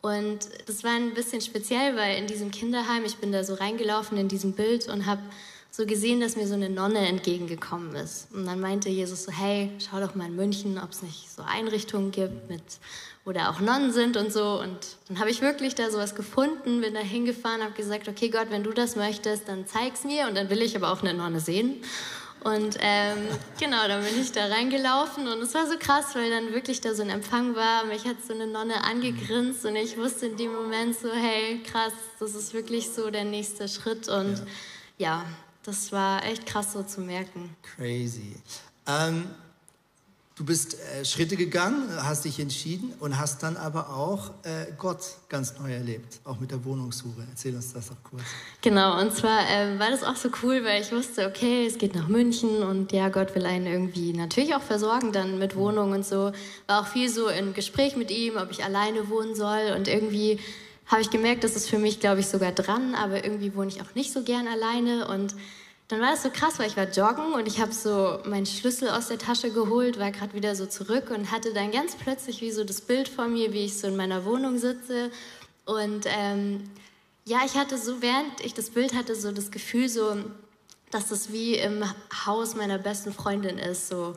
Und 0.00 0.48
das 0.66 0.82
war 0.82 0.90
ein 0.90 1.14
bisschen 1.14 1.40
speziell, 1.40 1.94
weil 1.94 2.18
in 2.18 2.26
diesem 2.26 2.50
Kinderheim, 2.50 3.04
ich 3.04 3.18
bin 3.18 3.30
da 3.30 3.44
so 3.44 3.54
reingelaufen 3.54 4.18
in 4.18 4.26
diesem 4.26 4.54
Bild 4.54 4.88
und 4.88 5.06
habe 5.06 5.22
so 5.74 5.86
gesehen, 5.86 6.20
dass 6.20 6.36
mir 6.36 6.46
so 6.46 6.52
eine 6.52 6.68
Nonne 6.68 6.98
entgegengekommen 6.98 7.96
ist. 7.96 8.28
Und 8.34 8.44
dann 8.44 8.60
meinte 8.60 8.90
Jesus 8.90 9.24
so, 9.24 9.32
hey, 9.32 9.70
schau 9.78 10.00
doch 10.00 10.14
mal 10.14 10.26
in 10.26 10.36
München, 10.36 10.78
ob 10.78 10.90
es 10.90 11.00
nicht 11.00 11.30
so 11.34 11.42
Einrichtungen 11.42 12.10
gibt, 12.10 12.50
mit, 12.50 12.62
wo 13.24 13.32
da 13.32 13.50
auch 13.50 13.58
Nonnen 13.58 13.90
sind 13.90 14.18
und 14.18 14.30
so. 14.30 14.60
Und 14.60 14.76
dann 15.08 15.18
habe 15.18 15.30
ich 15.30 15.40
wirklich 15.40 15.74
da 15.74 15.90
sowas 15.90 16.14
gefunden, 16.14 16.82
bin 16.82 16.92
da 16.92 17.00
hingefahren, 17.00 17.62
habe 17.62 17.72
gesagt, 17.72 18.06
okay 18.06 18.28
Gott, 18.28 18.48
wenn 18.50 18.62
du 18.62 18.72
das 18.72 18.96
möchtest, 18.96 19.48
dann 19.48 19.66
zeig's 19.66 20.04
mir 20.04 20.28
und 20.28 20.36
dann 20.36 20.50
will 20.50 20.60
ich 20.60 20.76
aber 20.76 20.92
auch 20.92 21.00
eine 21.00 21.14
Nonne 21.14 21.40
sehen. 21.40 21.76
Und 22.44 22.76
ähm, 22.80 23.16
genau, 23.58 23.88
dann 23.88 24.04
bin 24.04 24.20
ich 24.20 24.30
da 24.30 24.48
reingelaufen 24.48 25.26
und 25.26 25.40
es 25.40 25.54
war 25.54 25.66
so 25.66 25.78
krass, 25.78 26.14
weil 26.14 26.28
dann 26.28 26.52
wirklich 26.52 26.82
da 26.82 26.92
so 26.94 27.00
ein 27.00 27.08
Empfang 27.08 27.54
war. 27.54 27.86
Mich 27.86 28.04
hat 28.04 28.16
so 28.22 28.34
eine 28.34 28.46
Nonne 28.46 28.84
angegrinst 28.84 29.64
und 29.64 29.76
ich 29.76 29.96
wusste 29.96 30.26
in 30.26 30.36
dem 30.36 30.52
Moment 30.52 30.98
so, 30.98 31.10
hey, 31.10 31.62
krass, 31.62 31.94
das 32.20 32.34
ist 32.34 32.52
wirklich 32.52 32.90
so 32.90 33.10
der 33.10 33.24
nächste 33.24 33.68
Schritt. 33.68 34.10
Und 34.10 34.42
ja, 34.98 35.06
ja 35.08 35.24
das 35.62 35.92
war 35.92 36.24
echt 36.24 36.46
krass 36.46 36.72
so 36.72 36.82
zu 36.82 37.00
merken. 37.00 37.56
Crazy. 37.76 38.36
Ähm, 38.86 39.26
Du 40.34 40.46
bist 40.46 40.78
äh, 40.80 41.04
Schritte 41.04 41.36
gegangen, 41.36 41.88
hast 41.94 42.24
dich 42.24 42.40
entschieden 42.40 42.94
und 43.00 43.18
hast 43.18 43.42
dann 43.42 43.58
aber 43.58 43.90
auch 43.90 44.30
äh, 44.44 44.72
Gott 44.78 45.00
ganz 45.28 45.58
neu 45.58 45.70
erlebt, 45.70 46.20
auch 46.24 46.40
mit 46.40 46.50
der 46.50 46.64
Wohnungssuche. 46.64 47.26
Erzähl 47.28 47.54
uns 47.54 47.74
das 47.74 47.90
doch 47.90 48.02
kurz. 48.02 48.22
Genau, 48.62 48.98
und 48.98 49.14
zwar 49.14 49.40
äh, 49.40 49.78
war 49.78 49.90
das 49.90 50.02
auch 50.02 50.16
so 50.16 50.30
cool, 50.42 50.64
weil 50.64 50.80
ich 50.80 50.90
wusste, 50.90 51.26
okay, 51.26 51.66
es 51.66 51.76
geht 51.76 51.94
nach 51.94 52.08
München 52.08 52.62
und 52.62 52.92
ja, 52.92 53.10
Gott 53.10 53.34
will 53.34 53.44
einen 53.44 53.66
irgendwie 53.66 54.14
natürlich 54.14 54.54
auch 54.54 54.62
versorgen 54.62 55.12
dann 55.12 55.38
mit 55.38 55.54
Wohnung 55.54 55.92
und 55.92 56.06
so. 56.06 56.32
War 56.66 56.80
auch 56.80 56.86
viel 56.86 57.10
so 57.10 57.28
im 57.28 57.52
Gespräch 57.52 57.96
mit 57.96 58.10
ihm, 58.10 58.38
ob 58.38 58.50
ich 58.50 58.64
alleine 58.64 59.10
wohnen 59.10 59.34
soll 59.34 59.74
und 59.76 59.86
irgendwie 59.86 60.40
habe 60.92 61.02
ich 61.02 61.10
gemerkt, 61.10 61.42
das 61.42 61.56
ist 61.56 61.68
für 61.68 61.78
mich, 61.78 62.00
glaube 62.00 62.20
ich, 62.20 62.26
sogar 62.26 62.52
dran, 62.52 62.94
aber 62.94 63.24
irgendwie 63.24 63.54
wohne 63.54 63.68
ich 63.68 63.80
auch 63.80 63.94
nicht 63.94 64.12
so 64.12 64.22
gern 64.22 64.46
alleine. 64.46 65.08
Und 65.08 65.34
dann 65.88 66.00
war 66.00 66.14
es 66.14 66.22
so 66.22 66.30
krass, 66.30 66.58
weil 66.58 66.68
ich 66.68 66.76
war 66.76 66.88
joggen 66.88 67.32
und 67.32 67.46
ich 67.46 67.60
habe 67.60 67.72
so 67.72 68.18
meinen 68.24 68.46
Schlüssel 68.46 68.88
aus 68.90 69.08
der 69.08 69.18
Tasche 69.18 69.50
geholt, 69.50 69.98
war 69.98 70.10
gerade 70.10 70.34
wieder 70.34 70.54
so 70.54 70.66
zurück 70.66 71.10
und 71.10 71.30
hatte 71.30 71.52
dann 71.52 71.72
ganz 71.72 71.96
plötzlich 71.96 72.40
wie 72.40 72.50
so 72.50 72.64
das 72.64 72.80
Bild 72.80 73.08
vor 73.08 73.26
mir, 73.26 73.52
wie 73.52 73.64
ich 73.64 73.78
so 73.78 73.88
in 73.88 73.96
meiner 73.96 74.24
Wohnung 74.24 74.58
sitze. 74.58 75.10
Und 75.64 76.06
ähm, 76.06 76.64
ja, 77.24 77.40
ich 77.44 77.56
hatte 77.56 77.78
so, 77.78 78.02
während 78.02 78.40
ich 78.44 78.54
das 78.54 78.70
Bild 78.70 78.94
hatte, 78.94 79.14
so 79.14 79.32
das 79.32 79.50
Gefühl 79.50 79.88
so, 79.88 80.16
dass 80.90 81.08
das 81.08 81.32
wie 81.32 81.56
im 81.56 81.84
Haus 82.26 82.54
meiner 82.54 82.78
besten 82.78 83.12
Freundin 83.12 83.58
ist, 83.58 83.88
so 83.88 84.14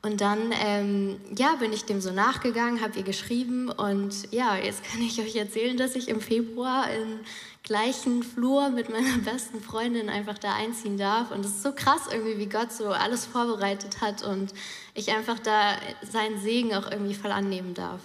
und 0.00 0.20
dann 0.20 0.52
ähm, 0.64 1.16
ja, 1.36 1.56
bin 1.56 1.72
ich 1.72 1.84
dem 1.84 2.00
so 2.00 2.12
nachgegangen, 2.12 2.80
habe 2.80 2.98
ihr 2.98 3.02
geschrieben 3.02 3.68
und 3.68 4.32
ja, 4.32 4.56
jetzt 4.56 4.84
kann 4.84 5.02
ich 5.02 5.20
euch 5.20 5.34
erzählen, 5.34 5.76
dass 5.76 5.96
ich 5.96 6.08
im 6.08 6.20
Februar 6.20 6.88
im 6.92 7.20
gleichen 7.64 8.22
Flur 8.22 8.70
mit 8.70 8.90
meiner 8.90 9.18
besten 9.24 9.60
Freundin 9.60 10.08
einfach 10.08 10.38
da 10.38 10.54
einziehen 10.54 10.98
darf. 10.98 11.32
Und 11.32 11.44
es 11.44 11.50
ist 11.50 11.62
so 11.64 11.72
krass 11.72 12.02
irgendwie, 12.12 12.38
wie 12.38 12.48
Gott 12.48 12.72
so 12.72 12.86
alles 12.86 13.26
vorbereitet 13.26 14.00
hat 14.00 14.22
und 14.22 14.54
ich 14.94 15.10
einfach 15.10 15.40
da 15.40 15.76
seinen 16.10 16.40
Segen 16.40 16.74
auch 16.74 16.90
irgendwie 16.90 17.14
voll 17.14 17.32
annehmen 17.32 17.74
darf. 17.74 18.00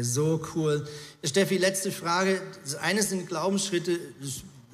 So 0.00 0.40
cool. 0.54 0.86
Steffi, 1.22 1.58
letzte 1.58 1.92
Frage. 1.92 2.40
Das 2.62 2.76
eine 2.76 3.02
sind 3.02 3.26
Glaubensschritte, 3.28 3.98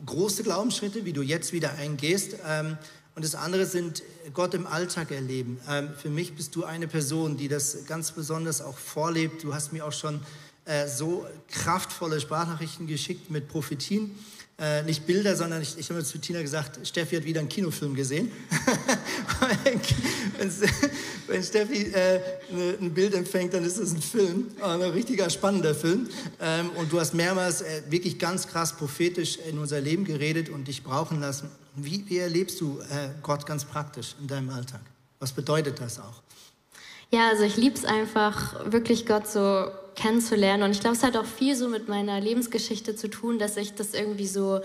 große 0.04 0.42
Glaubensschritte, 0.42 1.04
wie 1.04 1.12
du 1.12 1.22
jetzt 1.22 1.52
wieder 1.52 1.74
eingehst. 1.74 2.36
Ähm, 2.46 2.76
und 3.14 3.24
das 3.24 3.34
andere 3.34 3.66
sind 3.66 4.02
Gott 4.32 4.54
im 4.54 4.66
Alltag 4.66 5.10
erleben. 5.10 5.60
Ähm, 5.68 5.90
für 5.96 6.10
mich 6.10 6.34
bist 6.34 6.54
du 6.56 6.64
eine 6.64 6.88
Person, 6.88 7.36
die 7.36 7.48
das 7.48 7.86
ganz 7.86 8.12
besonders 8.12 8.60
auch 8.60 8.78
vorlebt. 8.78 9.42
Du 9.42 9.54
hast 9.54 9.72
mir 9.72 9.86
auch 9.86 9.92
schon 9.92 10.20
äh, 10.64 10.88
so 10.88 11.26
kraftvolle 11.48 12.20
Sprachnachrichten 12.20 12.86
geschickt 12.86 13.30
mit 13.30 13.48
Prophetien. 13.48 14.18
Äh, 14.58 14.84
nicht 14.84 15.06
Bilder, 15.06 15.36
sondern 15.36 15.60
ich, 15.60 15.76
ich 15.76 15.90
habe 15.90 16.02
zu 16.02 16.16
Tina 16.16 16.40
gesagt, 16.40 16.86
Steffi 16.86 17.16
hat 17.16 17.24
wieder 17.24 17.40
einen 17.40 17.50
Kinofilm 17.50 17.94
gesehen. 17.94 18.32
wenn, 20.38 20.50
wenn, 21.26 21.42
Steffi 21.42 21.92
äh, 21.92 22.20
ne, 22.50 22.74
ein 22.80 22.94
Bild 22.94 23.12
empfängt, 23.12 23.52
dann 23.52 23.64
ist 23.64 23.76
es 23.76 23.92
ein 23.92 24.00
Film, 24.00 24.46
ein 24.62 24.80
richtiger 24.80 25.28
spannender 25.28 25.74
Film. 25.74 26.08
Ähm, 26.40 26.70
und 26.76 26.90
du 26.90 26.98
hast 26.98 27.12
mehrmals 27.12 27.60
äh, 27.60 27.82
wirklich 27.90 28.18
ganz 28.18 28.48
krass 28.48 28.74
prophetisch 28.74 29.36
in 29.36 29.58
unser 29.58 29.78
Leben 29.82 30.04
geredet 30.04 30.48
und 30.48 30.68
dich 30.68 30.82
brauchen 30.82 31.20
lassen. 31.20 31.50
Wie, 31.74 32.02
wie 32.08 32.16
erlebst 32.16 32.58
du 32.62 32.80
äh, 32.80 33.10
Gott 33.22 33.44
ganz 33.44 33.66
praktisch 33.66 34.16
in 34.18 34.26
deinem 34.26 34.48
Alltag? 34.48 34.80
Was 35.18 35.32
bedeutet 35.32 35.80
das 35.80 35.98
auch? 35.98 36.22
Ja, 37.10 37.28
also 37.28 37.42
ich 37.42 37.58
liebe 37.58 37.76
es 37.76 37.84
einfach, 37.84 38.72
wirklich 38.72 39.04
Gott 39.04 39.28
so 39.28 39.66
kennenzulernen. 39.96 40.62
Und 40.62 40.70
ich 40.70 40.80
glaube, 40.80 40.96
es 40.96 41.02
hat 41.02 41.16
auch 41.16 41.24
viel 41.24 41.56
so 41.56 41.68
mit 41.68 41.88
meiner 41.88 42.20
Lebensgeschichte 42.20 42.94
zu 42.94 43.08
tun, 43.08 43.38
dass 43.38 43.56
ich 43.56 43.74
das 43.74 43.94
irgendwie 43.94 44.26
so 44.26 44.60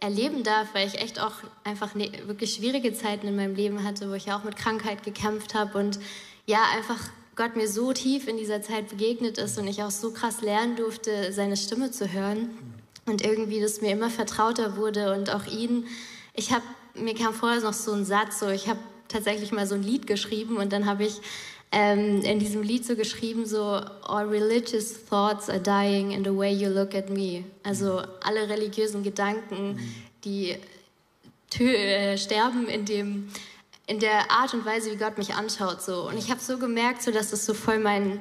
erleben 0.00 0.42
darf, 0.42 0.68
weil 0.74 0.86
ich 0.86 1.00
echt 1.00 1.20
auch 1.20 1.32
einfach 1.64 1.94
ne, 1.94 2.10
wirklich 2.26 2.54
schwierige 2.54 2.92
Zeiten 2.94 3.26
in 3.26 3.36
meinem 3.36 3.54
Leben 3.54 3.82
hatte, 3.82 4.10
wo 4.10 4.14
ich 4.14 4.26
ja 4.26 4.38
auch 4.38 4.44
mit 4.44 4.56
Krankheit 4.56 5.02
gekämpft 5.02 5.54
habe 5.54 5.78
und 5.78 5.98
ja, 6.46 6.60
einfach 6.76 7.00
Gott 7.34 7.56
mir 7.56 7.68
so 7.68 7.92
tief 7.92 8.28
in 8.28 8.36
dieser 8.36 8.62
Zeit 8.62 8.88
begegnet 8.88 9.38
ist 9.38 9.58
und 9.58 9.66
ich 9.66 9.82
auch 9.82 9.90
so 9.90 10.10
krass 10.12 10.42
lernen 10.42 10.76
durfte, 10.76 11.32
seine 11.32 11.56
Stimme 11.56 11.90
zu 11.90 12.12
hören 12.12 12.50
und 13.06 13.24
irgendwie 13.24 13.60
das 13.60 13.80
mir 13.80 13.92
immer 13.92 14.10
vertrauter 14.10 14.76
wurde 14.76 15.14
und 15.14 15.34
auch 15.34 15.46
ihn 15.46 15.86
ich 16.36 16.52
habe, 16.52 16.64
mir 16.94 17.14
kam 17.14 17.34
vorher 17.34 17.60
noch 17.62 17.72
so 17.72 17.92
ein 17.92 18.04
Satz, 18.04 18.38
so 18.40 18.48
ich 18.48 18.68
habe 18.68 18.78
tatsächlich 19.08 19.52
mal 19.52 19.66
so 19.66 19.74
ein 19.74 19.82
Lied 19.82 20.06
geschrieben 20.06 20.58
und 20.58 20.72
dann 20.72 20.86
habe 20.86 21.04
ich 21.04 21.20
ähm, 21.72 22.22
in 22.22 22.38
diesem 22.38 22.62
Lied 22.62 22.84
so 22.84 22.96
geschrieben, 22.96 23.46
so 23.46 23.80
All 24.02 24.26
religious 24.28 25.04
thoughts 25.04 25.48
are 25.48 25.60
dying 25.60 26.12
in 26.12 26.24
the 26.24 26.36
way 26.36 26.52
you 26.52 26.68
look 26.68 26.94
at 26.94 27.10
me. 27.10 27.44
Also 27.62 28.02
alle 28.22 28.48
religiösen 28.48 29.02
Gedanken, 29.02 29.78
die 30.24 30.56
äh, 31.58 32.16
sterben 32.16 32.68
in 32.68 32.84
dem 32.84 33.28
in 33.88 34.00
der 34.00 34.32
Art 34.32 34.52
und 34.52 34.64
Weise, 34.64 34.90
wie 34.90 34.96
Gott 34.96 35.16
mich 35.16 35.34
anschaut. 35.34 35.80
So. 35.80 36.08
Und 36.08 36.18
ich 36.18 36.30
habe 36.30 36.40
so 36.40 36.58
gemerkt, 36.58 37.02
so, 37.02 37.12
dass 37.12 37.30
das 37.30 37.46
so 37.46 37.54
voll 37.54 37.78
mein 37.78 38.18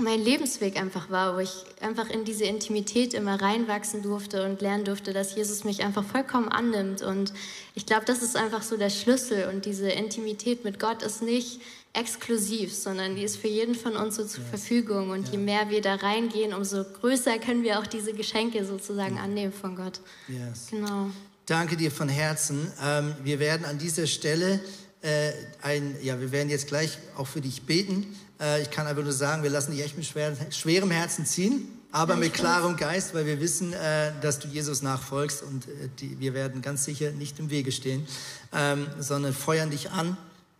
mein 0.00 0.20
Lebensweg 0.20 0.80
einfach 0.80 1.10
war, 1.10 1.34
wo 1.34 1.40
ich 1.40 1.64
einfach 1.80 2.08
in 2.08 2.24
diese 2.24 2.44
Intimität 2.44 3.14
immer 3.14 3.40
reinwachsen 3.40 4.02
durfte 4.02 4.44
und 4.44 4.60
lernen 4.60 4.84
durfte, 4.84 5.12
dass 5.12 5.34
Jesus 5.34 5.64
mich 5.64 5.82
einfach 5.82 6.04
vollkommen 6.04 6.48
annimmt. 6.48 7.02
Und 7.02 7.32
ich 7.74 7.86
glaube, 7.86 8.04
das 8.04 8.22
ist 8.22 8.36
einfach 8.36 8.62
so 8.62 8.76
der 8.76 8.90
Schlüssel. 8.90 9.48
Und 9.48 9.64
diese 9.64 9.90
Intimität 9.90 10.64
mit 10.64 10.78
Gott 10.78 11.02
ist 11.02 11.22
nicht 11.22 11.60
exklusiv, 11.98 12.74
sondern 12.74 13.16
die 13.16 13.22
ist 13.22 13.36
für 13.36 13.48
jeden 13.48 13.74
von 13.74 13.96
uns 13.96 14.16
so 14.16 14.24
zur 14.24 14.40
yes. 14.40 14.50
Verfügung. 14.50 15.10
Und 15.10 15.26
ja. 15.26 15.32
je 15.32 15.38
mehr 15.38 15.70
wir 15.70 15.80
da 15.82 15.96
reingehen, 15.96 16.54
umso 16.54 16.84
größer 16.84 17.38
können 17.38 17.62
wir 17.62 17.78
auch 17.78 17.86
diese 17.86 18.12
Geschenke 18.12 18.64
sozusagen 18.64 19.16
ja. 19.16 19.22
annehmen 19.22 19.52
von 19.52 19.76
Gott. 19.76 20.00
Yes. 20.28 20.68
Genau. 20.70 21.10
Danke 21.46 21.76
dir 21.76 21.90
von 21.90 22.08
Herzen. 22.08 22.70
Ähm, 22.82 23.14
wir 23.22 23.38
werden 23.38 23.64
an 23.64 23.78
dieser 23.78 24.06
Stelle 24.06 24.60
äh, 25.00 25.32
ein, 25.62 25.96
ja, 26.02 26.20
wir 26.20 26.32
werden 26.32 26.50
jetzt 26.50 26.66
gleich 26.68 26.98
auch 27.16 27.26
für 27.26 27.40
dich 27.40 27.62
beten. 27.62 28.14
Äh, 28.40 28.62
ich 28.62 28.70
kann 28.70 28.86
einfach 28.86 29.02
nur 29.02 29.12
sagen, 29.12 29.42
wir 29.42 29.50
lassen 29.50 29.72
dich 29.72 29.82
echt 29.82 29.96
mit 29.96 30.06
schwer, 30.06 30.36
schwerem 30.50 30.90
Herzen 30.90 31.24
ziehen, 31.24 31.68
aber 31.90 32.16
mit 32.16 32.34
klarem 32.34 32.76
Geist, 32.76 33.14
weil 33.14 33.24
wir 33.24 33.40
wissen, 33.40 33.72
äh, 33.72 34.12
dass 34.20 34.38
du 34.40 34.48
Jesus 34.48 34.82
nachfolgst 34.82 35.42
und 35.42 35.66
äh, 35.68 35.88
die, 36.00 36.18
wir 36.20 36.34
werden 36.34 36.60
ganz 36.60 36.84
sicher 36.84 37.12
nicht 37.12 37.38
im 37.38 37.50
Wege 37.50 37.72
stehen, 37.72 38.06
ähm, 38.52 38.86
sondern 38.98 39.32
feuern 39.32 39.70
dich 39.70 39.90
an 39.90 40.16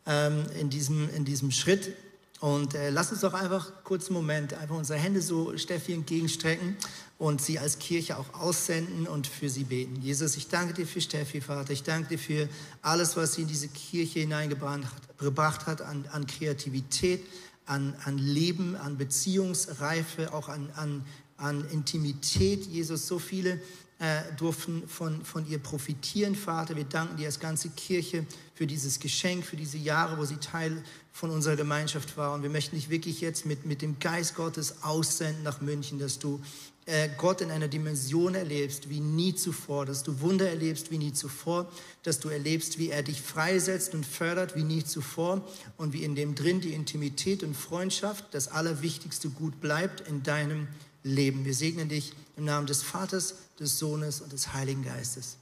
ähm, 0.08 0.46
in, 0.58 0.70
diesem, 0.70 1.08
in 1.14 1.24
diesem 1.24 1.52
Schritt. 1.52 1.94
Und 2.40 2.74
äh, 2.74 2.90
lass 2.90 3.10
uns 3.10 3.20
doch 3.20 3.34
einfach 3.34 3.84
kurz 3.84 4.06
einen 4.06 4.14
Moment 4.14 4.54
einfach 4.54 4.76
unsere 4.76 4.98
Hände 4.98 5.20
so 5.20 5.56
Steffi 5.58 5.92
entgegenstrecken 5.92 6.76
und 7.18 7.42
sie 7.42 7.58
als 7.58 7.80
Kirche 7.80 8.16
auch 8.16 8.32
aussenden 8.32 9.08
und 9.08 9.26
für 9.26 9.48
sie 9.48 9.64
beten. 9.64 10.00
Jesus, 10.00 10.36
ich 10.36 10.48
danke 10.48 10.72
dir 10.72 10.86
für 10.86 11.00
Steffi, 11.00 11.40
Vater. 11.40 11.72
Ich 11.72 11.82
danke 11.82 12.10
dir 12.10 12.18
für 12.18 12.48
alles, 12.80 13.16
was 13.16 13.34
sie 13.34 13.42
in 13.42 13.48
diese 13.48 13.68
Kirche 13.68 14.20
hineingebracht 14.20 15.66
hat, 15.66 15.82
an, 15.82 16.04
an 16.12 16.26
Kreativität, 16.28 17.26
an, 17.66 17.94
an 18.04 18.18
Leben, 18.18 18.76
an 18.76 18.96
Beziehungsreife, 18.96 20.32
auch 20.32 20.48
an, 20.48 20.70
an, 20.76 21.04
an 21.38 21.68
Intimität. 21.70 22.66
Jesus, 22.66 23.08
so 23.08 23.18
viele 23.18 23.60
äh, 24.00 24.22
durften 24.36 24.86
von, 24.86 25.24
von 25.24 25.48
ihr 25.48 25.58
profitieren, 25.58 26.36
Vater. 26.36 26.76
Wir 26.76 26.84
danken 26.84 27.16
dir 27.16 27.26
als 27.26 27.40
ganze 27.40 27.70
Kirche 27.70 28.24
für 28.54 28.66
dieses 28.66 29.00
Geschenk, 29.00 29.44
für 29.44 29.56
diese 29.56 29.78
Jahre, 29.78 30.18
wo 30.18 30.24
sie 30.24 30.36
Teil 30.36 30.82
von 31.12 31.30
unserer 31.30 31.56
Gemeinschaft 31.56 32.16
war. 32.16 32.32
Und 32.32 32.42
wir 32.42 32.50
möchten 32.50 32.76
dich 32.76 32.90
wirklich 32.90 33.20
jetzt 33.20 33.44
mit, 33.44 33.66
mit 33.66 33.82
dem 33.82 33.98
Geist 33.98 34.36
Gottes 34.36 34.82
aussenden 34.84 35.42
nach 35.42 35.60
München, 35.60 35.98
dass 35.98 36.20
du 36.20 36.40
äh, 36.88 37.10
Gott 37.18 37.40
in 37.40 37.50
einer 37.50 37.68
Dimension 37.68 38.34
erlebst 38.34 38.88
wie 38.88 39.00
nie 39.00 39.34
zuvor, 39.34 39.84
dass 39.84 40.04
du 40.04 40.20
Wunder 40.20 40.48
erlebst 40.48 40.90
wie 40.90 40.98
nie 40.98 41.12
zuvor, 41.12 41.70
dass 42.02 42.18
du 42.18 42.28
erlebst, 42.28 42.78
wie 42.78 42.90
er 42.90 43.02
dich 43.02 43.20
freisetzt 43.20 43.94
und 43.94 44.06
fördert 44.06 44.56
wie 44.56 44.62
nie 44.62 44.84
zuvor 44.84 45.46
und 45.76 45.92
wie 45.92 46.04
in 46.04 46.14
dem 46.14 46.34
drin 46.34 46.60
die 46.60 46.72
Intimität 46.72 47.42
und 47.42 47.54
Freundschaft, 47.54 48.24
das 48.30 48.48
allerwichtigste 48.48 49.28
Gut 49.28 49.60
bleibt 49.60 50.08
in 50.08 50.22
deinem 50.22 50.68
Leben. 51.02 51.44
Wir 51.44 51.54
segnen 51.54 51.88
dich 51.88 52.14
im 52.38 52.44
Namen 52.44 52.66
des 52.66 52.82
Vaters, 52.82 53.34
des 53.58 53.78
Sohnes 53.78 54.20
und 54.20 54.32
des 54.32 54.52
Heiligen 54.54 54.84
Geistes. 54.84 55.36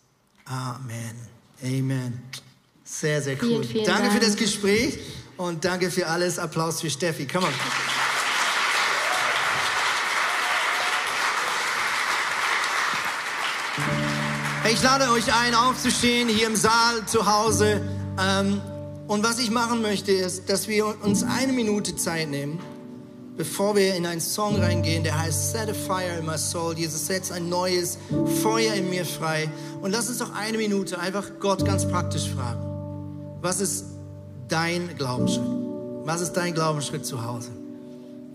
Amen. 0.47 1.15
Amen. 1.63 2.23
Sehr, 2.85 3.21
sehr 3.21 3.35
cool. 3.35 3.49
Vielen, 3.49 3.65
vielen 3.65 3.85
danke 3.85 4.03
Dank. 4.03 4.15
für 4.15 4.21
das 4.21 4.37
Gespräch 4.37 4.99
und 5.37 5.65
danke 5.65 5.91
für 5.91 6.07
alles. 6.07 6.39
Applaus 6.39 6.81
für 6.81 6.89
Steffi. 6.89 7.27
Come 7.27 7.47
on. 7.47 7.53
Ich 14.73 14.83
lade 14.83 15.11
euch 15.11 15.33
ein, 15.33 15.55
aufzustehen 15.55 16.29
hier 16.29 16.47
im 16.47 16.57
Saal 16.57 17.05
zu 17.07 17.27
Hause. 17.27 17.81
Ähm, 18.19 18.61
und 19.07 19.23
was 19.23 19.39
ich 19.39 19.51
machen 19.51 19.83
möchte, 19.83 20.13
ist, 20.13 20.49
dass 20.49 20.67
wir 20.67 20.87
uns 21.03 21.23
eine 21.23 21.53
Minute 21.53 21.95
Zeit 21.95 22.29
nehmen, 22.29 22.59
bevor 23.37 23.77
wir 23.77 23.95
in 23.95 24.07
einen 24.07 24.21
Song 24.21 24.57
reingehen, 24.57 25.05
der 25.05 25.19
heißt 25.19 25.53
Set 25.53 25.69
a 25.69 25.75
Fire 25.75 26.19
in 26.19 26.27
my 26.27 26.39
soul. 26.39 26.77
Jesus, 26.77 27.07
setzt 27.07 27.33
ein 27.33 27.49
neues 27.49 27.99
Feuer 28.43 28.75
in 28.75 28.89
mir 28.91 29.05
frei. 29.05 29.51
Und 29.81 29.91
lass 29.91 30.09
uns 30.09 30.19
doch 30.19 30.35
eine 30.35 30.57
Minute 30.57 30.99
einfach 30.99 31.25
Gott 31.41 31.65
ganz 31.65 31.87
praktisch 31.87 32.29
fragen. 32.31 32.65
Was 33.43 33.61
ist 33.61 33.85
dein 34.49 34.97
Glaubensschritt? 34.97 35.47
Was 36.05 36.21
ist 36.21 36.33
dein 36.33 36.55
Glaubensschritt 36.55 37.05
zu 37.05 37.25
Hause? 37.25 37.51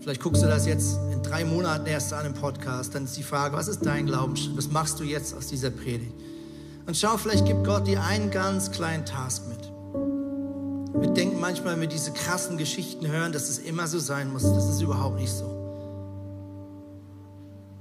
Vielleicht 0.00 0.20
guckst 0.20 0.42
du 0.42 0.46
das 0.46 0.66
jetzt 0.66 0.98
in 1.12 1.22
drei 1.22 1.44
Monaten 1.44 1.86
erst 1.86 2.12
an 2.12 2.26
im 2.26 2.34
Podcast. 2.34 2.94
Dann 2.94 3.04
ist 3.04 3.16
die 3.16 3.22
Frage, 3.22 3.56
was 3.56 3.68
ist 3.68 3.86
dein 3.86 4.06
Glaubensschritt? 4.06 4.56
Was 4.56 4.68
machst 4.68 4.98
du 5.00 5.04
jetzt 5.04 5.34
aus 5.34 5.46
dieser 5.46 5.70
Predigt? 5.70 6.12
Und 6.86 6.96
schau, 6.96 7.16
vielleicht 7.16 7.46
gibt 7.46 7.64
Gott 7.64 7.86
dir 7.86 8.02
einen 8.02 8.30
ganz 8.30 8.70
kleinen 8.72 9.06
Task 9.06 9.44
mit. 9.48 9.71
Wir 10.94 11.08
denken 11.08 11.40
manchmal, 11.40 11.74
wenn 11.74 11.80
wir 11.80 11.88
diese 11.88 12.12
krassen 12.12 12.58
Geschichten 12.58 13.06
hören, 13.06 13.32
dass 13.32 13.48
es 13.48 13.58
immer 13.58 13.86
so 13.86 13.98
sein 13.98 14.32
muss. 14.32 14.42
Das 14.42 14.68
ist 14.68 14.80
überhaupt 14.82 15.16
nicht 15.16 15.32
so. 15.32 15.58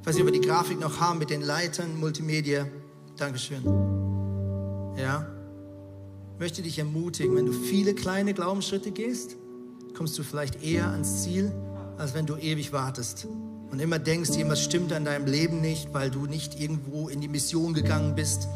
Ich 0.02 0.08
weiß 0.08 0.16
nicht, 0.16 0.24
ob 0.26 0.34
wir 0.34 0.40
die 0.40 0.48
Grafik 0.48 0.80
noch 0.80 1.00
haben 1.00 1.20
mit 1.20 1.30
den 1.30 1.42
Leitern, 1.42 2.00
Multimedia. 2.00 2.68
Dankeschön. 3.18 3.64
Ja? 4.98 5.28
Ich 6.34 6.40
möchte 6.40 6.62
dich 6.62 6.80
ermutigen, 6.80 7.36
wenn 7.36 7.46
du 7.46 7.52
viele 7.52 7.94
kleine 7.94 8.34
Glaubensschritte 8.34 8.92
gehst, 8.92 9.36
kommst 9.96 10.18
du 10.18 10.24
vielleicht 10.24 10.64
eher 10.64 10.88
ans 10.88 11.24
Ziel, 11.24 11.52
als 11.98 12.14
wenn 12.14 12.26
du 12.26 12.36
ewig 12.38 12.74
wartest. 12.74 13.28
und 13.72 13.80
immer 13.80 14.00
denkst, 14.00 14.32
irgendwas 14.32 14.62
stimmt 14.62 14.92
an 14.92 15.06
deinem 15.06 15.26
Leben 15.26 15.62
nicht, 15.62 15.94
weil 15.94 16.10
du 16.12 16.26
nicht 16.26 16.60
irgendwo 16.60 17.08
in 17.08 17.22
die 17.22 17.30
Mission 17.30 17.74
gegangen 17.74 18.16
bist, 18.16 18.48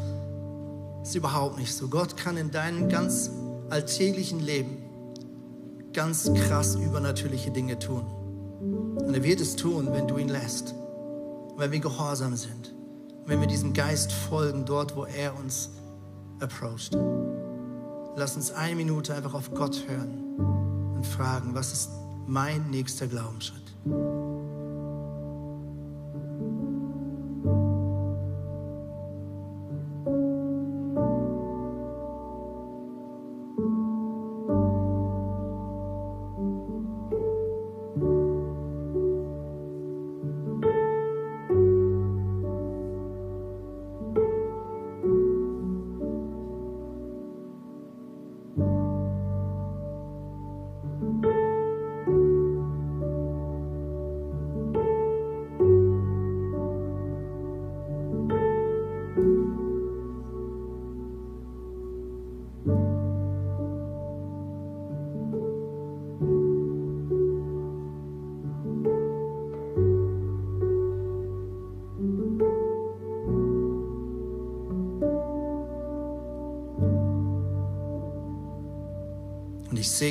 ist 1.02 1.14
überhaupt 1.14 1.58
nicht 1.58 1.74
so. 1.74 1.88
Gott 1.88 2.16
kann 2.16 2.36
in 2.36 2.50
deinem 2.50 2.88
ganz 2.88 3.30
alltäglichen 3.70 4.40
Leben 4.40 4.78
ganz 5.92 6.32
krass 6.34 6.74
übernatürliche 6.74 7.50
Dinge 7.50 7.78
tun. 7.78 8.04
Und 8.96 9.14
er 9.14 9.22
wird 9.22 9.40
es 9.40 9.56
tun, 9.56 9.88
wenn 9.92 10.06
du 10.06 10.18
ihn 10.18 10.28
lässt, 10.28 10.74
wenn 11.56 11.72
wir 11.72 11.80
gehorsam 11.80 12.36
sind, 12.36 12.74
wenn 13.24 13.40
wir 13.40 13.46
diesem 13.46 13.72
Geist 13.72 14.12
folgen, 14.12 14.64
dort, 14.64 14.96
wo 14.96 15.04
er 15.04 15.38
uns 15.38 15.70
approacht. 16.40 16.96
Lass 18.16 18.36
uns 18.36 18.50
eine 18.50 18.76
Minute 18.76 19.14
einfach 19.14 19.34
auf 19.34 19.52
Gott 19.52 19.84
hören 19.88 20.94
und 20.94 21.06
fragen, 21.06 21.54
was 21.54 21.72
ist 21.72 21.90
mein 22.26 22.70
nächster 22.70 23.06
Glaubensschritt? 23.06 23.62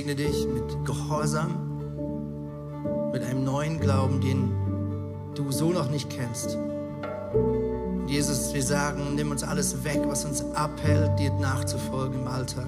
Segne 0.06 0.16
dich 0.16 0.48
mit 0.48 0.86
Gehorsam, 0.86 1.50
mit 3.12 3.24
einem 3.24 3.44
neuen 3.44 3.80
Glauben, 3.80 4.22
den 4.22 4.52
du 5.34 5.52
so 5.52 5.72
noch 5.72 5.90
nicht 5.90 6.12
kennst. 6.12 6.60
Jesus, 8.06 8.54
wir 8.54 8.62
sagen, 8.62 9.16
nimm 9.16 9.32
uns 9.32 9.44
alles 9.44 9.84
weg, 9.84 10.00
was 10.06 10.24
uns 10.26 10.44
abhält, 10.54 11.18
dir 11.18 11.32
nachzufolgen 11.34 12.22
im 12.22 12.28
Alltag, 12.28 12.68